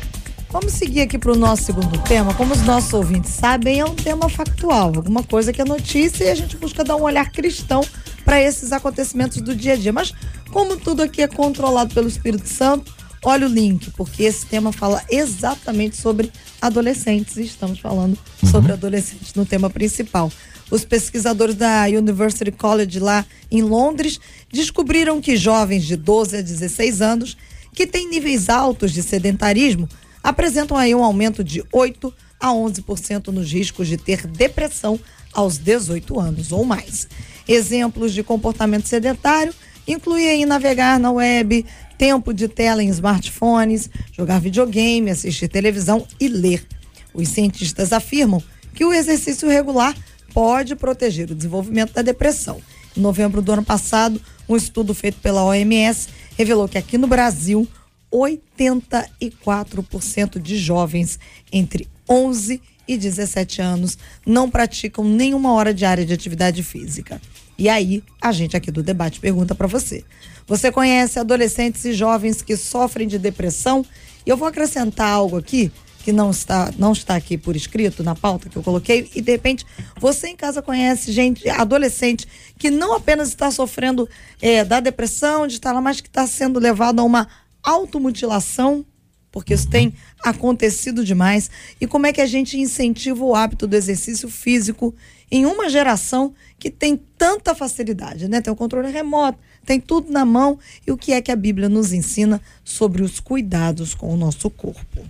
Vamos 0.50 0.74
seguir 0.74 1.00
aqui 1.00 1.17
para 1.17 1.32
o 1.32 1.36
nosso 1.38 1.63
segundo 1.63 1.98
tema. 2.00 2.34
Como 2.34 2.54
os 2.54 2.62
nossos 2.63 2.91
ouvintes 2.91 3.32
sabem, 3.32 3.80
é 3.80 3.86
um 3.86 3.96
tema 3.96 4.28
factual, 4.28 4.91
alguma 4.93 5.24
coisa 5.24 5.54
que 5.54 5.62
é 5.62 5.65
notícia 5.65 6.26
e 6.26 6.30
a 6.30 6.36
gente 6.36 6.58
busca 6.58 6.84
dar 6.84 6.98
um 6.98 7.04
olhar 7.04 7.32
cristão 7.32 7.88
para 8.26 8.41
esses 8.41 8.74
acontecimentos 8.74 9.41
do 9.41 9.56
dia 9.56 9.76
a 9.76 9.78
dia. 9.78 9.93
Mas 9.93 10.13
como 10.52 10.76
tudo 10.76 11.04
aqui 11.04 11.22
é 11.22 11.28
controlado 11.30 11.93
pelo 11.93 12.10
Espírito 12.10 12.50
Santo, 12.50 12.93
olha 13.24 13.48
o 13.48 13.50
link, 13.50 13.91
porque 13.91 14.24
esse 14.24 14.46
tema 14.46 14.74
fala 14.74 15.02
exatamente 15.10 15.96
sobre 15.96 16.30
adolescentes 16.62 17.38
e 17.38 17.43
estamos 17.43 17.80
falando 17.80 18.17
sobre 18.52 18.73
adolescentes 18.73 19.34
no 19.36 19.46
tema 19.46 19.69
principal. 19.69 20.29
Os 20.72 20.86
pesquisadores 20.86 21.56
da 21.56 21.86
University 21.86 22.52
College 22.52 23.00
lá 23.00 23.26
em 23.52 23.62
Londres 23.62 24.20
descobriram 24.52 25.22
que 25.22 25.36
jovens 25.36 25.84
de 25.86 25.96
12 25.96 26.38
a 26.38 26.42
16 26.42 27.02
anos 27.02 27.38
que 27.74 27.88
têm 27.88 28.10
níveis 28.10 28.50
altos 28.50 28.92
de 28.92 29.04
sedentarismo 29.04 29.88
apresentam 30.24 30.78
aí 30.78 30.96
um 30.96 31.04
aumento 31.04 31.44
de 31.44 31.64
8 31.72 32.14
a 32.40 32.50
11% 32.50 33.28
nos 33.28 33.52
riscos 33.52 33.88
de 33.88 33.98
ter 33.98 34.26
depressão 34.28 35.00
aos 35.34 35.58
18 35.58 36.20
anos 36.20 36.52
ou 36.52 36.64
mais. 36.64 37.08
Exemplos 37.48 38.14
de 38.14 38.24
comportamento 38.24 38.88
sedentário 38.88 39.54
inclui 39.88 40.28
aí 40.28 40.46
navegar 40.46 41.00
na 41.00 41.12
web, 41.12 41.66
tempo 41.98 42.34
de 42.34 42.48
tela 42.48 42.82
em 42.82 42.90
smartphones, 42.90 43.90
jogar 44.12 44.40
videogame, 44.40 45.12
assistir 45.12 45.48
televisão 45.48 46.08
e 46.20 46.28
ler. 46.28 46.66
Os 47.14 47.30
cientistas 47.30 47.92
afirmam 47.92 48.42
que 48.74 48.86
o 48.86 48.94
exercício 48.94 49.50
regular 49.50 49.96
pode 50.34 50.75
proteger 50.75 51.31
o 51.31 51.36
desenvolvimento 51.36 51.94
da 51.94 52.02
depressão. 52.02 52.60
Em 52.96 53.02
novembro 53.02 53.42
do 53.42 53.52
ano 53.52 53.63
passado, 53.63 54.21
um 54.48 54.56
estudo 54.56 54.94
feito 54.94 55.19
pela 55.19 55.44
OMS 55.44 56.10
revelou 56.38 56.67
que 56.67 56.77
aqui 56.77 56.96
no 56.98 57.08
Brasil, 57.08 57.67
84% 58.12 60.40
de 60.40 60.58
jovens 60.58 61.19
entre 61.52 61.88
11 62.10 62.62
e 62.88 62.98
17 62.98 63.62
anos 63.62 63.98
não 64.25 64.50
praticam 64.50 65.06
nenhuma 65.06 65.54
hora 65.54 65.73
diária 65.73 66.06
de 66.06 66.13
atividade 66.13 66.62
física. 66.62 67.21
E 67.58 67.69
aí, 67.69 68.04
a 68.21 68.31
gente 68.31 68.58
aqui 68.58 68.71
do 68.71 68.84
debate 68.84 69.19
pergunta 69.19 69.56
para 69.56 69.67
você: 69.67 70.04
você 70.46 70.71
conhece 70.71 71.19
adolescentes 71.19 71.86
e 71.86 71.94
jovens 71.94 72.42
que 72.42 72.58
sofrem 72.58 73.08
de 73.08 73.17
depressão? 73.17 73.86
E 74.25 74.29
eu 74.29 74.38
vou 74.38 74.48
acrescentar 74.48 75.10
algo 75.10 75.38
aqui 75.38 75.71
que 76.04 76.12
não 76.12 76.31
está, 76.31 76.71
não 76.77 76.91
está 76.91 77.15
aqui 77.15 77.37
por 77.37 77.56
escrito 77.56 78.04
na 78.04 78.13
pauta 78.13 78.49
que 78.49 78.58
eu 78.58 78.62
coloquei, 78.62 79.10
e 79.15 79.21
de 79.21 79.31
repente 79.31 79.65
você 79.99 80.27
em 80.27 80.35
casa 80.35 80.62
conhece 80.62 81.12
gente, 81.13 81.47
adolescente, 81.49 82.27
que 82.60 82.69
não 82.69 82.93
apenas 82.93 83.29
está 83.29 83.49
sofrendo 83.49 84.08
é, 84.41 84.65
da 84.65 84.81
depressão, 84.81 85.47
de 85.47 85.54
estar 85.54 85.71
lá, 85.71 85.79
mas 85.79 86.01
que 86.01 86.10
está 86.10 86.27
sendo 86.27 86.60
levado 86.60 86.99
a 86.99 87.04
uma 87.04 87.27
automutilação, 87.63 88.85
porque 89.31 89.54
isso 89.54 89.69
tem 89.69 89.93
acontecido 90.21 91.06
demais. 91.06 91.49
E 91.79 91.87
como 91.87 92.06
é 92.06 92.13
que 92.13 92.21
a 92.21 92.25
gente 92.25 92.60
incentiva 92.60 93.23
o 93.23 93.33
hábito 93.33 93.65
do 93.65 93.75
exercício 93.75 94.29
físico 94.29 94.93
em 95.31 95.45
uma 95.45 95.69
geração 95.69 96.35
que 96.60 96.69
tem 96.69 96.97
tanta 97.17 97.56
facilidade, 97.56 98.27
né? 98.27 98.41
Tem 98.41 98.54
o 98.54 98.56
controle 98.56 98.91
remoto, 98.91 99.39
tem 99.65 99.79
tudo 99.79 100.12
na 100.12 100.23
mão. 100.25 100.60
E 100.85 100.91
o 100.91 100.97
que 100.97 101.13
é 101.13 101.21
que 101.21 101.31
a 101.31 101.35
Bíblia 101.35 101.67
nos 101.67 101.93
ensina 101.93 102.39
sobre 102.63 103.01
os 103.01 103.19
cuidados 103.19 103.95
com 103.95 104.13
o 104.13 104.17
nosso 104.17 104.49
corpo? 104.49 105.04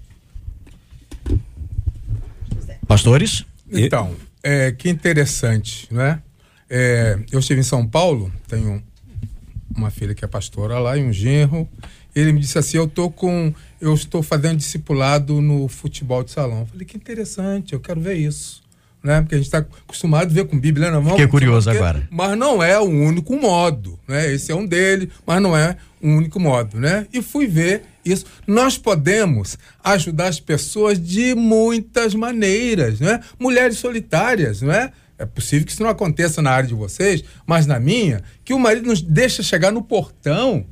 Pastores? 2.87 3.45
Então, 3.71 4.15
é, 4.43 4.71
que 4.71 4.89
interessante, 4.89 5.87
né? 5.91 6.21
É, 6.69 7.17
eu 7.31 7.39
estive 7.39 7.59
em 7.59 7.63
São 7.63 7.87
Paulo, 7.87 8.31
tenho 8.47 8.81
uma 9.75 9.89
filha 9.89 10.13
que 10.13 10.23
é 10.23 10.27
pastora 10.27 10.79
lá 10.79 10.97
e 10.97 11.03
um 11.03 11.11
genro. 11.11 11.67
Ele 12.15 12.31
me 12.31 12.39
disse 12.39 12.57
assim: 12.57 12.77
Eu 12.77 12.87
tô 12.87 13.09
com, 13.09 13.53
eu 13.81 13.93
estou 13.93 14.21
fazendo 14.21 14.57
discipulado 14.57 15.41
no 15.41 15.67
futebol 15.67 16.23
de 16.23 16.31
salão. 16.31 16.61
Eu 16.61 16.65
falei 16.67 16.85
que 16.85 16.95
interessante, 16.97 17.73
eu 17.73 17.79
quero 17.79 17.99
ver 17.99 18.15
isso, 18.15 18.61
né? 19.03 19.21
Porque 19.21 19.35
a 19.35 19.37
gente 19.37 19.47
está 19.47 19.59
acostumado 19.59 20.29
a 20.29 20.33
ver 20.33 20.45
com 20.45 20.59
Bíblia 20.59 20.91
na 20.91 20.99
mão. 21.01 21.11
Fiquei 21.11 21.27
curioso 21.27 21.69
porque- 21.69 21.83
agora. 21.83 22.07
Mas 22.11 22.37
não 22.37 22.61
é 22.61 22.79
o 22.79 22.83
único 22.83 23.35
modo, 23.35 23.99
né? 24.07 24.31
Esse 24.31 24.51
é 24.51 24.55
um 24.55 24.65
dele, 24.65 25.09
mas 25.25 25.41
não 25.41 25.57
é 25.57 25.75
o 26.03 26.07
único 26.09 26.39
modo, 26.39 26.79
né? 26.79 27.07
E 27.13 27.21
fui 27.21 27.47
ver 27.47 27.83
isso. 28.03 28.25
Nós 28.45 28.77
podemos 28.77 29.57
ajudar 29.81 30.27
as 30.27 30.39
pessoas 30.39 30.99
de 30.99 31.33
muitas 31.33 32.13
maneiras, 32.13 32.99
né? 32.99 33.21
Mulheres 33.39 33.77
solitárias, 33.77 34.61
não 34.61 34.73
é? 34.73 34.91
É 35.17 35.25
possível 35.25 35.65
que 35.65 35.71
isso 35.71 35.81
não 35.81 35.89
aconteça 35.89 36.41
na 36.41 36.51
área 36.51 36.67
de 36.67 36.73
vocês, 36.73 37.23
mas 37.45 37.65
na 37.65 37.79
minha, 37.79 38.21
que 38.43 38.53
o 38.53 38.59
marido 38.59 38.87
nos 38.87 39.01
deixa 39.01 39.41
chegar 39.41 39.71
no 39.71 39.81
portão 39.81 40.65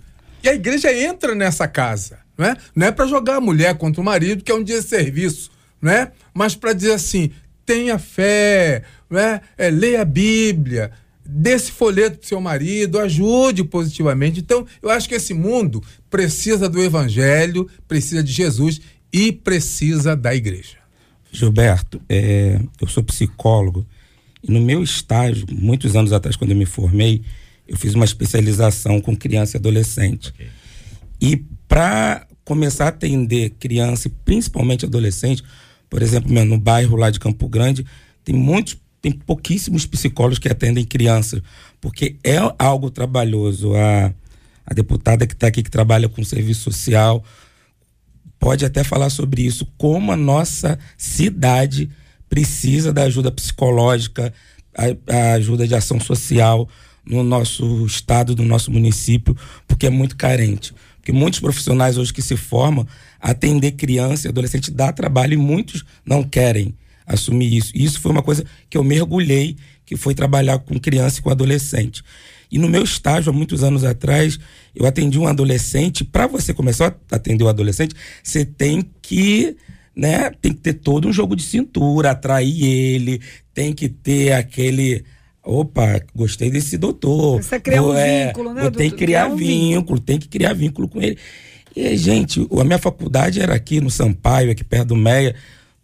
e 0.44 0.50
a 0.50 0.54
igreja 0.54 0.92
entra 0.92 1.34
nessa 1.34 1.68
casa, 1.68 2.20
não 2.38 2.48
é? 2.48 2.58
Não 2.76 2.88
é 2.88 2.92
para 2.92 3.08
jogar 3.08 3.36
a 3.36 3.42
mulher 3.42 3.78
contra 3.78 4.02
o 4.02 4.04
marido, 4.04 4.44
que 4.44 4.52
é 4.52 4.56
um 4.56 4.64
dia 4.64 4.82
de 4.82 4.88
serviço, 4.88 5.52
não 5.82 5.92
é? 5.92 6.12
Mas 6.34 6.56
para 6.56 6.74
dizer 6.74 6.94
assim, 6.94 7.32
tenha 7.66 7.98
fé, 7.98 8.84
não 9.10 9.20
é? 9.20 9.42
É, 9.58 9.70
leia 9.70 10.02
a 10.02 10.06
Bíblia, 10.06 10.92
dê 11.26 11.52
esse 11.52 11.72
folheto 11.72 12.20
pro 12.20 12.28
seu 12.28 12.42
marido, 12.42 13.00
ajude 13.00 13.64
positivamente. 13.64 14.40
Então, 14.40 14.66
eu 14.82 14.90
acho 14.90 15.08
que 15.08 15.16
esse 15.16 15.34
mundo 15.34 15.84
precisa 16.10 16.68
do 16.68 16.82
evangelho, 16.82 17.70
precisa 17.88 18.24
de 18.24 18.32
Jesus 18.32 18.82
e 19.14 19.32
precisa 19.32 20.16
da 20.16 20.34
igreja. 20.34 20.78
Gilberto, 21.32 22.02
é, 22.10 22.60
eu 22.82 22.88
sou 22.88 23.04
psicólogo 23.04 23.86
e 24.44 24.52
no 24.52 24.60
meu 24.60 24.84
estágio, 24.84 25.46
muitos 25.52 25.96
anos 25.96 26.12
atrás, 26.12 26.36
quando 26.36 26.52
eu 26.52 26.58
me 26.58 26.66
formei, 26.66 27.22
eu 27.68 27.78
fiz 27.78 27.94
uma 27.94 28.06
especialização 28.06 29.00
com 29.00 29.16
criança 29.16 29.56
e 29.56 29.60
adolescente. 29.60 30.34
E 31.22 31.38
para 31.68 32.28
começar 32.44 32.86
a 32.86 32.90
atender 32.90 33.52
criança 33.52 34.12
principalmente 34.26 34.86
adolescente, 34.86 35.44
por 35.90 36.02
exemplo, 36.02 36.34
no 36.44 36.58
bairro 36.58 36.98
lá 36.98 37.10
de 37.10 37.20
Campo 37.20 37.48
Grande, 37.48 37.86
tem 38.24 38.36
muitos, 38.36 38.78
tem 39.02 39.12
pouquíssimos 39.12 39.86
psicólogos 39.86 40.38
que 40.38 40.48
atendem 40.48 40.86
crianças, 40.86 41.42
porque 41.80 42.18
é 42.24 42.38
algo 42.60 42.92
trabalhoso. 42.92 43.76
A, 43.76 44.14
a 44.66 44.74
deputada 44.74 45.26
que 45.26 45.34
está 45.34 45.48
aqui, 45.48 45.64
que 45.64 45.72
trabalha 45.72 46.08
com 46.08 46.24
serviço 46.24 46.62
social, 46.62 47.24
pode 48.40 48.64
até 48.64 48.84
falar 48.84 49.10
sobre 49.10 49.42
isso, 49.42 49.68
como 49.78 50.12
a 50.12 50.18
nossa 50.18 50.78
cidade 50.98 51.90
precisa 52.30 52.94
da 52.94 53.04
ajuda 53.04 53.32
psicológica, 53.32 54.34
a, 54.76 55.14
a 55.14 55.34
ajuda 55.34 55.68
de 55.68 55.76
ação 55.76 56.00
social 56.00 56.70
no 57.04 57.24
nosso 57.24 57.86
estado, 57.86 58.36
no 58.36 58.46
nosso 58.46 58.72
município, 58.72 59.36
porque 59.68 59.88
é 59.88 59.90
muito 59.90 60.16
carente. 60.16 60.74
Porque 60.98 61.12
muitos 61.12 61.40
profissionais 61.40 61.98
hoje 61.98 62.14
que 62.14 62.22
se 62.22 62.38
formam, 62.38 62.88
atender 63.20 63.72
criança 63.72 64.28
e 64.28 64.30
adolescente 64.30 64.70
dá 64.70 64.94
trabalho 64.94 65.34
e 65.34 65.38
muitos 65.38 65.84
não 66.06 66.24
querem 66.24 66.76
assumir 67.06 67.56
isso. 67.56 67.72
E 67.76 67.84
isso 67.84 68.00
foi 68.00 68.12
uma 68.12 68.24
coisa 68.24 68.46
que 68.70 68.78
eu 68.78 68.84
mergulhei, 68.84 69.56
que 69.86 69.96
foi 69.96 70.14
trabalhar 70.14 70.60
com 70.60 70.80
criança 70.80 71.20
e 71.20 71.22
com 71.22 71.30
adolescente. 71.30 72.04
E 72.52 72.58
no 72.58 72.68
meu 72.68 72.84
estágio, 72.84 73.32
há 73.32 73.34
muitos 73.34 73.64
anos 73.64 73.84
atrás, 73.86 74.38
eu 74.76 74.86
atendi 74.86 75.18
um 75.18 75.26
adolescente. 75.26 76.04
Para 76.04 76.28
você 76.28 76.54
começar 76.54 76.96
a 77.10 77.16
atender 77.16 77.44
o 77.44 77.48
adolescente, 77.48 77.96
você 78.22 78.44
tem 78.44 78.86
que, 79.02 79.56
né, 79.96 80.32
tem 80.42 80.54
que 80.54 80.60
ter 80.60 80.74
todo 80.74 81.08
um 81.08 81.14
jogo 81.14 81.36
de 81.36 81.44
cintura, 81.44 82.12
atrair 82.12 82.62
ele, 82.64 83.22
tem 83.54 83.72
que 83.74 83.88
ter 83.88 84.34
aquele. 84.34 85.06
Opa, 85.44 86.02
gostei 86.14 86.52
desse 86.52 86.78
doutor. 86.78 87.42
Você 87.42 87.60
criar 87.60 87.84
um 87.84 87.94
é, 87.96 88.28
vínculo, 88.28 88.54
né, 88.54 88.70
Tem 88.70 88.92
que 88.92 88.98
criar 88.98 89.24
Criar 89.26 89.34
um 89.34 89.36
vínculo, 89.38 90.00
tem 90.00 90.20
que 90.20 90.28
criar 90.28 90.54
vínculo 90.54 90.88
com 90.90 91.02
ele. 91.02 91.18
E, 91.76 91.96
gente, 91.96 92.46
a 92.52 92.64
minha 92.66 92.78
faculdade 92.78 93.40
era 93.40 93.56
aqui 93.56 93.80
no 93.80 93.90
Sampaio, 93.90 94.52
aqui 94.52 94.64
perto 94.64 94.90
do 94.90 94.96
Meia, 94.96 95.34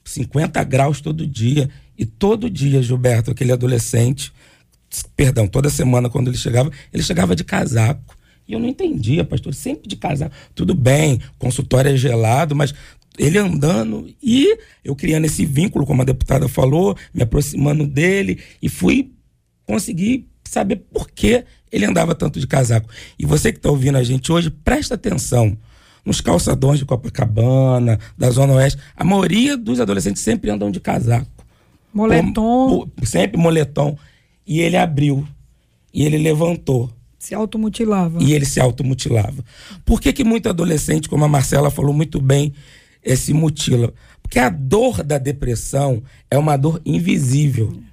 50 0.10 0.64
graus 0.64 1.02
todo 1.02 1.26
dia. 1.28 1.70
E 1.98 2.06
todo 2.06 2.50
dia, 2.50 2.82
Gilberto, 2.82 3.32
aquele 3.32 3.52
adolescente, 3.52 4.32
perdão, 5.16 5.48
toda 5.48 5.70
semana 5.70 6.10
quando 6.10 6.30
ele 6.30 6.38
chegava, 6.38 6.72
ele 6.94 7.04
chegava 7.04 7.36
de 7.36 7.44
casaco. 7.44 8.16
E 8.48 8.54
eu 8.54 8.60
não 8.60 8.68
entendia, 8.68 9.26
pastor, 9.26 9.54
sempre 9.54 9.88
de 9.88 9.96
casaco. 9.96 10.34
Tudo 10.56 10.74
bem, 10.74 11.20
consultório 11.38 11.92
é 11.92 11.98
gelado, 11.98 12.56
mas 12.56 12.74
ele 13.18 13.38
andando 13.38 14.08
e 14.22 14.58
eu 14.84 14.96
criando 14.96 15.26
esse 15.26 15.46
vínculo, 15.46 15.86
como 15.86 16.02
a 16.02 16.06
deputada 16.06 16.48
falou, 16.48 16.96
me 17.14 17.24
aproximando 17.24 17.86
dele 17.86 18.40
e 18.62 18.70
fui 18.70 19.12
conseguir 19.66 20.28
saber 20.46 20.78
por 20.78 21.10
que 21.12 21.44
ele 21.72 21.86
andava 21.86 22.16
tanto 22.16 22.40
de 22.40 22.48
casaco. 22.48 22.90
E 23.20 23.26
você 23.26 23.52
que 23.52 23.58
está 23.58 23.70
ouvindo 23.70 23.98
a 23.98 24.04
gente 24.04 24.32
hoje, 24.32 24.50
presta 24.50 24.96
atenção. 24.96 25.58
Nos 26.08 26.22
calçadões 26.22 26.80
de 26.80 26.86
Copacabana, 26.86 28.00
da 28.18 28.32
Zona 28.32 28.54
Oeste, 28.54 28.80
a 28.96 29.04
maioria 29.04 29.58
dos 29.58 29.82
adolescentes 29.82 30.22
sempre 30.22 30.50
andam 30.50 30.72
de 30.72 30.80
casaco. 30.80 31.28
Moletom. 31.94 32.88
Pô, 32.88 33.06
sempre 33.06 33.38
moletom. 33.38 33.98
E 34.46 34.62
ele 34.62 34.78
abriu. 34.78 35.28
E 35.94 36.06
ele 36.06 36.18
levantou. 36.18 36.90
Se 37.20 37.36
automutilava. 37.36 38.24
E 38.24 38.32
ele 38.32 38.46
se 38.46 38.58
automutilava. 38.58 39.44
Por 39.84 40.00
que, 40.00 40.14
que 40.14 40.24
muito 40.24 40.48
adolescente, 40.48 41.10
como 41.10 41.26
a 41.26 41.28
Marcela 41.28 41.70
falou 41.70 41.94
muito 41.94 42.22
bem, 42.22 42.54
eh, 43.04 43.18
se 43.18 43.34
mutila? 43.34 43.94
Porque 44.24 44.40
a 44.40 44.48
dor 44.48 45.04
da 45.04 45.18
depressão 45.18 46.02
é 46.32 46.38
uma 46.38 46.56
dor 46.56 46.82
invisível. 46.86 47.84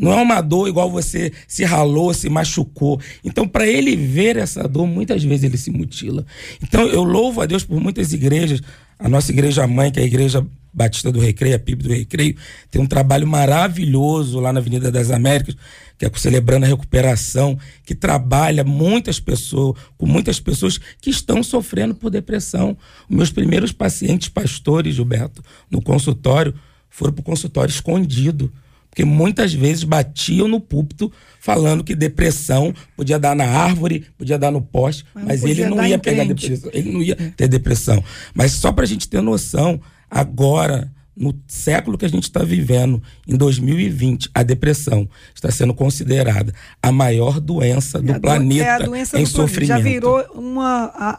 Não 0.00 0.12
é 0.12 0.16
uma 0.16 0.40
dor 0.40 0.66
igual 0.66 0.90
você 0.90 1.30
se 1.46 1.62
ralou, 1.62 2.14
se 2.14 2.30
machucou. 2.30 2.98
Então, 3.22 3.46
para 3.46 3.66
ele 3.66 3.94
ver 3.94 4.38
essa 4.38 4.66
dor, 4.66 4.86
muitas 4.86 5.22
vezes 5.22 5.44
ele 5.44 5.58
se 5.58 5.70
mutila. 5.70 6.24
Então, 6.62 6.86
eu 6.86 7.04
louvo 7.04 7.42
a 7.42 7.46
Deus 7.46 7.64
por 7.64 7.78
muitas 7.78 8.14
igrejas. 8.14 8.62
A 8.98 9.10
nossa 9.10 9.30
igreja 9.30 9.66
mãe, 9.66 9.90
que 9.90 10.00
é 10.00 10.02
a 10.02 10.06
Igreja 10.06 10.46
Batista 10.72 11.12
do 11.12 11.20
Recreio, 11.20 11.54
a 11.54 11.58
PIB 11.58 11.82
do 11.82 11.92
Recreio, 11.92 12.34
tem 12.70 12.80
um 12.80 12.86
trabalho 12.86 13.26
maravilhoso 13.26 14.40
lá 14.40 14.54
na 14.54 14.60
Avenida 14.60 14.90
das 14.90 15.10
Américas, 15.10 15.54
que 15.98 16.06
é 16.06 16.10
celebrando 16.14 16.64
a 16.64 16.68
recuperação, 16.68 17.58
que 17.84 17.94
trabalha 17.94 18.64
muitas 18.64 19.20
pessoas, 19.20 19.78
com 19.98 20.06
muitas 20.06 20.40
pessoas 20.40 20.78
que 20.98 21.10
estão 21.10 21.42
sofrendo 21.42 21.94
por 21.94 22.08
depressão. 22.08 22.74
Meus 23.06 23.30
primeiros 23.30 23.70
pacientes 23.70 24.30
pastores, 24.30 24.94
Gilberto, 24.94 25.44
no 25.70 25.82
consultório, 25.82 26.54
foram 26.88 27.12
para 27.12 27.20
o 27.20 27.24
consultório 27.24 27.70
escondido. 27.70 28.50
Porque 28.90 29.04
muitas 29.04 29.54
vezes 29.54 29.84
batiam 29.84 30.48
no 30.48 30.60
púlpito 30.60 31.12
falando 31.38 31.84
que 31.84 31.94
depressão 31.94 32.74
podia 32.96 33.18
dar 33.20 33.36
na 33.36 33.44
árvore, 33.46 34.04
podia 34.18 34.36
dar 34.36 34.50
no 34.50 34.60
poste, 34.60 35.04
Mas 35.14 35.24
mas, 35.24 35.44
ele 35.44 35.64
não 35.66 35.86
ia 35.86 35.98
pegar 35.98 36.24
crente. 36.26 36.48
depressão, 36.48 36.70
ele 36.74 36.92
não 36.92 37.00
ia 37.02 37.14
ter 37.36 37.46
depressão. 37.48 38.02
Mas 38.34 38.52
só 38.52 38.72
para 38.72 38.84
a 38.84 38.86
gente 38.88 39.08
ter 39.08 39.20
noção, 39.22 39.80
agora 40.10 40.90
no 41.16 41.34
século 41.46 41.98
que 41.98 42.04
a 42.06 42.08
gente 42.08 42.22
está 42.24 42.42
vivendo, 42.42 43.02
em 43.28 43.36
2020, 43.36 44.30
a 44.34 44.42
depressão 44.42 45.08
está 45.34 45.50
sendo 45.50 45.74
considerada 45.74 46.52
a 46.82 46.90
maior 46.90 47.38
doença 47.40 48.00
do 48.00 48.10
É 48.12 48.14
a 48.14 48.18
do- 48.18 48.20
planeta 48.22 48.64
é 48.64 48.70
a 48.70 48.78
doença 48.78 49.18
em 49.20 49.24
do 49.24 49.30
planeta. 49.30 49.48
sofrimento. 49.48 49.68
Já 49.68 49.78
virou 49.78 50.24
uma. 50.34 50.84
A, 50.94 51.10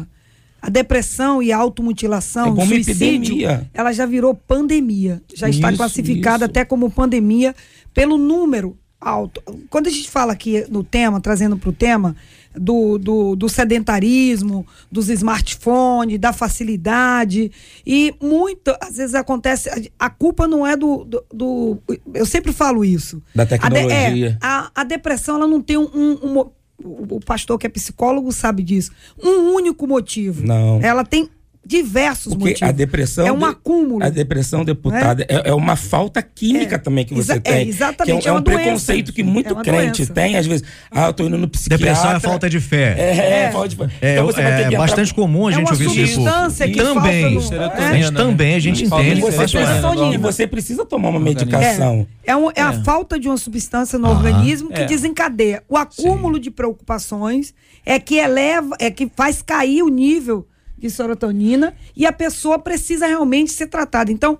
a, 0.00 0.06
a 0.66 0.70
depressão 0.70 1.42
e 1.42 1.52
a 1.52 1.56
automutilação, 1.58 2.56
É 2.58 2.66
suicídio, 2.66 2.92
epidemia. 3.34 3.70
ela 3.74 3.92
já 3.92 4.06
virou 4.06 4.34
pandemia. 4.34 5.20
Já 5.34 5.48
está 5.48 5.68
Isso, 5.68 5.76
classificada 5.76 6.44
isso. 6.44 6.50
até 6.50 6.64
como 6.64 6.90
pandemia 6.90 7.54
pelo 7.92 8.16
número 8.16 8.76
alto. 9.00 9.42
Quando 9.68 9.88
a 9.88 9.90
gente 9.90 10.08
fala 10.10 10.32
aqui 10.32 10.64
no 10.70 10.82
tema, 10.82 11.20
trazendo 11.20 11.56
para 11.58 11.68
o 11.68 11.72
tema, 11.72 12.16
do, 12.56 12.96
do, 12.98 13.34
do 13.36 13.48
sedentarismo, 13.48 14.64
dos 14.90 15.08
smartphones, 15.10 16.18
da 16.18 16.32
facilidade. 16.32 17.50
E 17.86 18.14
muito, 18.22 18.74
às 18.80 18.96
vezes 18.96 19.14
acontece. 19.14 19.90
A, 19.98 20.08
culpa 20.08 20.46
não 20.48 20.66
é 20.66 20.76
do, 20.76 21.04
do, 21.04 21.24
do- 21.32 21.78
Eu 22.14 22.24
sempre 22.24 22.52
falo 22.52 22.84
isso. 22.84 23.20
Da 23.34 23.42
A 23.42 23.44
de- 23.44 23.50
tecnologia. 23.50 24.38
é, 24.40 24.46
a, 24.46 24.70
a 24.74 24.84
depressão 24.84 25.36
ela 25.36 25.46
não 25.48 25.60
tem 25.60 25.76
um, 25.76 25.90
um- 25.94 26.18
um 26.40 26.44
o, 26.82 27.16
o 27.16 27.20
pastor 27.20 27.58
que 27.58 27.66
é 27.66 27.70
psicólogo 27.70 28.32
sabe 28.32 28.62
disso. 28.62 28.92
Um 29.22 29.54
único 29.54 29.86
motivo. 29.86 30.46
Não. 30.46 30.80
Ela 30.80 31.04
tem 31.04 31.28
diversos 31.66 32.32
Porque 32.34 32.50
motivos. 32.50 32.68
a 32.68 32.72
depressão. 32.72 33.26
é 33.26 33.32
um 33.32 33.38
de- 33.38 33.44
acúmulo. 33.44 34.04
A 34.04 34.08
depressão, 34.08 34.64
deputada, 34.64 35.24
é, 35.28 35.48
é 35.48 35.54
uma 35.54 35.76
falta 35.76 36.22
química 36.22 36.74
É. 36.76 36.78
também 36.78 37.04
que 37.04 37.14
você 37.14 37.32
Exa- 37.32 37.40
é, 37.44 37.52
tem. 37.52 37.68
exatamente, 37.68 38.22
Que 38.22 38.28
é 38.28 38.30
é, 38.30 38.32
um, 38.32 38.36
é 38.36 38.40
um 38.40 38.42
preconceito 38.42 39.12
que 39.12 39.22
muito 39.22 39.58
É 39.58 39.62
crente 39.62 39.98
doença. 40.02 40.12
tem, 40.14 40.36
às 40.36 40.46
vezes. 40.46 40.66
Ah, 40.90 41.06
eu 41.06 41.12
tô 41.12 41.24
indo 41.26 41.38
no 41.38 41.48
psiquiatra. 41.48 41.86
Depressão 41.86 42.12
é 42.16 42.20
falta 42.20 42.50
de 42.50 42.60
fé. 42.60 42.94
É, 42.98 43.44
é, 43.46 43.50
falta 43.52 43.68
de 43.68 43.76
fé. 43.76 43.88
É, 44.00 44.12
Então 44.14 44.26
você 44.26 44.42
vai 44.42 44.52
ter 44.52 44.56
é 44.56 44.60
que 44.62 44.64
entrar- 44.74 44.78
bastante 44.78 45.14
comum 45.14 45.46
a 45.46 45.50
É 45.50 45.54
gente 45.54 45.64
uma 45.64 45.72
ouvir 45.72 45.84
isso. 46.02 46.14
substância 46.14 46.68
que 46.68 46.76
também, 46.76 47.40
falta 47.40 47.56
no- 47.56 47.90
Mas 47.90 48.10
também 48.10 48.54
a 48.54 48.58
gente 48.58 48.86
né? 48.88 48.96
Entende. 48.96 50.14
E 50.14 50.18
você 50.18 50.46
precisa 50.46 50.84
tomar 50.84 51.08
uma 51.10 51.20
medicação. 51.20 52.06
É, 52.24 52.30
é, 52.32 52.36
um- 52.36 52.50
é 52.54 52.60
a 52.60 52.72
falta 52.84 53.18
de 53.18 53.28
uma 53.28 53.36
substância 53.36 53.98
no 53.98 54.08
organismo 54.08 54.70
que 54.70 54.80
É. 54.80 54.84
desencadeia. 54.86 55.62
O 55.68 55.76
acúmulo 55.76 56.38
de 56.38 56.50
preocupações 56.50 57.54
é 57.84 57.98
que 57.98 58.16
eleva, 58.16 58.76
é 58.78 58.90
que 58.90 59.10
faz 59.14 59.42
cair 59.42 59.82
o 59.82 59.88
nível 59.88 60.46
de 60.84 60.90
serotonina 60.90 61.74
e 61.96 62.04
a 62.04 62.12
pessoa 62.12 62.58
precisa 62.58 63.06
realmente 63.06 63.50
ser 63.50 63.68
tratada. 63.68 64.12
Então, 64.12 64.38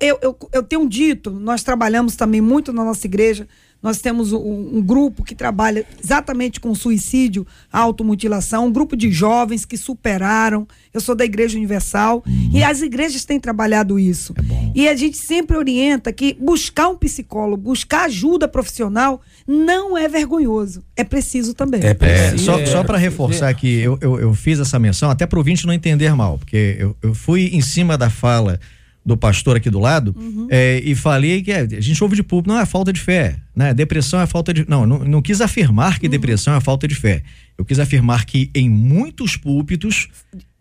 eu, 0.00 0.18
eu, 0.20 0.38
eu 0.52 0.62
tenho 0.62 0.86
dito, 0.86 1.30
nós 1.30 1.62
trabalhamos 1.62 2.14
também 2.14 2.42
muito 2.42 2.74
na 2.74 2.84
nossa 2.84 3.06
igreja, 3.06 3.48
nós 3.82 4.00
temos 4.00 4.32
um, 4.32 4.78
um 4.78 4.82
grupo 4.82 5.22
que 5.22 5.34
trabalha 5.34 5.86
exatamente 6.02 6.58
com 6.58 6.74
suicídio, 6.74 7.46
automutilação, 7.72 8.66
um 8.66 8.72
grupo 8.72 8.96
de 8.96 9.10
jovens 9.10 9.64
que 9.64 9.76
superaram. 9.76 10.66
Eu 10.92 11.00
sou 11.00 11.14
da 11.14 11.24
Igreja 11.24 11.56
Universal 11.56 12.24
e 12.52 12.62
as 12.62 12.82
igrejas 12.82 13.24
têm 13.24 13.38
trabalhado 13.38 13.98
isso. 13.98 14.34
E 14.74 14.88
a 14.88 14.96
gente 14.96 15.16
sempre 15.16 15.56
orienta 15.56 16.12
que 16.12 16.36
buscar 16.40 16.88
um 16.88 16.96
psicólogo, 16.96 17.62
buscar 17.62 18.06
ajuda 18.06 18.48
profissional, 18.48 19.20
não 19.46 19.96
é 19.96 20.08
vergonhoso. 20.08 20.82
É 20.96 21.04
preciso 21.04 21.54
também. 21.54 21.80
É 21.82 21.90
É, 21.90 21.94
preciso. 21.94 22.44
só 22.44 22.58
É, 22.58 22.66
só 22.66 22.82
para 22.82 22.98
é. 22.98 23.00
reforçar 23.00 23.54
que 23.54 23.78
eu, 23.80 23.96
eu, 24.00 24.18
eu 24.18 24.34
fiz 24.34 24.58
essa 24.58 24.78
menção, 24.78 25.08
até 25.10 25.24
para 25.24 25.36
o 25.36 25.40
ouvinte 25.40 25.66
não 25.66 25.72
entender 25.72 26.14
mal, 26.14 26.38
porque 26.38 26.76
eu, 26.78 26.96
eu 27.00 27.14
fui 27.14 27.50
em 27.52 27.60
cima 27.60 27.96
da 27.96 28.10
fala 28.10 28.58
do 29.04 29.16
pastor 29.16 29.56
aqui 29.56 29.70
do 29.70 29.78
lado 29.78 30.14
é, 30.50 30.82
e 30.84 30.94
falei 30.94 31.42
que 31.42 31.50
é, 31.50 31.60
a 31.60 31.80
gente 31.80 32.02
ouve 32.02 32.14
de 32.14 32.22
público, 32.22 32.52
não 32.52 32.60
é 32.60 32.66
falta 32.66 32.92
de 32.92 33.00
fé, 33.00 33.36
né? 33.56 33.72
Depressão 33.72 34.20
é 34.20 34.26
falta 34.26 34.52
de. 34.52 34.68
Não, 34.68 34.86
não, 34.86 34.98
não 34.98 35.22
quis 35.22 35.40
afirmar 35.40 35.98
que 35.98 36.08
depressão 36.08 36.54
é 36.54 36.60
falta 36.60 36.86
de 36.86 36.94
fé. 36.94 37.22
Eu 37.56 37.64
quis 37.64 37.78
afirmar 37.78 38.26
que 38.26 38.50
em 38.54 38.68
muitos 38.68 39.36
púlpitos 39.36 40.08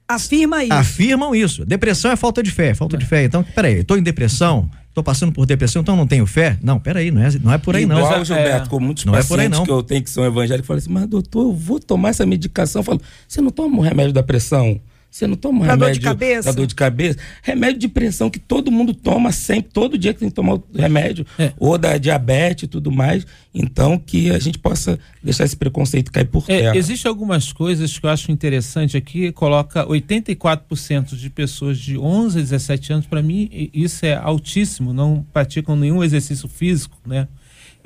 Afirma 0.07 0.63
isso. 0.63 0.73
afirmam 0.73 1.35
isso. 1.35 1.65
Depressão 1.65 2.11
é 2.11 2.15
falta 2.15 2.41
de 2.41 2.49
fé, 2.49 2.73
falta 2.73 2.97
de 2.97 3.05
fé. 3.05 3.25
Então, 3.25 3.43
peraí, 3.43 3.79
eu 3.79 3.83
tô 3.83 3.97
em 3.97 4.01
depressão, 4.01 4.71
tô 4.93 5.03
passando 5.03 5.33
por 5.33 5.45
depressão, 5.45 5.81
então 5.81 5.97
não 5.97 6.07
tenho 6.07 6.25
fé? 6.25 6.57
Não, 6.63 6.79
peraí, 6.79 7.11
não 7.11 7.21
é, 7.21 7.29
não 7.43 7.51
é 7.51 7.57
por 7.57 7.75
aí 7.75 7.85
não. 7.85 7.97
Igual, 7.97 8.23
Gilberto, 8.23 8.67
é, 8.67 8.69
com 8.69 8.79
muitos 8.79 9.03
não 9.03 9.13
é 9.13 9.21
por 9.21 9.37
aí, 9.37 9.49
pacientes 9.49 9.59
não. 9.59 9.65
que 9.65 9.71
eu 9.71 9.83
tenho 9.83 10.01
que 10.01 10.09
são 10.09 10.23
evangélicos, 10.25 10.65
falam 10.65 10.77
assim, 10.77 10.89
mas 10.89 11.07
doutor, 11.07 11.41
eu 11.41 11.53
vou 11.53 11.77
tomar 11.77 12.09
essa 12.09 12.25
medicação. 12.25 12.79
Eu 12.79 12.83
falo, 12.83 13.01
você 13.27 13.41
não 13.41 13.51
toma 13.51 13.77
um 13.77 13.81
remédio 13.81 14.13
da 14.13 14.23
pressão? 14.23 14.79
Você 15.09 15.25
não 15.25 15.35
toma 15.35 15.65
Pra 15.65 15.75
dor 15.75 15.91
de 15.91 15.99
remédio 15.99 16.01
cabeça? 16.03 16.53
dor 16.53 16.67
de 16.67 16.75
cabeça? 16.75 17.17
Remédio 17.41 17.79
de 17.79 17.87
pressão 17.87 18.29
que 18.29 18.37
todo 18.39 18.71
mundo 18.71 18.93
toma 18.93 19.31
sempre, 19.31 19.71
todo 19.73 19.97
dia 19.97 20.13
que 20.13 20.19
tem 20.19 20.29
que 20.29 20.35
tomar 20.35 20.55
o 20.55 20.63
remédio, 20.75 21.25
É. 21.39 21.53
ou 21.57 21.77
da 21.77 21.97
diabetes 21.97 22.63
e 22.63 22.67
tudo 22.67 22.91
mais. 22.91 23.25
Então, 23.53 23.97
que 23.97 24.29
a 24.29 24.37
gente 24.37 24.59
possa 24.59 24.99
deixar 25.23 25.45
esse 25.45 25.55
preconceito 25.55 26.11
cair 26.11 26.25
por 26.25 26.43
É, 26.47 26.59
terra. 26.59 26.77
Existem 26.77 27.09
algumas 27.09 27.51
coisas 27.51 27.97
que 27.97 28.05
eu 28.05 28.09
acho 28.09 28.31
interessante 28.31 28.95
aqui, 28.95 29.31
coloca 29.31 29.85
84% 29.87 31.15
de 31.15 31.29
pessoas 31.29 31.77
de 31.79 31.97
11 31.97 32.37
a 32.39 32.41
17 32.41 32.93
anos, 32.93 33.05
para 33.07 33.21
mim 33.21 33.69
isso 33.73 34.05
é 34.05 34.13
altíssimo, 34.15 34.93
não 34.93 35.25
praticam 35.33 35.75
nenhum 35.75 36.03
exercício 36.03 36.47
físico, 36.47 36.97
né? 37.05 37.27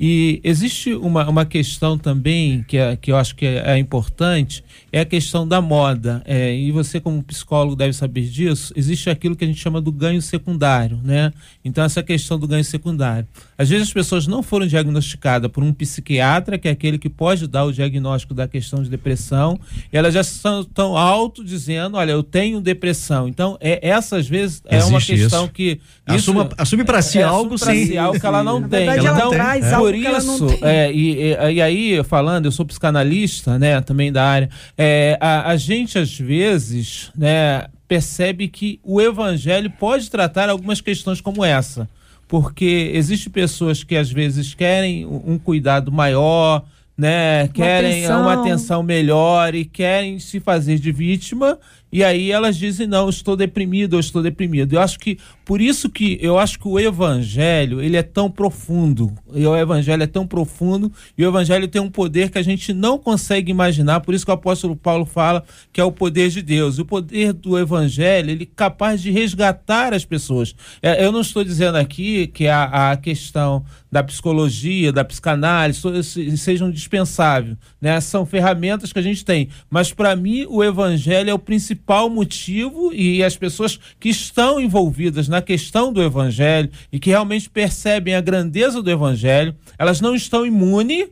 E 0.03 0.41
existe 0.43 0.95
uma, 0.95 1.29
uma 1.29 1.45
questão 1.45 1.95
também 1.95 2.65
que, 2.67 2.75
é, 2.75 2.95
que 2.95 3.11
eu 3.11 3.17
acho 3.17 3.35
que 3.35 3.45
é, 3.45 3.73
é 3.73 3.77
importante, 3.77 4.63
é 4.91 5.01
a 5.01 5.05
questão 5.05 5.47
da 5.47 5.61
moda. 5.61 6.23
É, 6.25 6.55
e 6.55 6.71
você, 6.71 6.99
como 6.99 7.21
psicólogo, 7.21 7.75
deve 7.75 7.93
saber 7.93 8.23
disso. 8.23 8.73
Existe 8.75 9.11
aquilo 9.11 9.35
que 9.35 9.43
a 9.45 9.47
gente 9.47 9.59
chama 9.59 9.79
do 9.79 9.91
ganho 9.91 10.19
secundário, 10.19 10.99
né? 11.03 11.31
Então, 11.63 11.83
essa 11.83 12.01
questão 12.01 12.39
do 12.39 12.47
ganho 12.47 12.63
secundário. 12.65 13.27
Às 13.55 13.69
vezes 13.69 13.89
as 13.89 13.93
pessoas 13.93 14.25
não 14.25 14.41
foram 14.41 14.65
diagnosticadas 14.65 15.51
por 15.51 15.63
um 15.63 15.71
psiquiatra, 15.71 16.57
que 16.57 16.67
é 16.67 16.71
aquele 16.71 16.97
que 16.97 17.07
pode 17.07 17.45
dar 17.47 17.65
o 17.65 17.71
diagnóstico 17.71 18.33
da 18.33 18.47
questão 18.47 18.81
de 18.81 18.89
depressão, 18.89 19.59
e 19.93 19.95
elas 19.97 20.15
já 20.15 20.21
estão, 20.21 20.61
estão 20.61 20.97
auto 20.97 21.43
dizendo, 21.43 21.95
olha, 21.97 22.11
eu 22.11 22.23
tenho 22.23 22.59
depressão. 22.59 23.27
Então, 23.27 23.55
é, 23.61 23.87
essa 23.87 24.17
às 24.17 24.27
vezes 24.27 24.63
é 24.65 24.83
uma 24.83 24.97
Existe 24.97 25.15
questão 25.15 25.43
isso. 25.43 25.53
que... 25.53 25.79
Assuma- 26.07 26.49
assume 26.57 26.83
pra 26.83 27.03
si 27.03 27.19
é, 27.19 27.23
algo 27.23 27.55
sem- 27.55 27.85
si 27.85 27.97
algo 27.99 28.19
que 28.19 28.25
ela 28.25 28.43
não 28.43 28.59
Na 28.59 28.67
tem. 28.67 28.79
verdade, 28.87 29.05
ela 29.05 29.17
Então, 29.19 29.29
traz 29.29 29.71
algo 29.71 29.90
por 29.91 30.17
isso, 30.17 30.47
é, 30.61 30.91
e, 30.91 31.33
e, 31.33 31.53
e 31.53 31.61
aí, 31.61 32.03
falando, 32.03 32.45
eu 32.45 32.51
sou 32.51 32.65
psicanalista, 32.65 33.59
né, 33.59 33.81
também 33.81 34.11
da 34.11 34.23
área, 34.23 34.49
é, 34.77 35.17
a, 35.19 35.49
a 35.49 35.55
gente, 35.57 35.97
às 35.97 36.17
vezes, 36.17 37.11
né, 37.15 37.65
percebe 37.87 38.47
que 38.47 38.79
o 38.83 39.01
evangelho 39.01 39.69
pode 39.69 40.09
tratar 40.09 40.49
algumas 40.49 40.79
questões 40.79 41.19
como 41.19 41.43
essa. 41.43 41.89
Porque 42.27 42.91
existem 42.93 43.29
pessoas 43.29 43.83
que, 43.83 43.97
às 43.97 44.09
vezes, 44.09 44.53
querem 44.53 45.05
um 45.05 45.37
cuidado 45.37 45.91
maior, 45.91 46.63
né, 46.97 47.49
querem 47.49 48.05
atenção. 48.05 48.21
uma 48.21 48.33
atenção 48.33 48.83
melhor 48.83 49.53
e 49.53 49.65
querem 49.65 50.19
se 50.19 50.39
fazer 50.39 50.79
de 50.79 50.91
vítima 50.91 51.59
e 51.91 52.03
aí 52.03 52.31
elas 52.31 52.57
dizem 52.57 52.87
não, 52.87 53.09
estou 53.09 53.35
deprimido, 53.35 53.95
eu 53.95 53.99
estou 53.99 54.23
deprimido. 54.23 54.73
Eu 54.73 54.81
acho 54.81 54.97
que 54.97 55.17
por 55.43 55.59
isso 55.59 55.89
que 55.89 56.17
eu 56.21 56.39
acho 56.39 56.57
que 56.57 56.67
o 56.67 56.79
evangelho, 56.79 57.81
ele 57.81 57.97
é 57.97 58.03
tão 58.03 58.31
profundo. 58.31 59.11
E 59.33 59.45
o 59.45 59.55
evangelho 59.55 60.01
é 60.01 60.07
tão 60.07 60.25
profundo 60.25 60.91
e 61.17 61.25
o 61.25 61.29
evangelho 61.29 61.67
tem 61.67 61.81
um 61.81 61.89
poder 61.89 62.29
que 62.29 62.37
a 62.37 62.41
gente 62.41 62.73
não 62.73 62.97
consegue 62.97 63.51
imaginar, 63.51 63.99
por 63.99 64.13
isso 64.13 64.25
que 64.25 64.31
o 64.31 64.33
apóstolo 64.33 64.75
Paulo 64.75 65.05
fala 65.05 65.43
que 65.73 65.81
é 65.81 65.83
o 65.83 65.91
poder 65.91 66.29
de 66.29 66.41
Deus. 66.41 66.79
O 66.79 66.85
poder 66.85 67.33
do 67.33 67.59
evangelho, 67.59 68.31
ele 68.31 68.43
é 68.43 68.55
capaz 68.55 69.01
de 69.01 69.11
resgatar 69.11 69.93
as 69.93 70.05
pessoas. 70.05 70.55
É, 70.81 71.03
eu 71.03 71.11
não 71.11 71.21
estou 71.21 71.43
dizendo 71.43 71.77
aqui 71.77 72.27
que 72.27 72.47
a, 72.47 72.91
a 72.91 72.97
questão 72.97 73.65
da 73.91 74.01
psicologia, 74.01 74.91
da 74.91 75.03
psicanálise, 75.03 75.81
sejam 76.37 76.71
dispensáveis, 76.71 77.57
né? 77.81 77.99
São 77.99 78.25
ferramentas 78.25 78.93
que 78.93 78.99
a 78.99 79.01
gente 79.01 79.25
tem, 79.25 79.49
mas 79.69 79.91
para 79.91 80.15
mim 80.15 80.45
o 80.49 80.63
evangelho 80.63 81.29
é 81.29 81.33
o 81.33 81.39
principal 81.39 81.80
motivo 82.09 82.93
e 82.93 83.23
as 83.23 83.35
pessoas 83.35 83.79
que 83.99 84.09
estão 84.09 84.59
envolvidas 84.59 85.27
na 85.27 85.41
questão 85.41 85.91
do 85.91 86.01
evangelho 86.01 86.69
e 86.91 86.99
que 86.99 87.09
realmente 87.09 87.49
percebem 87.49 88.15
a 88.15 88.21
grandeza 88.21 88.81
do 88.81 88.89
evangelho, 88.89 89.55
elas 89.77 90.01
não 90.01 90.15
estão 90.15 90.45
imunes 90.45 91.09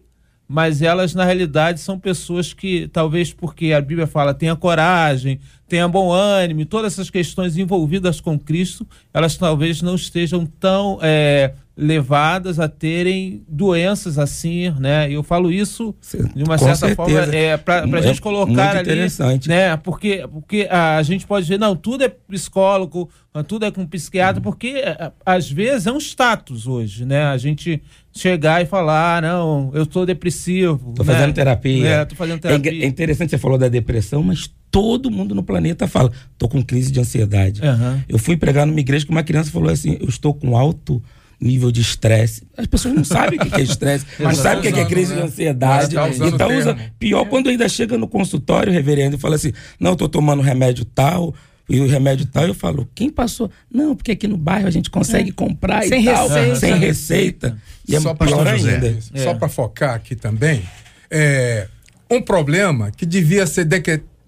mas 0.51 0.81
elas 0.81 1.13
na 1.13 1.23
realidade 1.23 1.79
são 1.79 1.99
pessoas 1.99 2.53
que 2.53 2.87
talvez 2.87 3.31
porque 3.31 3.71
a 3.71 3.79
Bíblia 3.79 4.07
fala 4.07 4.33
tenha 4.33 4.55
coragem, 4.55 5.39
tenha 5.69 5.87
bom 5.87 6.11
ânimo, 6.11 6.65
todas 6.65 6.93
essas 6.93 7.09
questões 7.09 7.55
envolvidas 7.57 8.19
com 8.19 8.37
Cristo, 8.37 8.85
elas 9.13 9.37
talvez 9.37 9.81
não 9.81 9.95
estejam 9.95 10.45
tão 10.45 10.97
é, 11.01 11.53
levadas 11.77 12.59
a 12.59 12.67
terem 12.67 13.41
doenças 13.47 14.17
assim, 14.19 14.69
né? 14.79 15.09
Eu 15.09 15.23
falo 15.23 15.49
isso 15.51 15.95
de 16.35 16.43
uma 16.43 16.57
Com 16.57 16.65
certa 16.65 16.87
certeza. 16.87 16.95
forma 16.95 17.35
é, 17.35 17.55
para 17.55 17.85
a 17.85 17.99
É 17.99 18.01
gente 18.01 18.21
colocar 18.21 18.71
ali, 18.71 18.81
interessante. 18.81 19.47
né? 19.47 19.77
Porque 19.77 20.27
porque 20.31 20.67
a 20.69 21.01
gente 21.03 21.25
pode 21.25 21.45
dizer 21.45 21.57
não, 21.57 21.75
tudo 21.75 22.03
é 22.03 22.09
psicólogo, 22.09 23.09
tudo 23.47 23.65
é 23.65 23.71
com 23.71 23.85
psiquiatra, 23.87 24.41
porque 24.41 24.83
a- 24.85 25.11
às 25.25 25.49
vezes 25.49 25.87
é 25.87 25.91
um 25.91 25.97
status 25.99 26.67
hoje, 26.67 27.05
né? 27.05 27.23
A 27.23 27.37
gente 27.37 27.81
chegar 28.11 28.61
e 28.61 28.65
falar, 28.65 29.17
ah, 29.17 29.21
não, 29.21 29.71
eu 29.73 29.83
estou 29.83 30.05
depressivo, 30.05 30.93
Tô 30.95 31.03
né? 31.03 31.13
fazendo 31.13 31.33
terapia. 31.33 31.87
É, 31.87 32.15
fazendo 32.15 32.37
É, 32.37 32.39
terapia. 32.59 32.83
é 32.83 32.87
interessante 32.87 33.29
você 33.29 33.37
falou 33.37 33.57
da 33.57 33.69
depressão, 33.69 34.21
mas 34.21 34.49
todo 34.71 35.09
mundo 35.09 35.33
no 35.33 35.43
planeta 35.43 35.87
fala, 35.87 36.11
tô 36.37 36.47
com 36.47 36.61
crise 36.63 36.91
de 36.91 36.99
ansiedade. 36.99 37.61
Aham. 37.63 38.03
Eu 38.07 38.17
fui 38.19 38.37
pregar 38.37 38.65
numa 38.65 38.79
igreja 38.79 39.05
que 39.05 39.11
uma 39.11 39.23
criança 39.23 39.51
falou 39.51 39.69
assim, 39.71 39.97
eu 39.99 40.07
estou 40.07 40.33
com 40.33 40.57
alto 40.57 41.01
nível 41.41 41.71
de 41.71 41.81
estresse. 41.81 42.43
As 42.57 42.67
pessoas 42.67 42.93
não 42.93 43.03
sabem 43.03 43.39
o 43.39 43.45
que 43.45 43.55
é 43.61 43.63
estresse, 43.63 44.05
não 44.19 44.27
Mas 44.27 44.37
sabem 44.37 44.59
o 44.59 44.61
que 44.61 44.71
que 44.73 44.79
é 44.79 44.85
crise 44.85 45.13
de 45.13 45.19
né? 45.19 45.25
ansiedade. 45.25 45.95
Mas 45.95 46.17
tá 46.17 46.25
usando 46.25 46.33
então 46.35 46.57
usa 46.57 46.77
pior 46.99 47.25
quando 47.25 47.49
ainda 47.49 47.67
chega 47.69 47.97
no 47.97 48.07
consultório, 48.07 48.71
reverendo, 48.73 49.15
e 49.15 49.19
fala 49.19 49.35
assim, 49.35 49.53
não, 49.79 49.95
tô 49.95 50.09
tomando 50.09 50.41
remédio 50.41 50.83
tal, 50.83 51.33
e 51.69 51.79
o 51.79 51.87
remédio 51.87 52.25
tal, 52.25 52.45
eu 52.45 52.53
falo, 52.53 52.89
quem 52.93 53.09
passou? 53.09 53.49
Não, 53.71 53.95
porque 53.95 54.11
aqui 54.11 54.27
no 54.27 54.37
bairro 54.37 54.67
a 54.67 54.71
gente 54.71 54.89
consegue 54.89 55.31
comprar 55.31 55.83
Sem 55.83 56.01
e 56.01 56.05
tal, 56.05 56.27
receita. 56.27 56.55
sem 56.55 56.75
receita. 56.77 57.57
E 57.87 57.95
é 57.95 57.99
Só 57.99 58.15
José. 58.19 58.71
ainda. 58.75 58.97
Só 59.15 59.33
para 59.35 59.47
focar 59.47 59.95
aqui 59.95 60.15
também, 60.15 60.61
é 61.09 61.67
um 62.09 62.21
problema 62.21 62.91
que 62.91 63.05
devia 63.05 63.45
ser 63.45 63.65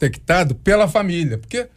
detectado 0.05 0.55
pela 0.55 0.87
família, 0.87 1.37
porque 1.37 1.67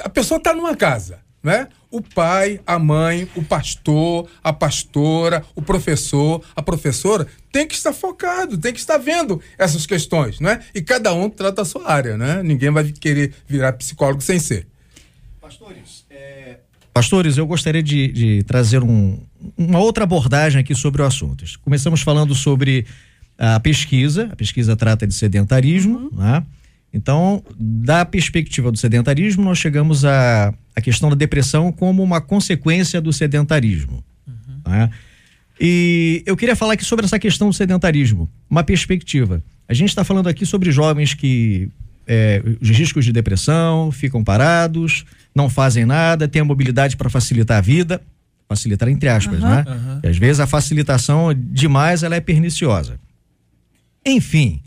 a 0.00 0.08
pessoa 0.08 0.38
está 0.38 0.54
numa 0.54 0.76
casa, 0.76 1.18
né? 1.42 1.68
O 1.90 2.00
pai, 2.02 2.60
a 2.66 2.78
mãe, 2.78 3.26
o 3.34 3.42
pastor, 3.42 4.28
a 4.44 4.52
pastora, 4.52 5.42
o 5.54 5.62
professor, 5.62 6.42
a 6.54 6.62
professora 6.62 7.26
tem 7.50 7.66
que 7.66 7.74
estar 7.74 7.92
focado, 7.92 8.58
tem 8.58 8.72
que 8.72 8.78
estar 8.78 8.98
vendo 8.98 9.40
essas 9.58 9.86
questões, 9.86 10.38
né? 10.40 10.60
E 10.74 10.82
cada 10.82 11.12
um 11.14 11.28
trata 11.30 11.62
a 11.62 11.64
sua 11.64 11.90
área, 11.90 12.16
né? 12.16 12.42
Ninguém 12.42 12.70
vai 12.70 12.84
querer 12.92 13.32
virar 13.48 13.72
psicólogo 13.72 14.20
sem 14.20 14.38
ser. 14.38 14.66
Pastores, 16.92 17.38
eu 17.38 17.46
gostaria 17.46 17.82
de, 17.82 18.08
de 18.08 18.42
trazer 18.44 18.82
um- 18.82 19.18
uma 19.56 19.78
outra 19.78 20.04
abordagem 20.04 20.60
aqui 20.60 20.74
sobre 20.74 21.00
o 21.02 21.04
assunto. 21.04 21.44
Começamos 21.62 22.02
falando 22.02 22.34
sobre 22.34 22.84
a 23.38 23.58
pesquisa, 23.58 24.28
a 24.32 24.36
pesquisa 24.36 24.76
trata 24.76 25.06
de 25.06 25.14
sedentarismo, 25.14 26.10
né? 26.12 26.44
Então, 26.92 27.42
da 27.56 28.04
perspectiva 28.04 28.70
do 28.72 28.78
sedentarismo, 28.78 29.44
nós 29.44 29.58
chegamos 29.58 30.04
à, 30.04 30.52
à 30.74 30.80
questão 30.80 31.08
da 31.08 31.14
depressão 31.14 31.70
como 31.70 32.02
uma 32.02 32.20
consequência 32.20 33.00
do 33.00 33.12
sedentarismo. 33.12 34.02
né? 34.66 34.90
E 35.60 36.22
eu 36.26 36.36
queria 36.36 36.56
falar 36.56 36.72
aqui 36.72 36.84
sobre 36.84 37.04
essa 37.04 37.18
questão 37.18 37.48
do 37.48 37.54
sedentarismo, 37.54 38.28
uma 38.48 38.64
perspectiva. 38.64 39.42
A 39.68 39.74
gente 39.74 39.90
está 39.90 40.02
falando 40.02 40.28
aqui 40.28 40.44
sobre 40.44 40.72
jovens 40.72 41.14
que 41.14 41.68
é, 42.06 42.42
os 42.60 42.68
riscos 42.70 43.04
de 43.04 43.12
depressão, 43.12 43.92
ficam 43.92 44.24
parados, 44.24 45.04
não 45.34 45.48
fazem 45.48 45.84
nada, 45.84 46.26
têm 46.26 46.42
a 46.42 46.44
mobilidade 46.44 46.96
para 46.96 47.08
facilitar 47.08 47.58
a 47.58 47.60
vida, 47.60 48.02
facilitar 48.48 48.88
entre 48.88 49.08
aspas, 49.08 49.38
né? 49.38 49.64
E 50.02 50.08
às 50.08 50.16
vezes 50.16 50.40
a 50.40 50.46
facilitação 50.46 51.32
demais 51.32 52.02
ela 52.02 52.16
é 52.16 52.20
perniciosa. 52.20 52.98
Enfim, 54.04 54.60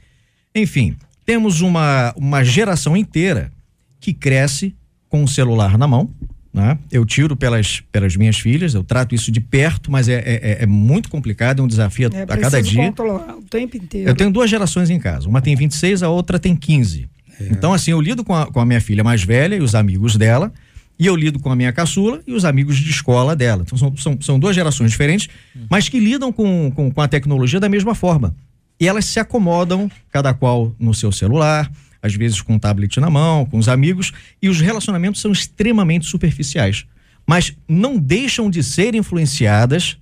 enfim, 0.56 0.96
temos 1.26 1.62
uma, 1.62 2.14
uma 2.16 2.44
geração 2.44 2.96
inteira 2.96 3.52
que 4.00 4.14
cresce 4.14 4.76
com 5.10 5.24
o 5.24 5.28
celular 5.28 5.78
na 5.78 5.88
mão. 5.88 6.10
Né? 6.54 6.78
Eu 6.92 7.04
tiro 7.04 7.36
pelas, 7.36 7.82
pelas 7.92 8.16
minhas 8.16 8.38
filhas, 8.38 8.76
eu 8.76 8.84
trato 8.84 9.16
isso 9.16 9.32
de 9.32 9.40
perto, 9.40 9.92
mas 9.92 10.08
é, 10.08 10.20
é, 10.20 10.58
é 10.62 10.66
muito 10.68 11.10
complicado, 11.10 11.62
é 11.62 11.64
um 11.64 11.68
desafio 11.68 12.12
É, 12.14 12.22
a 12.24 12.38
cada 12.38 12.62
dia. 12.62 12.84
controlar 12.84 13.36
o 13.38 13.42
tempo 13.42 13.76
inteiro. 13.76 14.08
Eu 14.08 14.14
tenho 14.14 14.30
duas 14.30 14.50
gerações 14.50 14.92
em 14.92 15.00
casa. 15.00 15.28
Uma 15.28 15.42
tem 15.42 15.56
26, 15.56 16.04
a 16.04 16.10
outra 16.10 16.38
tem 16.38 16.56
15. 16.56 17.10
Então, 17.50 17.74
assim, 17.74 17.92
eu 17.92 18.00
lido 18.00 18.24
com 18.24 18.36
a, 18.36 18.46
com 18.46 18.60
a 18.60 18.66
minha 18.66 18.80
filha 18.80 19.04
mais 19.04 19.24
velha 19.24 19.56
e 19.56 19.62
os 19.62 19.74
amigos 19.74 20.16
dela, 20.16 20.54
e 21.00 21.08
eu 21.08 21.16
lido 21.16 21.40
com 21.40 21.52
a 21.52 21.56
minha 21.56 21.74
caçula 21.74 22.22
e 22.28 22.34
os 22.34 22.46
amigos 22.46 22.78
de 22.78 22.90
escola 22.90 23.36
dela. 23.36 23.64
Então, 23.66 23.78
são, 23.78 23.98
são, 23.98 24.18
são 24.22 24.40
duas 24.40 24.56
gerações 24.56 24.92
diferentes, 24.92 25.28
mas 25.70 25.90
que 25.90 26.00
lidam 26.00 26.32
com, 26.32 26.72
com, 26.72 26.92
com 26.92 27.02
a 27.02 27.08
tecnologia 27.08 27.60
da 27.60 27.68
mesma 27.68 27.96
forma. 27.96 28.36
E 28.80 28.88
elas 28.88 29.06
se 29.06 29.20
acomodam, 29.20 29.90
cada 30.12 30.34
qual 30.34 30.76
no 30.80 30.94
seu 30.94 31.12
celular, 31.12 31.72
às 32.02 32.14
vezes 32.14 32.42
com 32.42 32.56
um 32.56 32.60
tablet 32.60 33.00
na 33.00 33.10
mão, 33.10 33.46
com 33.46 33.58
os 33.58 33.70
amigos, 33.70 34.12
e 34.42 34.50
os 34.50 34.60
relacionamentos 34.60 35.22
são 35.22 35.32
extremamente 35.32 36.06
superficiais. 36.06 36.86
Mas 37.26 37.56
não 37.68 37.98
deixam 37.98 38.50
de 38.50 38.62
ser 38.62 38.94
influenciadas 38.94 39.98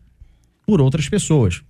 por 0.65 0.81
outras 0.81 1.07
pessoas 1.07 1.61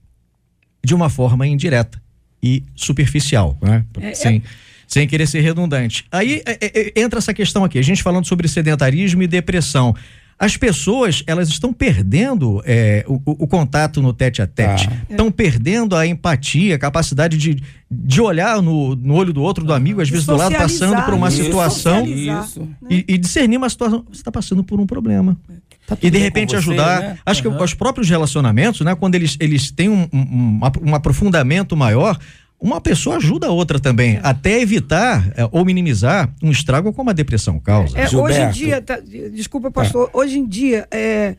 de 0.84 0.96
uma 0.96 1.10
forma 1.10 1.46
indireta 1.46 2.02
e 2.42 2.64
superficial, 2.76 3.58
né? 3.62 3.86
É, 4.00 4.14
sem, 4.16 4.42
sem 4.88 5.08
querer 5.08 5.28
ser 5.28 5.42
redundante. 5.42 6.06
Aí 6.12 6.42
é, 6.46 6.58
é, 6.62 6.92
é, 6.96 7.02
entra 7.02 7.20
essa 7.20 7.34
questão 7.34 7.64
aqui, 7.64 7.78
a 7.78 7.84
gente 7.84 8.02
falando 8.02 8.26
sobre 8.26 8.48
sedentarismo 8.48 9.22
e 9.22 9.28
depressão. 9.28 9.96
As 10.44 10.58
pessoas, 10.58 11.22
elas 11.28 11.50
estão 11.50 11.72
perdendo 11.72 12.64
é, 12.66 13.06
o, 13.08 13.22
o- 13.26 13.48
contato 13.48 14.02
no 14.02 14.12
tete 14.12 14.42
a 14.42 14.48
tete. 14.48 14.88
Tá. 14.88 14.96
Estão 15.08 15.32
perdendo 15.32 15.96
a 15.96 16.08
empatia, 16.08 16.76
a 16.76 16.80
capacidade 16.80 17.38
de, 17.38 17.62
de 17.92 18.20
olhar 18.22 18.60
no, 18.60 18.96
no 18.96 19.14
olho 19.14 19.32
do 19.32 19.44
outro, 19.44 19.64
do 19.64 19.72
amigo, 19.72 20.02
às 20.02 20.10
vezes 20.10 20.26
do 20.26 20.36
lado, 20.36 20.56
passando 20.56 21.00
por 21.04 21.14
uma 21.14 21.30
de 21.30 21.36
situação. 21.36 22.08
Isso. 22.08 22.68
e, 22.90 23.06
e 23.08 23.18
discernir 23.20 23.58
uma 23.58 23.70
situação. 23.70 24.04
Você 24.10 24.22
está 24.22 24.32
passando 24.32 24.64
por 24.64 24.80
um 24.80 24.88
problema. 24.88 25.38
Tá 25.86 25.96
tudo 25.96 26.06
E 26.08 26.10
de 26.10 26.18
repente 26.18 26.52
você, 26.52 26.56
ajudar. 26.58 27.02
né? 27.02 27.18
Acho 27.24 27.42
que 27.44 27.48
os 27.48 27.74
próprios 27.76 28.10
relacionamentos, 28.10 28.82
né? 28.82 28.96
Quando 28.96 29.14
eles, 29.14 29.38
eles 29.40 29.70
têm 29.70 29.90
um, 29.90 30.08
um, 30.12 30.60
um 30.84 30.96
aprofundamento 30.96 31.78
maior, 31.78 32.18
uma 32.62 32.80
pessoa 32.80 33.18
ajuda 33.18 33.48
a 33.48 33.52
outra 33.52 33.80
também, 33.80 34.20
até 34.22 34.62
evitar 34.62 35.34
eh, 35.36 35.50
ou 35.52 35.66
minimizar 35.66 36.32
um 36.44 36.52
estrago 36.52 36.94
como 36.94 37.10
a 37.10 37.14
depressão 37.14 37.60
causa. 37.60 37.98
É, 37.98 38.08
hoje 38.16 38.40
em 38.40 38.52
dia, 38.52 38.80
tá, 38.80 39.00
desculpa, 39.34 39.72
pastor, 39.72 40.12
hoje 40.14 40.38
em 40.38 40.46
dia, 40.46 40.88
é, 40.92 41.36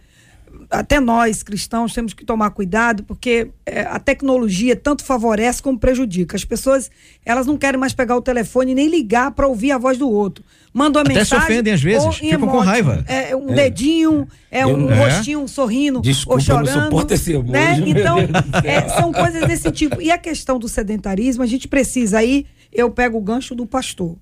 até 0.72 0.98
nós 0.98 1.42
cristãos 1.42 1.92
temos 1.92 2.14
que 2.14 2.24
tomar 2.24 2.50
cuidado, 2.50 3.02
porque 3.04 3.48
é, 3.66 3.82
a 3.82 3.98
tecnologia 3.98 4.74
tanto 4.74 5.04
favorece 5.04 5.62
como 5.62 5.78
prejudica. 5.78 6.34
As 6.36 6.44
pessoas, 6.44 6.90
elas 7.24 7.46
não 7.46 7.58
querem 7.58 7.78
mais 7.78 7.92
pegar 7.92 8.16
o 8.16 8.22
telefone 8.22 8.74
nem 8.74 8.88
ligar 8.88 9.30
para 9.32 9.46
ouvir 9.46 9.70
a 9.72 9.78
voz 9.78 9.98
do 9.98 10.08
outro. 10.10 10.42
Mandam 10.72 11.00
a 11.00 11.02
Até 11.02 11.12
se 11.12 11.18
mensagem. 11.18 11.44
ofendem 11.44 11.72
às 11.74 11.82
vezes, 11.82 12.16
ficam 12.16 12.48
com 12.48 12.58
raiva. 12.58 13.04
É 13.06 13.36
um 13.36 13.46
dedinho, 13.54 14.26
é 14.50 14.66
um 14.66 14.88
Eu- 14.88 14.90
É. 14.90 15.04
rostinho 15.10 15.46
sorrindo 15.46 16.00
Desculpa, 16.00 16.40
ou 16.40 16.40
eu 16.40 16.56
não 16.60 16.66
chorando. 16.72 16.84
suporto 16.84 17.12
esse 17.14 17.32
emoji, 17.32 17.52
né? 17.52 17.78
Então, 17.86 18.16
é, 18.64 18.88
são 18.88 19.12
coisas 19.12 19.46
desse 19.46 19.70
tipo. 19.70 20.00
E 20.00 20.10
a 20.10 20.16
questão 20.16 20.58
do 20.58 20.68
sedentarismo, 20.68 21.42
a 21.42 21.46
gente 21.46 21.68
precisa 21.68 22.18
aí, 22.18 22.46
eu 22.72 22.90
pego 22.90 23.18
o 23.18 23.20
gancho 23.20 23.54
do 23.54 23.66
pastor. 23.66 24.16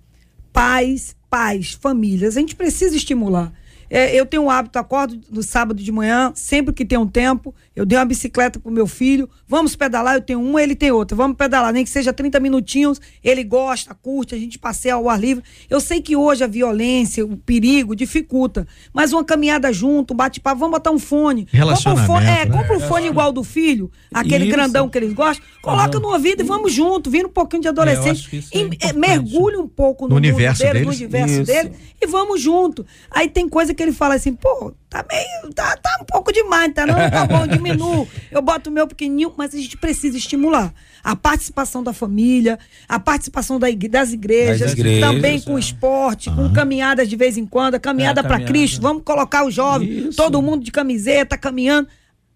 Pais, 0.53 1.15
pais, 1.31 1.79
famílias, 1.81 2.37
a 2.37 2.41
gente 2.41 2.57
precisa 2.57 2.97
estimular. 2.97 3.53
É, 3.91 4.15
eu 4.15 4.25
tenho 4.25 4.45
um 4.45 4.51
hábito, 4.51 4.79
acordo 4.79 5.21
no 5.29 5.43
sábado 5.43 5.83
de 5.83 5.91
manhã, 5.91 6.33
sempre 6.35 6.73
que 6.73 6.85
tem 6.85 6.97
um 6.97 7.09
tempo, 7.09 7.53
eu 7.75 7.85
dei 7.85 7.99
uma 7.99 8.05
bicicleta 8.05 8.61
pro 8.61 8.71
meu 8.71 8.87
filho, 8.87 9.29
vamos 9.49 9.75
pedalar, 9.75 10.15
eu 10.15 10.21
tenho 10.21 10.41
uma, 10.41 10.63
ele 10.63 10.77
tem 10.77 10.93
outra, 10.93 11.17
vamos 11.17 11.37
pedalar, 11.37 11.73
nem 11.73 11.83
que 11.83 11.91
seja 11.91 12.13
30 12.13 12.39
minutinhos, 12.39 13.01
ele 13.23 13.43
gosta, 13.43 13.93
curte, 13.93 14.35
a 14.35 14.39
gente 14.39 14.59
passeia 14.59 14.95
ao 14.95 15.09
ar 15.09 15.21
livre. 15.21 15.43
Eu 15.69 15.81
sei 15.81 16.01
que 16.01 16.15
hoje 16.15 16.45
a 16.45 16.47
violência, 16.47 17.25
o 17.27 17.37
perigo 17.37 17.97
dificulta, 17.97 18.67
mas 18.93 19.13
uma 19.13 19.25
caminhada 19.25 19.73
junto, 19.73 20.15
um 20.15 20.17
bate-papo, 20.17 20.61
vamos 20.61 20.77
botar 20.77 20.93
um 20.93 20.99
fone. 20.99 21.49
Compra 21.53 21.93
um 22.05 22.07
fone, 22.07 22.27
é, 22.27 22.45
né? 22.45 22.47
compra 22.47 22.77
um 22.77 22.81
fone 22.81 23.07
igual 23.09 23.33
do 23.33 23.43
filho, 23.43 23.91
aquele 24.15 24.45
Isso. 24.45 24.53
grandão 24.55 24.89
que 24.89 24.97
eles 24.99 25.13
gostam, 25.13 25.45
coloca 25.63 25.99
no 25.99 26.13
ouvido 26.13 26.43
e 26.43 26.45
vamos 26.45 26.73
junto, 26.73 27.11
vira 27.11 27.27
um 27.27 27.33
pouquinho 27.33 27.63
de 27.63 27.69
É, 27.69 27.71
adolescente, 27.71 28.45
é 28.53 28.59
e, 28.59 28.71
é, 28.81 28.93
mergulhe 28.93 29.57
um 29.57 29.67
pouco 29.67 30.05
no, 30.05 30.11
No 30.11 30.15
mundo 30.17 30.25
universo 30.25 30.63
dele, 30.63 30.81
no 30.81 30.85
deles. 30.87 31.01
universo 31.01 31.35
Isso. 31.35 31.45
dele 31.45 31.73
e 32.01 32.07
vamos 32.07 32.41
junto. 32.41 32.87
Aí 33.11 33.29
tem 33.29 33.49
coisa 33.49 33.75
que 33.75 33.80
ele 33.83 33.93
fala 33.93 34.15
assim, 34.15 34.33
pô, 34.35 34.73
tá 34.89 35.05
meio, 35.11 35.53
tá, 35.55 35.77
tá 35.77 35.99
um 36.01 36.05
pouco 36.05 36.33
demais, 36.33 36.73
tá 36.75 36.87
não, 36.87 36.95
tá 36.95 37.27
bom, 37.27 37.47
diminuo. 37.47 38.07
Eu 38.31 38.43
boto 38.43 38.71
o 38.71 38.73
meu 38.73 38.87
pequenininho, 38.87 39.33
mas 39.37 39.55
a 39.55 39.59
gente 39.59 39.77
precisa 39.77 40.17
estimular 40.17 40.73
a 41.03 41.17
participação 41.17 41.83
da 41.83 41.93
família, 41.93 42.59
a 42.89 42.99
participação 43.01 43.59
da 43.59 43.71
igre- 43.71 43.89
das 43.89 44.13
igrejas, 44.13 44.61
Das 44.61 44.73
igrejas, 44.73 45.01
também 45.09 45.41
com 45.41 45.57
é. 45.57 45.61
esporte, 45.61 46.31
com 46.31 46.53
caminhadas 46.53 47.09
de 47.09 47.17
vez 47.17 47.37
em 47.37 47.47
quando, 47.47 47.77
a 47.77 47.81
caminhada 47.81 48.21
É, 48.21 48.25
para. 48.25 48.41
Cristo, 48.45 48.81
vamos 48.83 49.03
colocar 49.05 49.45
os 49.47 49.55
jovens, 49.55 49.91
Isso. 50.09 50.17
todo 50.17 50.41
mundo 50.43 50.65
de 50.65 50.71
camiseta, 50.71 51.37
caminhando. 51.39 51.89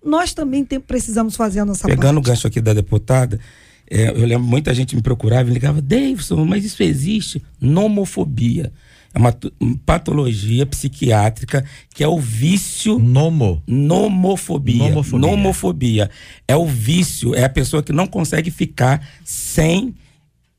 Nós 0.05 0.35
também 0.35 0.65
tem- 0.65 0.79
precisamos 0.81 1.35
fazer 1.37 1.61
a 1.61 1.65
nossa 1.65 1.87
Pegando 1.89 2.19
o 2.19 2.23
parte. 2.23 2.27
gancho 2.35 2.47
aqui 2.47 2.61
da 2.61 2.73
deputada, 2.75 3.41
é, 3.91 4.09
eu 4.11 4.25
lembro 4.27 4.47
muita 4.47 4.73
gente 4.75 4.95
me 4.97 5.03
procurava 5.03 5.49
e 5.51 5.53
ligava, 5.53 5.81
Davidson, 5.83 6.45
mas 6.45 6.65
isso 6.65 6.83
existe? 6.83 7.43
Nomofobia. 7.61 8.73
É 9.15 9.19
uma 9.19 9.33
patologia 9.87 10.67
psiquiátrica 10.67 11.65
que 11.95 12.03
é 12.03 12.09
o 12.09 12.19
vício 12.19 12.99
Nomo. 12.99 13.63
Nomofobia. 13.65 14.89
Nomofobia. 14.89 15.31
Nomofobia. 15.31 16.11
É 16.49 16.57
o 16.57 16.67
vício, 16.67 17.33
é 17.33 17.45
a 17.45 17.49
pessoa 17.49 17.81
que 17.81 17.93
não 17.93 18.09
consegue 18.09 18.51
ficar 18.51 19.07
sem 19.25 19.95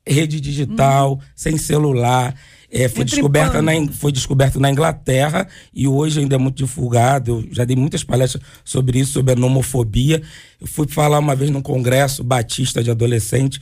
rede 0.08 0.40
digital, 0.40 1.20
sem 1.36 1.58
celular. 1.58 2.34
É, 2.72 2.90
foi, 2.90 3.06
descoberta 3.06 3.62
na, 3.62 3.72
foi 3.92 4.12
descoberto 4.12 4.60
na 4.60 4.70
Inglaterra 4.70 5.48
e 5.74 5.88
hoje 5.88 6.20
ainda 6.22 6.36
é 6.36 6.38
muito 6.38 6.58
divulgado. 6.58 7.32
Eu 7.32 7.48
já 7.52 7.66
dei 7.66 7.76
muitas 7.76 8.04
palestras 8.04 8.42
sobre 8.64 9.00
isso, 9.00 9.14
sobre 9.14 9.34
a 9.34 9.36
nomofobia. 9.36 10.22
Eu 10.60 10.68
fui 10.68 10.88
falar 10.88 11.20
uma 11.20 11.36
vez 11.36 11.50
num 11.50 11.62
congresso 11.62 12.24
batista 12.24 12.84
de 12.84 12.90
adolescente, 12.90 13.60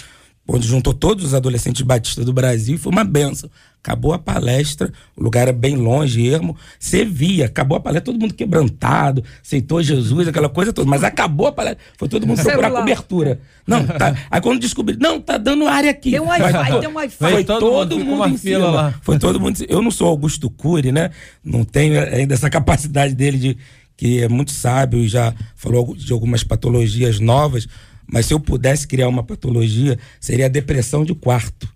onde 0.48 0.68
juntou 0.68 0.94
todos 0.94 1.24
os 1.26 1.34
adolescentes 1.34 1.82
batistas 1.82 2.26
do 2.26 2.34
Brasil, 2.34 2.76
e 2.76 2.78
foi 2.78 2.92
uma 2.92 3.04
benção. 3.04 3.50
Acabou 3.82 4.14
a 4.14 4.20
palestra, 4.20 4.94
o 5.16 5.22
lugar 5.22 5.48
é 5.50 5.52
bem 5.52 5.76
longe, 5.76 6.26
ermo. 6.26 6.56
Você 6.80 7.04
via, 7.04 7.48
acabou 7.48 7.78
a 7.78 7.82
palestra, 7.82 8.14
todo 8.14 8.22
mundo 8.22 8.34
quebrantado, 8.34 9.22
aceitou 9.44 9.84
Jesus, 9.84 10.26
aquela 10.26 10.48
coisa 10.48 10.72
toda. 10.72 10.90
Mas 10.90 11.04
acabou 11.04 11.48
a 11.48 11.52
palestra, 11.52 11.84
foi 11.98 12.08
todo 12.08 12.26
mundo 12.26 12.38
procurar 12.42 12.62
Celular. 12.64 12.80
cobertura. 12.80 13.42
Não, 13.68 13.86
tá. 13.86 14.16
Aí 14.32 14.40
quando 14.40 14.60
descobri, 14.62 14.96
não, 14.98 15.20
tá 15.20 15.38
dando 15.38 15.68
área 15.68 15.92
aqui. 15.92 16.12
Tem 16.12 16.20
um 16.22 16.28
Wi-Fi, 16.28 16.70
foi- 16.72 16.80
tem 16.80 16.90
um 16.90 16.94
Wi-Fi. 16.96 17.18
Foi 17.32 17.44
todo, 17.44 17.60
todo 17.60 18.00
mundo, 18.00 18.28
em 18.30 18.38
fila 18.38 18.66
cima. 18.68 18.72
lá. 18.72 18.94
Foi 19.02 19.20
todo 19.20 19.38
mundo. 19.40 19.60
Eu 19.68 19.82
não 19.82 19.92
sou 19.92 20.08
Augusto 20.08 20.50
Cury, 20.50 20.94
né? 20.94 21.10
Não 21.44 21.66
tenho 21.66 22.00
ainda 22.02 22.34
essa 22.34 22.50
capacidade 22.50 23.14
dele 23.14 23.38
de 23.38 23.58
que 23.98 24.22
é 24.22 24.30
muito 24.30 24.52
sábio 24.52 25.00
e 25.00 25.08
já 25.10 25.34
falou 25.56 25.94
de 25.94 26.12
algumas 26.14 26.42
patologias 26.44 27.20
novas. 27.20 27.68
Mas 28.08 28.26
se 28.26 28.34
eu 28.34 28.40
pudesse 28.40 28.88
criar 28.88 29.08
uma 29.08 29.24
patologia, 29.24 29.98
seria 30.20 30.46
a 30.46 30.50
depressão 30.50 31.04
de 31.04 31.16
quarto. 31.16 31.68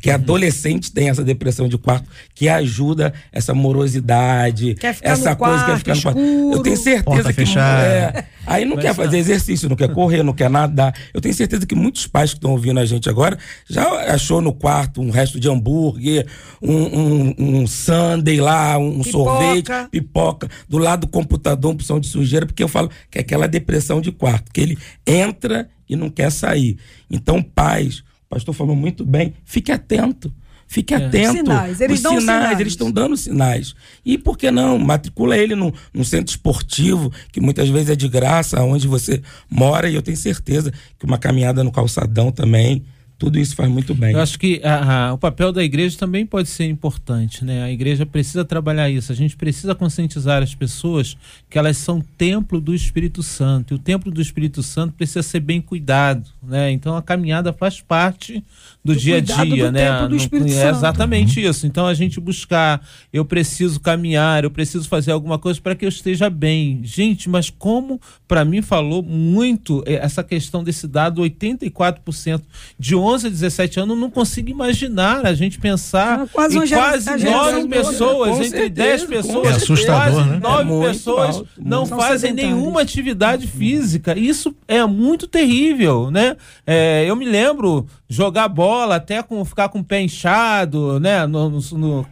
Porque 0.00 0.10
adolescente 0.10 0.90
tem 0.90 1.10
essa 1.10 1.22
depressão 1.22 1.68
de 1.68 1.76
quarto 1.76 2.08
que 2.34 2.48
ajuda 2.48 3.12
essa 3.30 3.52
morosidade, 3.52 4.74
Quer 4.74 4.94
ficar 4.94 5.10
essa 5.10 5.30
no 5.32 5.36
coisa 5.36 5.58
que 5.58 5.64
quarto, 5.66 5.84
quer 5.84 5.94
ficar 5.94 5.94
no 5.94 6.02
quarto. 6.02 6.18
escuro, 6.20 6.52
Eu 6.56 6.62
tenho 6.62 6.76
certeza 6.78 7.04
porta 7.04 7.32
que 7.34 7.40
fechada. 7.40 7.86
é, 7.86 8.24
aí 8.46 8.64
não 8.64 8.78
quer 8.78 8.94
fazer 8.94 9.18
exercício, 9.18 9.68
não 9.68 9.76
quer 9.76 9.92
correr, 9.92 10.22
não 10.22 10.32
quer 10.32 10.48
nadar. 10.48 10.94
Eu 11.12 11.20
tenho 11.20 11.34
certeza 11.34 11.66
que 11.66 11.74
muitos 11.74 12.06
pais 12.06 12.30
que 12.30 12.38
estão 12.38 12.52
ouvindo 12.52 12.80
a 12.80 12.86
gente 12.86 13.10
agora 13.10 13.38
já 13.68 14.14
achou 14.14 14.40
no 14.40 14.54
quarto 14.54 15.02
um 15.02 15.10
resto 15.10 15.38
de 15.38 15.50
hambúrguer, 15.50 16.26
um, 16.62 16.72
um, 16.74 17.34
um 17.38 17.66
sundae 17.66 18.40
lá, 18.40 18.78
um 18.78 19.02
Pipoca. 19.02 19.10
sorvete, 19.10 19.90
pipoca, 19.90 20.48
do 20.66 20.78
lado 20.78 21.00
do 21.02 21.08
computador, 21.08 21.72
opção 21.72 22.00
de 22.00 22.06
sujeira, 22.08 22.46
porque 22.46 22.62
eu 22.62 22.68
falo 22.68 22.90
que 23.10 23.18
é 23.18 23.20
aquela 23.20 23.46
depressão 23.46 24.00
de 24.00 24.10
quarto, 24.10 24.50
que 24.50 24.62
ele 24.62 24.78
entra 25.06 25.68
e 25.86 25.94
não 25.94 26.08
quer 26.08 26.30
sair. 26.32 26.78
Então, 27.10 27.42
pais, 27.42 28.02
pastor 28.30 28.54
falou 28.54 28.76
muito 28.76 29.04
bem, 29.04 29.34
fique 29.44 29.70
atento. 29.70 30.32
Fique 30.66 30.94
atento. 30.94 31.38
Sinais, 31.38 31.80
eles 31.80 31.96
Os 31.96 32.02
dão 32.04 32.20
sinais. 32.20 32.60
eles 32.60 32.72
estão 32.74 32.92
dando 32.92 33.16
sinais. 33.16 33.74
E 34.06 34.16
por 34.16 34.38
que 34.38 34.52
não? 34.52 34.78
Matricula 34.78 35.36
ele 35.36 35.56
num, 35.56 35.72
num 35.92 36.04
centro 36.04 36.30
esportivo, 36.30 37.12
que 37.32 37.40
muitas 37.40 37.68
vezes 37.68 37.90
é 37.90 37.96
de 37.96 38.08
graça, 38.08 38.62
onde 38.62 38.86
você 38.86 39.20
mora, 39.50 39.90
e 39.90 39.96
eu 39.96 40.00
tenho 40.00 40.16
certeza 40.16 40.72
que 40.96 41.04
uma 41.04 41.18
caminhada 41.18 41.64
no 41.64 41.72
calçadão 41.72 42.30
também, 42.30 42.84
tudo 43.20 43.38
isso 43.38 43.54
faz 43.54 43.70
muito 43.70 43.94
bem. 43.94 44.12
Eu 44.14 44.20
acho 44.20 44.38
que 44.38 44.62
a- 44.64 45.08
a- 45.08 45.12
o 45.12 45.18
papel 45.18 45.52
da 45.52 45.62
igreja 45.62 45.96
também 45.98 46.24
pode 46.24 46.48
ser 46.48 46.64
importante, 46.64 47.44
né? 47.44 47.62
A 47.62 47.70
igreja 47.70 48.06
precisa 48.06 48.46
trabalhar 48.46 48.88
isso. 48.88 49.12
A 49.12 49.14
gente 49.14 49.36
precisa 49.36 49.74
conscientizar 49.74 50.42
as 50.42 50.54
pessoas 50.54 51.18
que 51.50 51.58
elas 51.58 51.76
são 51.76 52.00
templo 52.00 52.58
do 52.62 52.74
Espírito 52.74 53.22
Santo. 53.22 53.74
E 53.74 53.76
o 53.76 53.78
templo 53.78 54.10
do 54.10 54.22
Espírito 54.22 54.62
Santo 54.62 54.94
precisa 54.94 55.22
ser 55.22 55.40
bem 55.40 55.60
cuidado, 55.60 56.30
né? 56.42 56.72
Então 56.72 56.96
a 56.96 57.02
caminhada 57.02 57.52
faz 57.52 57.82
parte 57.82 58.42
do, 58.82 58.94
Do 58.94 58.98
dia 58.98 59.16
a 59.18 59.20
dia, 59.20 59.66
do 59.66 59.72
né? 59.72 60.08
No- 60.08 60.16
Espírito 60.16 60.48
é 60.48 60.54
Santo. 60.62 60.76
exatamente 60.76 61.44
isso. 61.44 61.66
Então 61.66 61.86
a 61.86 61.92
gente 61.92 62.18
buscar, 62.18 62.80
eu 63.12 63.24
preciso 63.26 63.78
caminhar, 63.78 64.42
eu 64.42 64.50
preciso 64.50 64.88
fazer 64.88 65.12
alguma 65.12 65.38
coisa 65.38 65.60
para 65.60 65.74
que 65.74 65.84
eu 65.84 65.88
esteja 65.90 66.30
bem. 66.30 66.80
Gente, 66.82 67.28
mas 67.28 67.50
como 67.50 68.00
para 68.26 68.42
mim 68.42 68.62
falou 68.62 69.02
muito 69.02 69.82
eh, 69.86 69.96
essa 70.02 70.24
questão 70.24 70.64
desse 70.64 70.88
dado 70.88 71.20
84% 71.22 72.40
de 72.78 72.96
11 72.96 73.26
a 73.26 73.30
17 73.30 73.80
anos, 73.80 73.94
eu 73.94 74.00
não 74.00 74.10
consigo 74.10 74.48
imaginar 74.48 75.26
a 75.26 75.34
gente 75.34 75.58
pensar 75.58 76.20
Ah, 76.22 76.26
quase 76.32 76.66
gera- 76.66 76.80
quase 76.82 77.24
nove 77.24 77.68
pessoas. 77.68 78.30
Com 78.30 78.36
entre 78.36 78.48
certeza, 78.48 78.70
10 78.70 79.02
com 79.04 79.08
pessoas, 79.10 79.46
É 79.46 79.50
assustador, 79.56 80.12
quase 80.14 80.30
né? 80.30 80.40
nove 80.42 80.72
É 80.86 80.88
pessoas 80.92 81.36
alto, 81.36 81.48
não 81.58 81.84
fazem 81.86 82.32
nenhuma 82.32 82.80
atividade 82.80 83.46
física. 83.46 84.18
Isso 84.18 84.54
é 84.66 84.82
muito 84.86 85.26
terrível, 85.26 86.10
né? 86.10 86.34
É, 86.66 87.04
eu 87.06 87.14
me 87.14 87.26
lembro 87.26 87.86
jogar 88.08 88.48
bola 88.48 88.69
até 88.96 89.22
com 89.22 89.44
ficar 89.44 89.68
com 89.68 89.80
o 89.80 89.84
pé 89.84 90.00
inchado, 90.02 90.98
né? 91.00 91.26
No, 91.26 91.50
no- 91.50 91.60
no- 91.72 92.06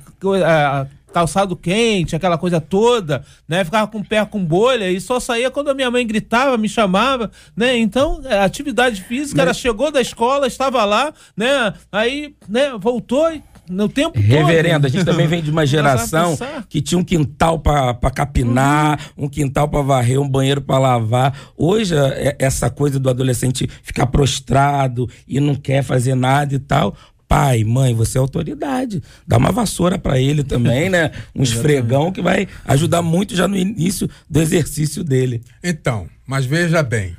a- 0.44 0.86
calçado 1.10 1.56
quente, 1.56 2.14
aquela 2.14 2.36
coisa 2.36 2.60
toda, 2.60 3.24
né? 3.48 3.64
Ficava 3.64 3.86
com 3.86 3.98
o 3.98 4.04
pé 4.04 4.22
com 4.26 4.44
bolha 4.44 4.90
e 4.90 5.00
só 5.00 5.18
saía 5.18 5.50
quando 5.50 5.70
a 5.70 5.74
minha 5.74 5.90
mãe 5.90 6.06
gritava, 6.06 6.58
me 6.58 6.68
chamava, 6.68 7.30
né? 7.56 7.78
Então, 7.78 8.20
a 8.28 8.44
atividade 8.44 9.02
física, 9.02 9.40
ela 9.40 9.54
chegou 9.54 9.90
da 9.90 10.02
escola, 10.02 10.46
estava 10.46 10.84
lá, 10.84 11.12
né? 11.34 11.72
Aí, 11.90 12.34
né, 12.46 12.72
voltou 12.78 13.32
e 13.32 13.42
no 13.70 13.88
tempo 13.88 14.14
todo. 14.14 14.22
Reverendo, 14.24 14.86
a 14.86 14.90
gente 14.90 15.04
também 15.04 15.26
vem 15.26 15.42
de 15.42 15.50
uma 15.50 15.64
geração 15.66 16.36
que 16.68 16.80
tinha 16.80 16.98
um 16.98 17.04
quintal 17.04 17.58
para 17.58 17.94
capinar, 18.10 19.12
um 19.16 19.28
quintal 19.28 19.68
para 19.68 19.82
varrer, 19.82 20.20
um 20.20 20.28
banheiro 20.28 20.60
para 20.60 20.78
lavar. 20.78 21.38
Hoje, 21.56 21.94
é- 21.96 22.36
essa 22.38 22.70
coisa 22.70 22.98
do 22.98 23.08
adolescente 23.08 23.68
ficar 23.82 24.06
prostrado 24.06 25.08
e 25.26 25.40
não 25.40 25.54
quer 25.54 25.82
fazer 25.82 26.14
nada 26.14 26.54
e 26.54 26.58
tal. 26.58 26.96
Pai, 27.26 27.62
mãe, 27.62 27.94
você 27.94 28.16
é 28.16 28.20
autoridade. 28.20 29.02
Dá 29.26 29.36
uma 29.36 29.52
vassoura 29.52 29.98
para 29.98 30.18
ele 30.18 30.42
também, 30.42 30.88
né? 30.88 31.10
Um 31.36 31.42
esfregão 31.42 32.10
que 32.10 32.22
vai 32.22 32.48
ajudar 32.64 33.02
muito 33.02 33.36
já 33.36 33.46
no 33.46 33.56
início 33.56 34.08
do 34.30 34.40
exercício 34.40 35.04
dele. 35.04 35.42
Então, 35.62 36.08
mas 36.26 36.46
veja 36.46 36.82
bem, 36.82 37.14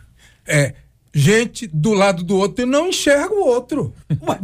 é 0.47 0.74
gente 1.14 1.68
do 1.68 1.93
lado 1.93 2.24
do 2.24 2.36
outro 2.36 2.64
e 2.64 2.66
não 2.66 2.88
enxerga 2.89 3.34
o 3.34 3.45
outro. 3.45 3.93
Ué, 4.28 4.39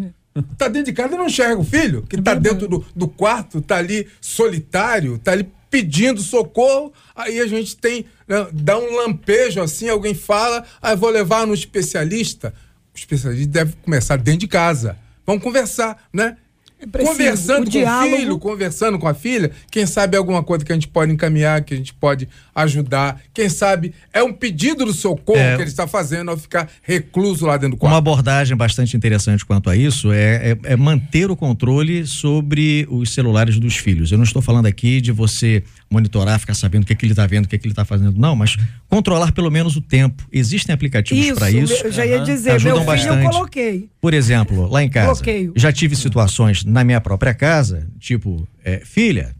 tá 0.57 0.67
dentro 0.67 0.91
de 0.91 0.93
casa 0.93 1.15
e 1.15 1.17
não 1.17 1.27
enxerga 1.27 1.59
o 1.59 1.63
filho, 1.63 2.03
que 2.03 2.21
tá 2.21 2.33
dentro 2.33 2.67
do, 2.67 2.85
do 2.95 3.07
quarto, 3.07 3.61
tá 3.61 3.77
ali 3.77 4.07
solitário, 4.19 5.17
tá 5.19 5.31
ali 5.31 5.49
pedindo 5.69 6.21
socorro, 6.21 6.93
aí 7.15 7.39
a 7.39 7.47
gente 7.47 7.75
tem, 7.75 8.05
né, 8.27 8.47
dá 8.51 8.77
um 8.77 8.95
lampejo 8.95 9.61
assim, 9.61 9.89
alguém 9.89 10.13
fala, 10.13 10.65
ah, 10.81 10.91
eu 10.91 10.97
vou 10.97 11.09
levar 11.09 11.45
no 11.45 11.53
especialista. 11.53 12.53
O 12.93 12.97
especialista 12.97 13.51
deve 13.51 13.73
começar 13.83 14.15
dentro 14.17 14.41
de 14.41 14.47
casa. 14.47 14.97
Vamos 15.25 15.43
conversar, 15.43 16.07
né? 16.13 16.37
É 16.79 16.85
preciso, 16.85 17.11
conversando 17.17 17.61
o 17.61 17.65
com 17.65 17.69
diálogo. 17.71 18.13
o 18.15 18.17
filho, 18.19 18.37
conversando 18.39 18.99
com 18.99 19.07
a 19.07 19.13
filha, 19.13 19.51
quem 19.71 19.85
sabe 19.85 20.17
alguma 20.17 20.43
coisa 20.43 20.63
que 20.65 20.71
a 20.71 20.75
gente 20.75 20.87
pode 20.87 21.11
encaminhar, 21.11 21.63
que 21.63 21.73
a 21.73 21.77
gente 21.77 21.93
pode 21.93 22.27
ajudar. 22.53 23.21
Quem 23.33 23.49
sabe 23.49 23.93
é 24.13 24.21
um 24.21 24.33
pedido 24.33 24.85
do 24.85 24.93
socorro 24.93 25.39
É. 25.39 25.55
que 25.55 25.61
ele 25.61 25.69
está 25.69 25.87
fazendo 25.87 26.31
ao 26.31 26.37
ficar 26.37 26.69
recluso 26.81 27.45
lá 27.45 27.57
dentro 27.57 27.77
do 27.77 27.81
Uma 27.81 27.89
quarto. 27.91 27.97
abordagem 27.97 28.55
bastante 28.57 28.95
interessante 28.95 29.45
quanto 29.45 29.69
a 29.69 29.75
isso 29.75 30.11
é, 30.11 30.51
é- 30.51 30.57
é 30.73 30.75
manter 30.75 31.31
o 31.31 31.35
controle 31.35 32.05
sobre 32.05 32.85
os 32.89 33.13
celulares 33.13 33.57
dos 33.59 33.77
filhos. 33.77 34.11
Eu 34.11 34.17
não 34.17 34.25
estou 34.25 34.41
falando 34.41 34.65
aqui 34.65 34.99
de 35.01 35.11
você 35.11 35.63
monitorar, 35.89 36.39
ficar 36.39 36.53
sabendo 36.55 36.83
o 36.83 36.85
que, 36.85 36.93
é 36.93 36.95
que 36.95 37.05
ele 37.05 37.13
está 37.13 37.25
vendo, 37.25 37.45
o 37.45 37.47
que, 37.47 37.55
é 37.55 37.59
que 37.59 37.65
ele 37.65 37.71
está 37.71 37.85
fazendo, 37.85 38.19
não, 38.19 38.35
mas 38.35 38.57
controlar 38.89 39.31
pelo 39.31 39.49
menos 39.49 39.75
o 39.77 39.81
tempo. 39.81 40.23
Existem 40.31 40.73
aplicativos 40.73 41.31
para 41.37 41.49
isso. 41.51 41.73
eu 41.85 41.91
já 41.91 42.05
ia 42.05 42.19
dizer, 42.19 42.51
Ajudam 42.51 42.83
meu 42.83 42.91
filho 42.95 43.07
bastante. 43.07 43.25
eu 43.25 43.31
coloquei. 43.31 43.89
Por 44.01 44.13
exemplo, 44.13 44.67
lá 44.69 44.83
em 44.83 44.89
casa, 44.89 45.13
Bloqueio. 45.13 45.53
já 45.55 45.71
tive 45.71 45.95
situações 45.95 46.63
na 46.65 46.83
minha 46.83 46.99
própria 46.99 47.33
casa, 47.33 47.87
tipo, 47.99 48.47
é, 48.63 48.79
filha, 48.83 49.35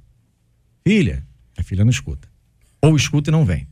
filha, 0.88 1.24
a 1.58 1.64
filha 1.64 1.84
não 1.84 1.92
escuta. 1.92 2.28
Ou 2.82 2.96
escuta 2.96 3.30
e 3.30 3.32
não 3.32 3.44
vem. 3.46 3.68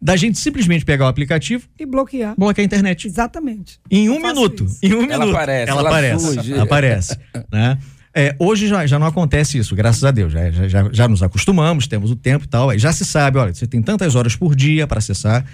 Da 0.00 0.14
gente 0.16 0.38
simplesmente 0.38 0.84
pegar 0.84 1.06
o 1.06 1.08
aplicativo, 1.08 1.66
E 1.78 1.86
bloquear. 1.86 2.34
bloquear 2.36 2.62
a 2.64 2.66
internet. 2.66 3.06
Exatamente. 3.06 3.80
Em 3.90 4.10
um 4.10 4.20
minuto. 4.20 4.64
isso. 4.64 4.78
Em 4.82 4.92
um 4.94 5.04
Ela 5.04 5.18
minuto. 5.24 5.34
aparece, 5.36 5.70
Ela 5.70 5.80
ela 5.80 5.88
aparece. 5.90 6.24
surge. 6.34 6.54
Aparece. 6.54 7.18
né? 7.50 7.78
É, 8.18 8.34
hoje 8.38 8.66
já, 8.66 8.86
já 8.86 8.98
não 8.98 9.06
acontece 9.06 9.58
isso, 9.58 9.74
graças 9.76 10.02
a 10.02 10.10
Deus. 10.10 10.32
Já, 10.32 10.50
já- 10.50 10.68
já, 10.68 10.88
já 10.92 11.08
nos 11.08 11.22
acostumamos, 11.22 11.86
temos 11.86 12.10
o 12.10 12.16
tempo 12.16 12.44
e 12.44 12.48
tal. 12.48 12.76
Já 12.78 12.92
se 12.92 13.04
sabe, 13.04 13.38
olha, 13.38 13.52
você 13.54 13.66
tem 13.66 13.82
tantas 13.82 14.14
horas 14.14 14.34
por 14.34 14.54
dia 14.54 14.86
para 14.86 14.98
acessar. 14.98 15.44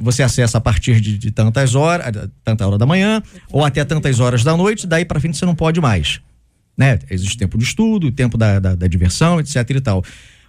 Você 0.00 0.22
acessa 0.22 0.58
a 0.58 0.60
partir 0.60 1.00
de, 1.00 1.16
de 1.16 1.30
tantas 1.30 1.74
horas, 1.74 2.06
tanta 2.44 2.66
hora 2.66 2.76
da 2.76 2.84
manhã, 2.84 3.22
ou 3.50 3.64
até 3.64 3.84
tantas 3.84 4.20
horas 4.20 4.44
da 4.44 4.56
noite, 4.56 4.86
daí 4.86 5.04
para 5.04 5.18
frente 5.20 5.36
você 5.38 5.46
não 5.46 5.54
pode 5.54 5.80
mais. 5.80 6.20
Né? 6.80 6.98
Existe 7.10 7.36
tempo 7.36 7.58
de 7.58 7.64
estudo, 7.64 8.10
tempo 8.10 8.38
da, 8.38 8.58
da, 8.58 8.74
da 8.74 8.86
diversão, 8.86 9.38
etc 9.38 9.68
e 9.68 9.80
tal. 9.82 10.02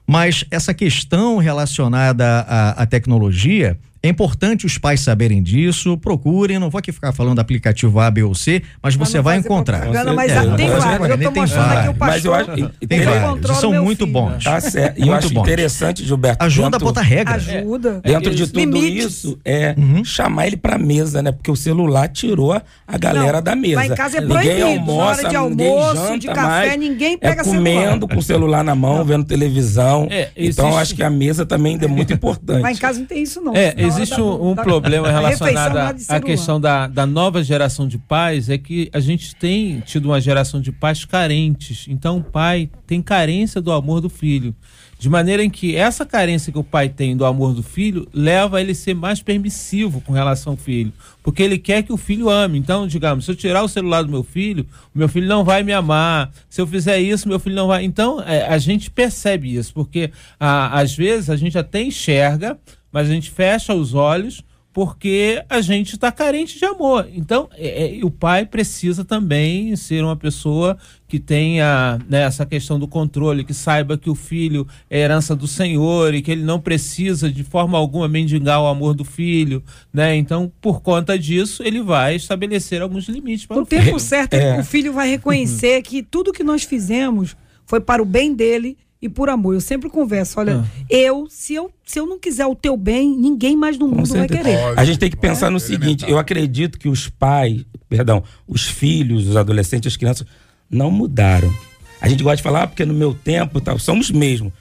Mas 0.08 0.46
essa 0.50 0.74
questão 0.74 1.40
relacionada 1.40 2.26
à, 2.48 2.84
à 2.84 2.86
tecnologia, 2.86 3.78
é 4.04 4.10
importante 4.10 4.66
os 4.66 4.78
pais 4.78 5.02
saberem 5.02 5.44
disso, 5.44 5.98
procurem, 5.98 6.58
não 6.58 6.70
vou 6.70 6.80
aqui 6.80 6.92
ficar 6.92 7.12
falando 7.12 7.40
aplicativo 7.40 8.00
A, 8.00 8.10
B 8.10 8.24
ou 8.24 8.34
C, 8.34 8.62
mas 8.82 8.96
você 8.96 9.22
vai 9.22 9.38
encontrar. 9.38 9.86
mas 10.16 10.32
É, 10.32 10.56
tem 10.56 10.68
vários. 10.70 11.10
Eu 11.10 11.18
tô 11.20 11.32
mostrando 11.32 11.72
aqui 11.72 11.90
o 11.90 11.94
vários. 11.94 11.98
Mas 12.00 12.26
eu 12.26 12.32
pastor. 12.32 12.34
acho- 12.56 12.72
Tem 12.88 13.02
vários, 13.02 13.58
são 13.58 13.74
muito 13.84 14.00
filho. 14.06 14.12
bons. 14.12 14.44
Tá 14.44 14.60
certo. 14.60 14.98
E 14.98 15.02
eu 15.02 15.08
Muito 15.08 15.26
acho 15.26 15.34
bom. 15.34 15.42
interessante, 15.42 16.06
Gilberto. 16.06 16.44
Ajuda 16.44 16.68
a 16.68 16.70
dentro- 16.72 16.86
botar 16.86 17.02
regras. 17.02 17.48
Ajuda. 17.48 18.02
Dentro 18.04 18.34
de 18.36 18.44
É, 18.44 18.46
tudo 18.48 18.60
limites. 18.60 19.06
isso, 19.06 19.40
é 19.46 19.76
Uhum. 19.78 20.04
chamar 20.04 20.48
ele 20.48 20.58
pra 20.58 20.78
mesa, 20.78 21.22
né? 21.22 21.32
Porque 21.32 21.52
o 21.52 21.56
celular 21.56 22.08
tirou 22.08 22.54
a, 22.54 22.62
a 22.88 22.98
galera 22.98 23.34
Não, 23.38 23.44
da 23.44 23.56
mesa. 23.56 23.76
lá 23.76 23.86
em 23.86 23.96
casa 23.96 24.18
é 24.18 24.22
ninguém 24.22 24.38
proibido. 24.42 24.66
almoça, 24.66 24.96
Na 24.98 25.06
hora 25.06 25.16
de 25.46 25.50
ninguém 25.52 25.68
almoço, 25.70 25.96
janta 26.08 26.18
de 26.20 26.28
café, 26.28 26.42
mais. 26.42 26.80
ninguém 26.80 27.18
pega 27.18 27.42
é 27.42 27.44
comendo 27.44 28.08
com 28.08 28.18
o 28.18 28.22
celular 28.24 28.64
na 28.64 28.74
mão, 28.76 29.06
vendo 29.06 29.26
televisão. 29.26 30.08
É, 30.10 30.30
Então 30.36 30.78
acho 30.78 30.96
que 30.96 31.04
a 31.04 31.10
mesa 31.10 31.46
também 31.46 31.78
é 31.82 31.88
muito 31.88 32.12
importante. 32.14 32.62
Lá 32.62 32.72
em 32.72 32.76
casa 32.78 33.00
não 33.00 33.06
tem 33.06 33.22
isso, 33.24 33.42
não. 33.42 33.56
É, 33.56 33.74
existe 33.94 34.16
da- 34.18 34.24
um, 34.24 34.54
da- 34.56 34.64
problema 34.64 35.08
da 35.08 35.14
relacionado 35.20 35.78
à- 36.10 36.20
questão 36.20 36.60
da, 36.62 36.88
da 36.88 37.06
nova 37.06 37.44
geração 37.44 37.88
de 37.88 37.98
pais, 37.98 38.50
é 38.50 38.58
que 38.58 38.90
a 38.94 39.00
gente 39.00 39.36
tem 39.36 39.80
tido 39.82 40.06
uma 40.08 40.20
geração 40.22 40.60
de 40.62 40.72
pais 40.72 41.06
carentes. 41.06 41.86
Então 41.88 42.18
o 42.18 42.24
pai 42.24 42.70
tem 42.88 43.02
carência 43.02 43.62
do 43.62 43.72
amor 43.72 44.02
do 44.02 44.10
filho. 44.10 44.56
De 45.00 45.10
maneira 45.10 45.44
em 45.44 45.50
que 45.50 45.76
essa 45.76 46.06
carência 46.06 46.52
que 46.54 46.60
o 46.60 46.64
pai 46.64 46.88
tem 46.88 47.18
do 47.18 47.26
amor 47.26 47.56
do 47.56 47.64
filho 47.64 48.08
leva 48.14 48.62
ele 48.62 48.74
a 48.74 48.76
ser 48.76 48.94
mais 48.94 49.20
permissivo 49.20 50.00
com 50.02 50.14
relação 50.14 50.54
ao 50.54 50.58
filho. 50.58 50.94
Porque 51.24 51.42
ele 51.42 51.58
quer 51.58 51.82
que 51.82 51.92
o 51.92 51.98
filho 51.98 52.30
ame. 52.30 52.60
Então, 52.60 52.86
digamos, 52.86 53.26
se 53.26 53.32
eu 53.32 53.36
tirar 53.36 53.64
o 53.64 53.68
celular 53.68 54.04
do 54.04 54.12
meu 54.12 54.22
filho, 54.24 54.64
o 54.94 55.00
meu 55.00 55.10
filho 55.10 55.28
não 55.28 55.44
vai 55.44 55.64
me 55.64 55.74
amar. 55.74 56.30
Se 56.48 56.62
eu 56.62 56.68
fizer 56.68 57.00
isso, 57.00 57.28
meu 57.28 57.40
filho 57.40 57.56
não 57.56 57.66
vai. 57.66 57.84
Então, 57.84 58.22
é, 58.22 58.46
a 58.46 58.60
gente 58.60 58.92
percebe 58.92 59.56
isso, 59.56 59.74
porque 59.74 60.12
a- 60.40 60.80
às 60.80 60.96
vezes 60.96 61.32
a 61.32 61.36
gente 61.36 61.58
até 61.58 61.82
enxerga, 61.82 62.60
mas 62.92 63.10
a 63.10 63.14
gente 63.14 63.32
fecha 63.32 63.74
os 63.74 63.94
olhos 63.94 64.44
porque 64.74 65.44
a 65.50 65.60
gente 65.60 65.96
está 65.96 66.12
carente 66.12 66.58
de 66.58 66.66
amor. 66.66 67.10
Então, 67.14 67.50
é, 67.54 68.00
é, 68.00 68.06
o 68.06 68.10
pai 68.10 68.46
precisa 68.46 69.04
também 69.04 69.76
ser 69.76 70.04
uma 70.04 70.16
pessoa 70.16 70.78
que 71.08 71.20
tenha 71.20 72.00
né, 72.08 72.22
essa 72.22 72.46
questão 72.46 72.80
do 72.80 72.88
controle, 72.88 73.44
que 73.44 73.54
saiba 73.54 73.98
que 73.98 74.10
o 74.10 74.16
filho 74.16 74.66
é 74.90 75.00
herança 75.00 75.36
do 75.36 75.46
Senhor 75.46 76.14
e 76.14 76.22
que 76.22 76.32
ele 76.32 76.44
não 76.44 76.60
precisa 76.60 77.30
de 77.30 77.44
forma 77.44 77.78
alguma 77.78 78.08
mendigar 78.08 78.62
o 78.62 78.68
amor 78.68 78.94
do 78.94 79.04
filho, 79.04 79.62
né? 79.94 80.16
Então, 80.16 80.50
por 80.62 80.82
conta 80.82 81.20
disso, 81.20 81.64
ele 81.64 81.82
vai 81.82 82.16
estabelecer 82.16 82.82
alguns 82.82 83.10
limites 83.10 83.46
para 83.46 83.58
o, 83.58 83.64
o 83.64 83.66
tempo 83.66 83.84
filho. 83.84 84.00
certo 84.00 84.36
é. 84.36 84.58
o 84.60 84.64
filho 84.64 84.94
vai 84.94 85.10
reconhecer 85.10 85.82
que 85.82 86.02
tudo 86.02 86.32
que 86.32 86.44
nós 86.46 86.64
fizemos 86.64 87.36
foi 87.66 87.82
para 87.82 88.02
o 88.02 88.06
bem 88.06 88.34
dele 88.34 88.78
e 89.02 89.10
por 89.10 89.30
amor. 89.30 89.54
Eu 89.54 89.62
sempre 89.62 89.90
converso, 89.90 90.40
olha, 90.40 90.60
ah. 90.60 90.86
eu 90.90 91.28
se, 91.30 91.54
eu, 91.54 91.72
se 91.86 92.00
eu 92.00 92.06
não 92.06 92.20
quiser 92.20 92.46
o 92.46 92.56
teu 92.56 92.78
bem, 92.78 93.18
ninguém 93.18 93.56
mais 93.56 93.78
no 93.78 93.88
mundo 93.88 94.08
vai 94.08 94.28
querer. 94.28 94.78
A 94.78 94.86
gente 94.86 95.00
tem 95.00 95.10
que 95.10 95.18
pensar 95.18 95.50
no 95.50 95.60
seguinte, 95.60 96.06
eu 96.08 96.18
acredito 96.18 96.78
que 96.78 96.88
os 96.88 97.10
pais, 97.10 97.66
perdão, 97.90 98.24
os 98.48 98.66
filhos, 98.66 99.28
os 99.28 99.36
adolescentes, 99.36 99.92
as 99.92 99.98
crianças 99.98 100.28
não 100.70 100.92
mudaram. 100.92 101.52
A 102.00 102.08
gente 102.08 102.24
gosta 102.24 102.38
de 102.38 102.44
falar 102.44 102.64
ah, 102.64 102.68
porque 102.68 102.86
no 102.86 102.94
meu 102.94 103.14
tempo, 103.14 103.60
tal, 103.60 103.78
somos 103.78 104.12
mesmo. 104.12 104.52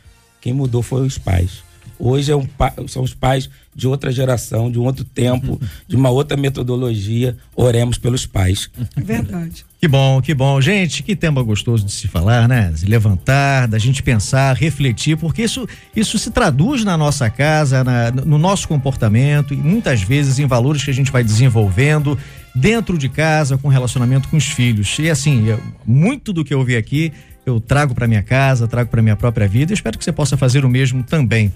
Quem 0.41 0.53
mudou 0.53 0.83
foi 0.83 1.07
os 1.07 1.19
pais. 1.19 1.63
Hoje 1.99 2.33
é 2.33 2.37
um, 2.37 2.49
são 2.89 3.03
os 3.03 3.13
pais 3.13 3.49
de 3.75 3.87
outra 3.87 4.11
geração, 4.11 4.71
de 4.71 4.79
um 4.79 4.85
outro 4.85 5.05
tempo, 5.05 5.61
de 5.87 5.97
uma 5.97 6.11
outra 6.11 6.37
metodologia. 6.37 7.37
Oremos 7.55 7.99
pelos 7.99 8.25
pais. 8.25 8.71
É 8.97 9.01
verdade. 9.01 9.65
Que 9.81 9.89
bom, 9.89 10.21
que 10.21 10.35
bom. 10.35 10.61
Gente, 10.61 11.03
que 11.03 11.17
tema 11.17 11.43
gostoso 11.43 11.87
de 11.87 11.93
se 11.93 12.07
falar, 12.07 12.47
né? 12.47 12.71
Se 12.77 12.85
levantar, 12.85 13.67
da 13.67 13.79
gente 13.79 14.03
pensar, 14.03 14.55
refletir, 14.55 15.17
porque 15.17 15.43
isso, 15.43 15.67
isso 15.97 16.19
se 16.19 16.31
traduz 16.31 16.85
na 16.85 16.99
nossa 16.99 17.31
casa, 17.31 17.83
na, 17.83 18.11
no 18.11 18.37
nosso 18.37 18.69
comportamento 18.69 19.55
e 19.55 19.57
muitas 19.57 20.03
vezes 20.03 20.39
em 20.39 20.47
valores 20.47 20.85
que 20.85 20.91
a 20.91 20.95
gente 20.95 21.11
vai 21.11 21.25
desenvolvendo 21.25 22.19
dentro 22.55 22.99
de 22.99 23.09
casa, 23.09 23.57
com 23.57 23.69
relacionamento 23.69 24.29
com 24.29 24.37
os 24.37 24.45
filhos. 24.45 24.99
E 24.99 25.09
assim, 25.09 25.47
muito 25.87 26.31
do 26.31 26.45
que 26.45 26.53
eu 26.53 26.59
ouvi 26.59 26.77
aqui, 26.77 27.11
eu 27.47 27.59
trago 27.59 27.95
para 27.95 28.07
minha 28.07 28.23
casa, 28.23 28.69
trago 28.69 28.91
para 28.91 29.01
minha 29.01 29.17
própria 29.17 29.49
vida 29.49 29.73
e 29.73 29.75
espero 29.75 29.97
que 29.97 30.05
você 30.05 30.13
possa 30.13 30.37
fazer 30.37 30.63
o 30.63 30.69
mesmo 30.69 31.03
também. 31.03 31.51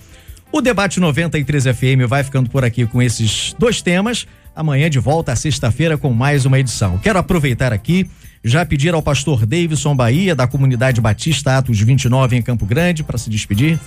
O 0.50 0.62
debate 0.62 0.98
93 0.98 1.64
FM 1.64 2.08
vai 2.08 2.24
ficando 2.24 2.48
por 2.48 2.64
aqui 2.64 2.86
com 2.86 3.02
esses 3.02 3.54
dois 3.58 3.82
temas. 3.82 4.26
Amanhã 4.56 4.88
de 4.88 5.00
volta 5.00 5.32
à 5.32 5.36
sexta-feira 5.36 5.98
com 5.98 6.12
mais 6.12 6.46
uma 6.46 6.60
edição. 6.60 6.96
Quero 6.98 7.18
aproveitar 7.18 7.72
aqui 7.72 8.08
já 8.44 8.64
pedir 8.64 8.94
ao 8.94 9.02
pastor 9.02 9.44
Davidson 9.44 9.96
Bahia 9.96 10.32
da 10.32 10.46
comunidade 10.46 11.00
Batista 11.00 11.58
Atos 11.58 11.80
29 11.80 12.36
em 12.36 12.42
Campo 12.42 12.64
Grande 12.64 13.02
para 13.02 13.18
se 13.18 13.28
despedir. 13.28 13.80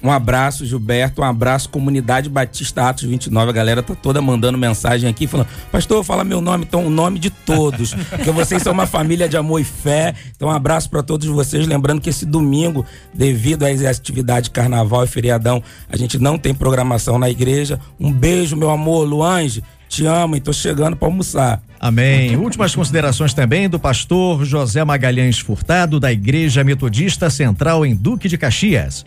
Um 0.00 0.12
abraço, 0.12 0.66
Gilberto. 0.66 1.22
Um 1.22 1.24
abraço, 1.24 1.68
Comunidade 1.70 2.28
Batista 2.28 2.90
Atos 2.90 3.04
29. 3.04 3.50
A 3.50 3.52
galera 3.52 3.82
tá 3.82 3.94
toda 3.94 4.20
mandando 4.20 4.58
mensagem 4.58 5.08
aqui, 5.08 5.26
falando: 5.26 5.48
Pastor, 5.72 6.04
fala 6.04 6.22
meu 6.22 6.40
nome, 6.42 6.64
então 6.64 6.86
o 6.86 6.90
nome 6.90 7.18
de 7.18 7.30
todos. 7.30 7.94
porque 7.94 8.30
vocês 8.30 8.62
são 8.62 8.72
uma 8.72 8.86
família 8.86 9.28
de 9.28 9.36
amor 9.36 9.60
e 9.60 9.64
fé. 9.64 10.14
Então, 10.36 10.48
um 10.48 10.52
abraço 10.52 10.90
para 10.90 11.02
todos 11.02 11.26
vocês. 11.26 11.66
Lembrando 11.66 12.02
que 12.02 12.10
esse 12.10 12.26
domingo, 12.26 12.84
devido 13.14 13.64
às 13.64 13.82
atividades 13.82 14.50
carnaval 14.50 15.02
e 15.04 15.08
feriadão, 15.08 15.62
a 15.88 15.96
gente 15.96 16.18
não 16.18 16.36
tem 16.36 16.54
programação 16.54 17.18
na 17.18 17.30
igreja. 17.30 17.80
Um 17.98 18.12
beijo, 18.12 18.56
meu 18.56 18.70
amor, 18.70 19.08
Luange. 19.08 19.64
Te 19.88 20.06
amo 20.06 20.36
e 20.36 20.40
tô 20.40 20.52
chegando 20.52 20.96
para 20.96 21.08
almoçar. 21.08 21.62
Amém. 21.78 22.36
Últimas 22.36 22.74
considerações 22.74 23.34
também 23.34 23.68
do 23.68 23.78
pastor 23.78 24.44
José 24.44 24.84
Magalhães 24.84 25.38
Furtado, 25.38 26.00
da 26.00 26.12
Igreja 26.12 26.64
Metodista 26.64 27.28
Central 27.30 27.84
em 27.84 27.94
Duque 27.94 28.28
de 28.28 28.38
Caxias. 28.38 29.04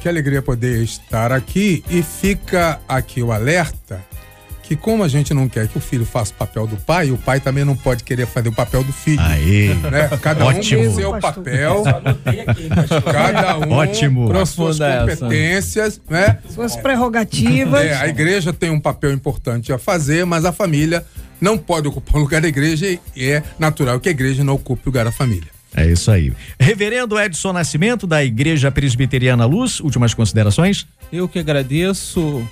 Que 0.00 0.08
alegria 0.08 0.40
poder 0.40 0.82
estar 0.82 1.32
aqui 1.32 1.82
e 1.90 2.02
fica 2.02 2.80
aqui 2.88 3.22
o 3.22 3.32
alerta 3.32 4.00
que 4.68 4.76
como 4.76 5.02
a 5.02 5.08
gente 5.08 5.32
não 5.32 5.48
quer 5.48 5.66
que 5.66 5.78
o 5.78 5.80
filho 5.80 6.04
faça 6.04 6.30
o 6.30 6.34
papel 6.34 6.66
do 6.66 6.76
pai, 6.76 7.10
o 7.10 7.16
pai 7.16 7.40
também 7.40 7.64
não 7.64 7.74
pode 7.74 8.04
querer 8.04 8.26
fazer 8.26 8.50
o 8.50 8.52
papel 8.52 8.84
do 8.84 8.92
filho. 8.92 9.18
Aí. 9.22 9.74
Né? 9.90 10.10
Cada 10.20 10.44
Ótimo. 10.44 10.82
um 10.82 10.84
com 10.90 10.94
seu 10.94 11.18
papel. 11.18 11.84
cada 13.02 13.58
um 13.60 13.72
Ótimo. 13.72 14.28
com 14.30 14.38
as 14.38 14.50
suas 14.50 14.76
competências, 14.78 15.98
né? 16.06 16.36
Suas 16.50 16.76
prerrogativas. 16.76 17.80
É, 17.80 17.94
a 17.96 18.08
igreja 18.08 18.52
tem 18.52 18.68
um 18.68 18.78
papel 18.78 19.10
importante 19.10 19.72
a 19.72 19.78
fazer, 19.78 20.26
mas 20.26 20.44
a 20.44 20.52
família 20.52 21.02
não 21.40 21.56
pode 21.56 21.88
ocupar 21.88 22.16
o 22.16 22.18
lugar 22.18 22.42
da 22.42 22.48
igreja 22.48 22.98
e 23.16 23.24
é 23.24 23.42
natural 23.58 23.98
que 23.98 24.10
a 24.10 24.12
igreja 24.12 24.44
não 24.44 24.52
ocupe 24.52 24.82
o 24.84 24.88
lugar 24.90 25.06
da 25.06 25.12
família. 25.12 25.48
É 25.74 25.86
isso 25.86 26.10
aí. 26.10 26.30
Reverendo 26.60 27.18
Edson 27.18 27.54
Nascimento, 27.54 28.06
da 28.06 28.22
Igreja 28.22 28.70
Presbiteriana 28.70 29.46
Luz, 29.46 29.80
últimas 29.80 30.12
considerações? 30.12 30.86
Eu 31.10 31.26
que 31.26 31.38
agradeço, 31.38 32.46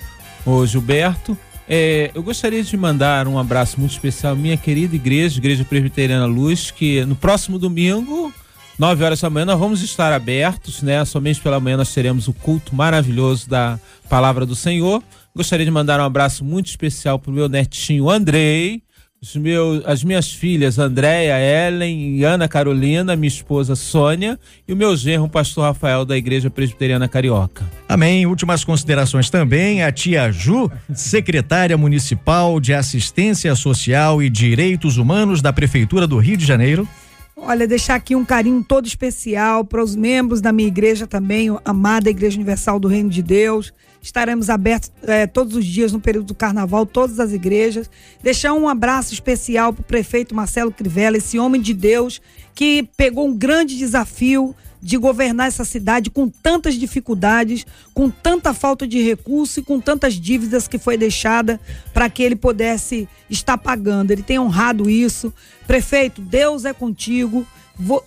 o 0.46 0.64
Gilberto. 0.64 1.36
É, 1.68 2.12
eu 2.14 2.22
gostaria 2.22 2.62
de 2.62 2.76
mandar 2.76 3.26
um 3.26 3.38
abraço 3.38 3.80
muito 3.80 3.92
especial 3.92 4.34
à 4.34 4.36
minha 4.36 4.56
querida 4.56 4.94
igreja, 4.94 5.38
Igreja 5.38 5.64
Presbiteriana 5.64 6.24
Luz, 6.24 6.70
que 6.70 7.04
no 7.04 7.16
próximo 7.16 7.58
domingo, 7.58 8.32
9 8.78 9.02
horas 9.02 9.20
da 9.20 9.28
manhã, 9.28 9.46
nós 9.46 9.58
vamos 9.58 9.82
estar 9.82 10.12
abertos, 10.12 10.80
né? 10.80 11.04
Somente 11.04 11.40
pela 11.40 11.58
manhã 11.58 11.76
nós 11.76 11.92
teremos 11.92 12.28
o 12.28 12.32
culto 12.32 12.74
maravilhoso 12.74 13.48
da 13.48 13.80
Palavra 14.08 14.46
do 14.46 14.54
Senhor. 14.54 15.02
Gostaria 15.34 15.66
de 15.66 15.70
mandar 15.70 15.98
um 15.98 16.04
abraço 16.04 16.44
muito 16.44 16.66
especial 16.66 17.18
para 17.18 17.30
o 17.30 17.34
meu 17.34 17.48
netinho 17.48 18.08
Andrei, 18.08 18.82
os 19.20 19.34
meus, 19.34 19.84
as 19.86 20.04
minhas 20.04 20.30
filhas 20.30 20.78
Andréia, 20.78 21.38
Ellen 21.38 22.16
e 22.16 22.24
Ana 22.24 22.46
Carolina, 22.48 23.16
minha 23.16 23.28
esposa 23.28 23.74
Sônia 23.74 24.38
e 24.68 24.72
o 24.72 24.76
meu 24.76 24.94
genro, 24.96 25.28
pastor 25.28 25.64
Rafael 25.64 26.04
da 26.04 26.16
Igreja 26.16 26.50
Presbiteriana 26.50 27.08
Carioca. 27.08 27.64
Amém. 27.88 28.26
Últimas 28.26 28.64
considerações 28.64 29.30
também, 29.30 29.82
a 29.82 29.90
tia 29.90 30.30
Ju, 30.30 30.70
secretária 30.94 31.76
municipal 31.76 32.60
de 32.60 32.74
Assistência 32.74 33.54
Social 33.54 34.22
e 34.22 34.28
Direitos 34.28 34.98
Humanos 34.98 35.40
da 35.40 35.52
Prefeitura 35.52 36.06
do 36.06 36.18
Rio 36.18 36.36
de 36.36 36.44
Janeiro. 36.44 36.86
Olha, 37.36 37.66
deixar 37.66 37.96
aqui 37.96 38.16
um 38.16 38.24
carinho 38.24 38.64
todo 38.64 38.86
especial 38.86 39.64
para 39.64 39.82
os 39.82 39.94
membros 39.94 40.40
da 40.40 40.52
minha 40.52 40.68
igreja 40.68 41.06
também, 41.06 41.54
amada 41.64 42.08
Igreja 42.08 42.36
Universal 42.36 42.80
do 42.80 42.88
Reino 42.88 43.10
de 43.10 43.22
Deus. 43.22 43.72
Estaremos 44.00 44.48
abertos 44.48 44.92
é, 45.02 45.26
todos 45.26 45.56
os 45.56 45.64
dias 45.64 45.92
no 45.92 46.00
período 46.00 46.26
do 46.26 46.34
carnaval, 46.34 46.86
todas 46.86 47.18
as 47.18 47.32
igrejas. 47.32 47.90
Deixar 48.22 48.52
um 48.54 48.68
abraço 48.68 49.12
especial 49.12 49.72
para 49.72 49.82
o 49.82 49.84
prefeito 49.84 50.34
Marcelo 50.34 50.70
Crivella, 50.70 51.16
esse 51.16 51.38
homem 51.38 51.60
de 51.60 51.74
Deus 51.74 52.20
que 52.54 52.88
pegou 52.96 53.28
um 53.28 53.36
grande 53.36 53.76
desafio 53.76 54.56
de 54.80 54.96
governar 54.96 55.48
essa 55.48 55.64
cidade 55.64 56.10
com 56.10 56.28
tantas 56.28 56.74
dificuldades, 56.74 57.66
com 57.92 58.08
tanta 58.08 58.54
falta 58.54 58.86
de 58.86 59.02
recurso 59.02 59.60
e 59.60 59.62
com 59.62 59.80
tantas 59.80 60.14
dívidas 60.14 60.68
que 60.68 60.78
foi 60.78 60.96
deixada 60.96 61.60
para 61.92 62.08
que 62.08 62.22
ele 62.22 62.36
pudesse 62.36 63.08
estar 63.28 63.58
pagando. 63.58 64.10
Ele 64.10 64.22
tem 64.22 64.38
honrado 64.38 64.88
isso. 64.88 65.34
Prefeito, 65.66 66.20
Deus 66.22 66.64
é 66.64 66.72
contigo. 66.72 67.46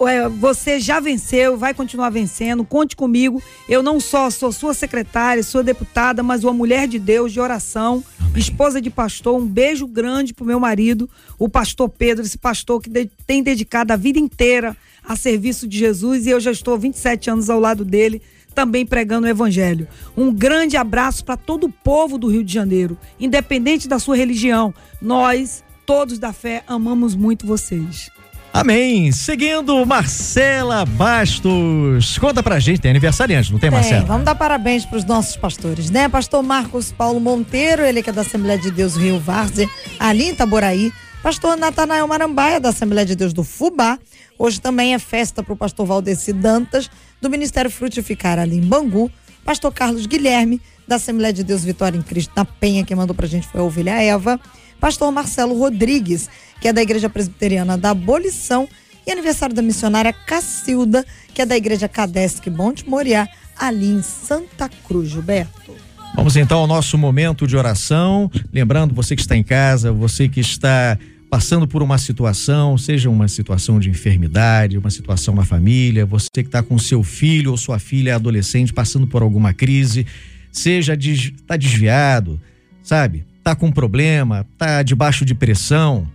É, 0.07 0.27
você 0.27 0.79
já 0.79 0.99
venceu, 0.99 1.57
vai 1.57 1.73
continuar 1.73 2.09
vencendo. 2.09 2.63
Conte 2.63 2.95
comigo. 2.95 3.41
Eu 3.67 3.83
não 3.83 3.99
só 3.99 4.29
sou 4.29 4.51
sua 4.51 4.73
secretária, 4.73 5.43
sua 5.43 5.63
deputada, 5.63 6.23
mas 6.23 6.43
uma 6.43 6.53
mulher 6.53 6.87
de 6.87 6.97
Deus, 6.97 7.31
de 7.31 7.39
oração, 7.39 8.03
Amém. 8.19 8.33
esposa 8.37 8.81
de 8.81 8.89
pastor. 8.89 9.39
Um 9.39 9.45
beijo 9.45 9.87
grande 9.87 10.33
pro 10.33 10.45
meu 10.45 10.59
marido, 10.59 11.09
o 11.37 11.47
pastor 11.47 11.87
Pedro, 11.89 12.25
esse 12.25 12.37
pastor 12.37 12.81
que 12.81 12.89
de, 12.89 13.09
tem 13.27 13.43
dedicado 13.43 13.93
a 13.93 13.95
vida 13.95 14.17
inteira 14.17 14.75
a 15.03 15.15
serviço 15.15 15.67
de 15.67 15.77
Jesus 15.77 16.25
e 16.25 16.29
eu 16.29 16.39
já 16.39 16.51
estou 16.51 16.77
27 16.77 17.29
anos 17.29 17.49
ao 17.49 17.59
lado 17.59 17.85
dele, 17.85 18.21
também 18.53 18.85
pregando 18.85 19.27
o 19.27 19.29
evangelho. 19.29 19.87
Um 20.17 20.33
grande 20.33 20.77
abraço 20.77 21.23
para 21.23 21.37
todo 21.37 21.65
o 21.65 21.71
povo 21.71 22.17
do 22.17 22.27
Rio 22.27 22.43
de 22.43 22.53
Janeiro, 22.53 22.97
independente 23.19 23.87
da 23.87 23.99
sua 23.99 24.15
religião. 24.15 24.73
Nós, 25.01 25.63
todos 25.85 26.19
da 26.19 26.33
fé, 26.33 26.63
amamos 26.67 27.15
muito 27.15 27.47
vocês. 27.47 28.11
Amém. 28.59 29.09
Seguindo, 29.13 29.85
Marcela 29.85 30.85
Bastos. 30.85 32.17
Conta 32.17 32.43
pra 32.43 32.59
gente, 32.59 32.81
tem 32.81 32.91
aniversariante, 32.91 33.53
não 33.53 33.57
tem, 33.57 33.69
tem 33.69 33.79
Marcela? 33.79 34.05
Vamos 34.05 34.25
dar 34.25 34.35
parabéns 34.35 34.85
pros 34.85 35.05
nossos 35.05 35.37
pastores, 35.37 35.89
né? 35.89 36.09
Pastor 36.09 36.43
Marcos 36.43 36.91
Paulo 36.91 37.21
Monteiro, 37.21 37.83
ele 37.83 38.03
que 38.03 38.09
é 38.09 38.13
da 38.13 38.19
Assembleia 38.19 38.59
de 38.59 38.69
Deus 38.69 38.97
Rio 38.97 39.17
Várzea, 39.17 39.65
ali 39.97 40.25
em 40.25 40.31
Itaboraí. 40.31 40.91
Pastor 41.23 41.55
Natanael 41.55 42.05
Marambaia, 42.05 42.59
da 42.59 42.67
Assembleia 42.67 43.05
de 43.05 43.15
Deus 43.15 43.31
do 43.31 43.45
Fubá. 43.45 43.97
Hoje 44.37 44.59
também 44.59 44.93
é 44.93 44.99
festa 44.99 45.41
pro 45.41 45.55
pastor 45.55 45.85
Valdeci 45.85 46.33
Dantas, 46.33 46.91
do 47.21 47.29
Ministério 47.29 47.71
Frutificar, 47.71 48.39
ali 48.39 48.57
em 48.57 48.61
Bangu. 48.61 49.09
Pastor 49.45 49.71
Carlos 49.73 50.05
Guilherme, 50.05 50.61
da 50.85 50.97
Assembleia 50.97 51.31
de 51.31 51.45
Deus 51.45 51.63
Vitória 51.63 51.97
em 51.97 52.01
Cristo, 52.01 52.33
na 52.35 52.43
Penha, 52.43 52.83
quem 52.83 52.97
mandou 52.97 53.15
pra 53.15 53.25
gente 53.25 53.47
foi 53.47 53.61
a 53.61 53.63
ovelha 53.63 54.03
Eva. 54.03 54.37
Pastor 54.79 55.11
Marcelo 55.11 55.57
Rodrigues, 55.57 56.29
que 56.59 56.67
é 56.67 56.73
da 56.73 56.81
Igreja 56.81 57.09
Presbiteriana 57.09 57.77
da 57.77 57.91
Abolição, 57.91 58.67
e 59.05 59.11
aniversário 59.11 59.55
da 59.55 59.61
missionária 59.61 60.13
Cacilda, 60.13 61.05
que 61.33 61.41
é 61.41 61.45
da 61.45 61.57
Igreja 61.57 61.87
Cadesc 61.87 62.49
Monte 62.49 62.87
Moriá, 62.87 63.27
ali 63.57 63.87
em 63.87 64.01
Santa 64.01 64.69
Cruz, 64.87 65.09
Gilberto. 65.09 65.75
Vamos 66.15 66.35
então 66.35 66.59
ao 66.59 66.67
nosso 66.67 66.97
momento 66.97 67.47
de 67.47 67.55
oração. 67.55 68.29
Lembrando, 68.51 68.93
você 68.93 69.15
que 69.15 69.21
está 69.21 69.35
em 69.35 69.43
casa, 69.43 69.91
você 69.91 70.27
que 70.27 70.39
está 70.39 70.97
passando 71.29 71.67
por 71.67 71.83
uma 71.83 71.97
situação, 71.97 72.77
seja 72.77 73.09
uma 73.09 73.27
situação 73.27 73.79
de 73.79 73.89
enfermidade, 73.89 74.77
uma 74.77 74.89
situação 74.89 75.35
na 75.35 75.45
família, 75.45 76.05
você 76.05 76.27
que 76.33 76.39
está 76.41 76.63
com 76.63 76.77
seu 76.79 77.03
filho 77.03 77.51
ou 77.51 77.57
sua 77.57 77.77
filha 77.77 78.15
adolescente 78.15 78.73
passando 78.73 79.05
por 79.05 79.21
alguma 79.21 79.53
crise, 79.53 80.07
seja 80.51 80.95
está 80.95 81.55
desviado, 81.55 82.41
sabe? 82.81 83.25
Tá 83.49 83.55
com 83.55 83.71
problema, 83.71 84.45
tá 84.59 84.83
debaixo 84.83 85.25
de 85.25 85.33
pressão, 85.33 86.07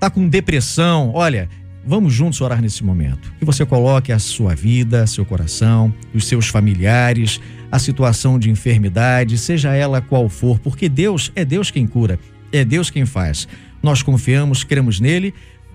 tá 0.00 0.10
com 0.10 0.28
depressão, 0.28 1.12
olha, 1.14 1.48
vamos 1.86 2.12
juntos 2.12 2.40
orar 2.40 2.60
nesse 2.60 2.82
momento. 2.82 3.32
Que 3.38 3.44
você 3.44 3.64
coloque 3.64 4.10
a 4.10 4.18
sua 4.18 4.56
vida, 4.56 5.06
seu 5.06 5.24
coração, 5.24 5.94
os 6.12 6.24
seus 6.24 6.48
familiares, 6.48 7.40
a 7.70 7.78
situação 7.78 8.40
de 8.40 8.50
enfermidade, 8.50 9.38
seja 9.38 9.72
ela 9.72 10.00
qual 10.00 10.28
for, 10.28 10.58
porque 10.58 10.88
Deus 10.88 11.30
é 11.36 11.44
Deus 11.44 11.70
quem 11.70 11.86
cura, 11.86 12.18
é 12.50 12.64
Deus 12.64 12.90
quem 12.90 13.06
faz. 13.06 13.46
Nós 13.80 14.02
confiamos, 14.02 14.64
cremos 14.64 14.98
nele, 14.98 15.32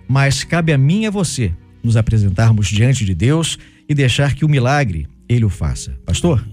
mas 0.09 0.43
cabe 0.43 0.73
a 0.73 0.77
mim 0.77 1.03
e 1.03 1.07
a 1.07 1.11
você 1.11 1.53
nos 1.81 1.95
apresentarmos 1.95 2.67
diante 2.67 3.05
de 3.05 3.15
Deus 3.15 3.57
e 3.87 3.95
deixar 3.95 4.33
que 4.33 4.43
o 4.43 4.49
milagre 4.49 5.07
ele 5.29 5.45
o 5.45 5.49
faça. 5.49 5.97
Pastor? 6.05 6.45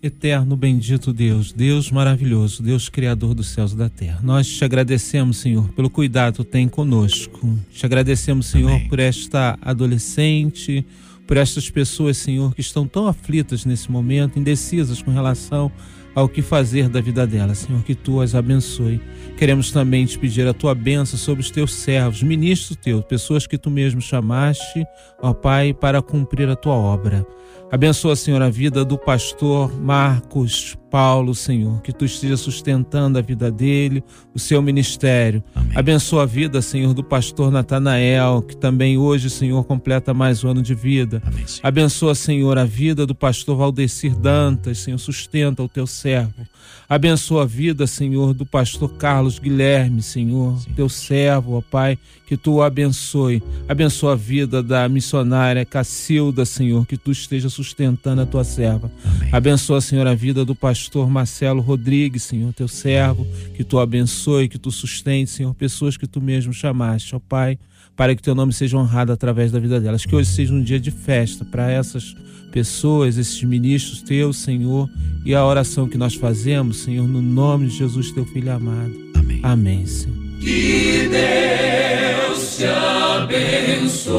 Eterno, 0.00 0.56
bendito 0.56 1.12
Deus, 1.12 1.52
Deus 1.52 1.90
maravilhoso, 1.90 2.62
Deus 2.62 2.88
criador 2.88 3.34
dos 3.34 3.48
céus 3.48 3.72
e 3.72 3.76
da 3.76 3.88
terra. 3.88 4.20
Nós 4.22 4.46
te 4.46 4.64
agradecemos, 4.64 5.38
Senhor, 5.38 5.68
pelo 5.70 5.90
cuidado 5.90 6.44
que 6.44 6.50
tem 6.52 6.68
conosco. 6.68 7.58
Te 7.72 7.84
agradecemos, 7.84 8.46
Senhor, 8.46 8.70
Amém. 8.70 8.88
por 8.88 9.00
esta 9.00 9.58
adolescente, 9.60 10.86
por 11.26 11.36
estas 11.36 11.68
pessoas, 11.68 12.16
Senhor, 12.16 12.54
que 12.54 12.60
estão 12.60 12.86
tão 12.86 13.08
aflitas 13.08 13.64
nesse 13.64 13.90
momento, 13.90 14.38
indecisas 14.38 15.02
com 15.02 15.10
relação 15.10 15.70
ao 16.14 16.28
que 16.28 16.42
fazer 16.42 16.88
da 16.88 17.00
vida 17.00 17.26
delas. 17.26 17.58
Senhor, 17.58 17.82
que 17.82 17.94
tu 17.94 18.20
as 18.20 18.36
abençoe. 18.36 19.00
Queremos 19.36 19.72
também 19.72 20.06
te 20.06 20.16
pedir 20.16 20.46
a 20.46 20.54
tua 20.54 20.76
bênção 20.76 21.18
sobre 21.18 21.42
os 21.42 21.50
teus 21.50 21.72
servos, 21.72 22.22
ministros 22.22 22.76
teus, 22.76 23.04
pessoas 23.04 23.48
que 23.48 23.58
tu 23.58 23.68
mesmo 23.68 24.00
chamaste, 24.00 24.84
ó 25.20 25.32
Pai, 25.32 25.74
para 25.74 26.00
cumprir 26.00 26.48
a 26.48 26.56
tua 26.56 26.74
obra. 26.74 27.26
Abençoa, 27.70 28.16
Senhor, 28.16 28.40
a 28.40 28.48
vida 28.48 28.82
do 28.82 28.96
pastor 28.96 29.78
Marcos 29.78 30.74
Paulo, 30.90 31.34
Senhor, 31.34 31.82
que 31.82 31.92
tu 31.92 32.06
esteja 32.06 32.34
sustentando 32.34 33.18
a 33.18 33.22
vida 33.22 33.50
dele, 33.50 34.02
o 34.34 34.38
seu 34.38 34.62
ministério. 34.62 35.44
Amém. 35.54 35.72
Abençoa 35.76 36.22
a 36.22 36.26
vida, 36.26 36.62
Senhor, 36.62 36.94
do 36.94 37.04
pastor 37.04 37.50
Natanael, 37.50 38.40
que 38.40 38.56
também 38.56 38.96
hoje, 38.96 39.28
Senhor, 39.28 39.62
completa 39.64 40.14
mais 40.14 40.42
um 40.42 40.48
ano 40.48 40.62
de 40.62 40.74
vida. 40.74 41.22
Amém, 41.26 41.46
Senhor. 41.46 41.60
Abençoa, 41.66 42.14
Senhor, 42.14 42.56
a 42.56 42.64
vida 42.64 43.04
do 43.04 43.14
pastor 43.14 43.58
Valdecir 43.58 44.16
Dantas, 44.16 44.78
Senhor, 44.78 44.96
sustenta 44.96 45.62
o 45.62 45.68
teu 45.68 45.86
servo. 45.86 46.46
Abençoa 46.90 47.42
a 47.42 47.44
vida, 47.44 47.86
Senhor, 47.86 48.32
do 48.32 48.46
pastor 48.46 48.88
Carlos 48.94 49.38
Guilherme, 49.38 50.00
Senhor, 50.00 50.58
Sim. 50.58 50.72
teu 50.72 50.88
servo, 50.88 51.58
ó 51.58 51.60
Pai, 51.60 51.98
que 52.26 52.34
tu 52.34 52.54
o 52.54 52.62
abençoe. 52.62 53.42
Abençoa 53.68 54.14
a 54.14 54.16
vida 54.16 54.62
da 54.62 54.88
missionária 54.88 55.66
Cacilda, 55.66 56.46
Senhor, 56.46 56.86
que 56.86 56.96
tu 56.96 57.12
esteja 57.12 57.50
sustentando 57.50 58.22
a 58.22 58.26
tua 58.26 58.42
serva. 58.42 58.90
Amém. 59.04 59.28
Abençoa, 59.30 59.82
Senhor, 59.82 60.06
a 60.06 60.14
vida 60.14 60.46
do 60.46 60.54
pastor 60.54 61.10
Marcelo 61.10 61.60
Rodrigues, 61.60 62.22
Senhor, 62.22 62.54
teu 62.54 62.66
servo, 62.66 63.26
que 63.54 63.62
tu 63.62 63.78
abençoe, 63.78 64.48
que 64.48 64.58
tu 64.58 64.70
sustente, 64.70 65.30
Senhor, 65.30 65.52
pessoas 65.52 65.94
que 65.94 66.06
tu 66.06 66.22
mesmo 66.22 66.54
chamaste, 66.54 67.14
ó 67.14 67.18
Pai, 67.18 67.58
para 67.94 68.16
que 68.16 68.22
teu 68.22 68.34
nome 68.34 68.54
seja 68.54 68.78
honrado 68.78 69.12
através 69.12 69.52
da 69.52 69.60
vida 69.60 69.78
delas. 69.78 70.06
Que 70.06 70.16
hoje 70.16 70.30
seja 70.30 70.54
um 70.54 70.62
dia 70.62 70.80
de 70.80 70.90
festa 70.90 71.44
para 71.44 71.70
essas 71.70 72.16
pessoas, 72.58 73.16
esses 73.16 73.40
ministros 73.44 74.02
teus, 74.02 74.36
Senhor, 74.38 74.90
e 75.24 75.32
a 75.32 75.44
oração 75.44 75.88
que 75.88 75.96
nós 75.96 76.16
fazemos, 76.16 76.78
Senhor, 76.78 77.06
no 77.06 77.22
nome 77.22 77.68
de 77.68 77.76
Jesus, 77.76 78.10
teu 78.10 78.24
filho 78.24 78.52
amado. 78.52 78.92
Amém. 79.14 79.40
Amém, 79.44 79.86
Senhor. 79.86 80.16
Que 80.40 81.08
Deus 81.08 82.56
te 82.56 82.64
abençoe. 82.64 84.18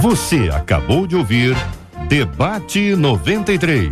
Você 0.00 0.48
acabou 0.50 1.06
de 1.06 1.16
ouvir 1.16 1.54
Debate 2.08 2.96
93. 2.96 3.90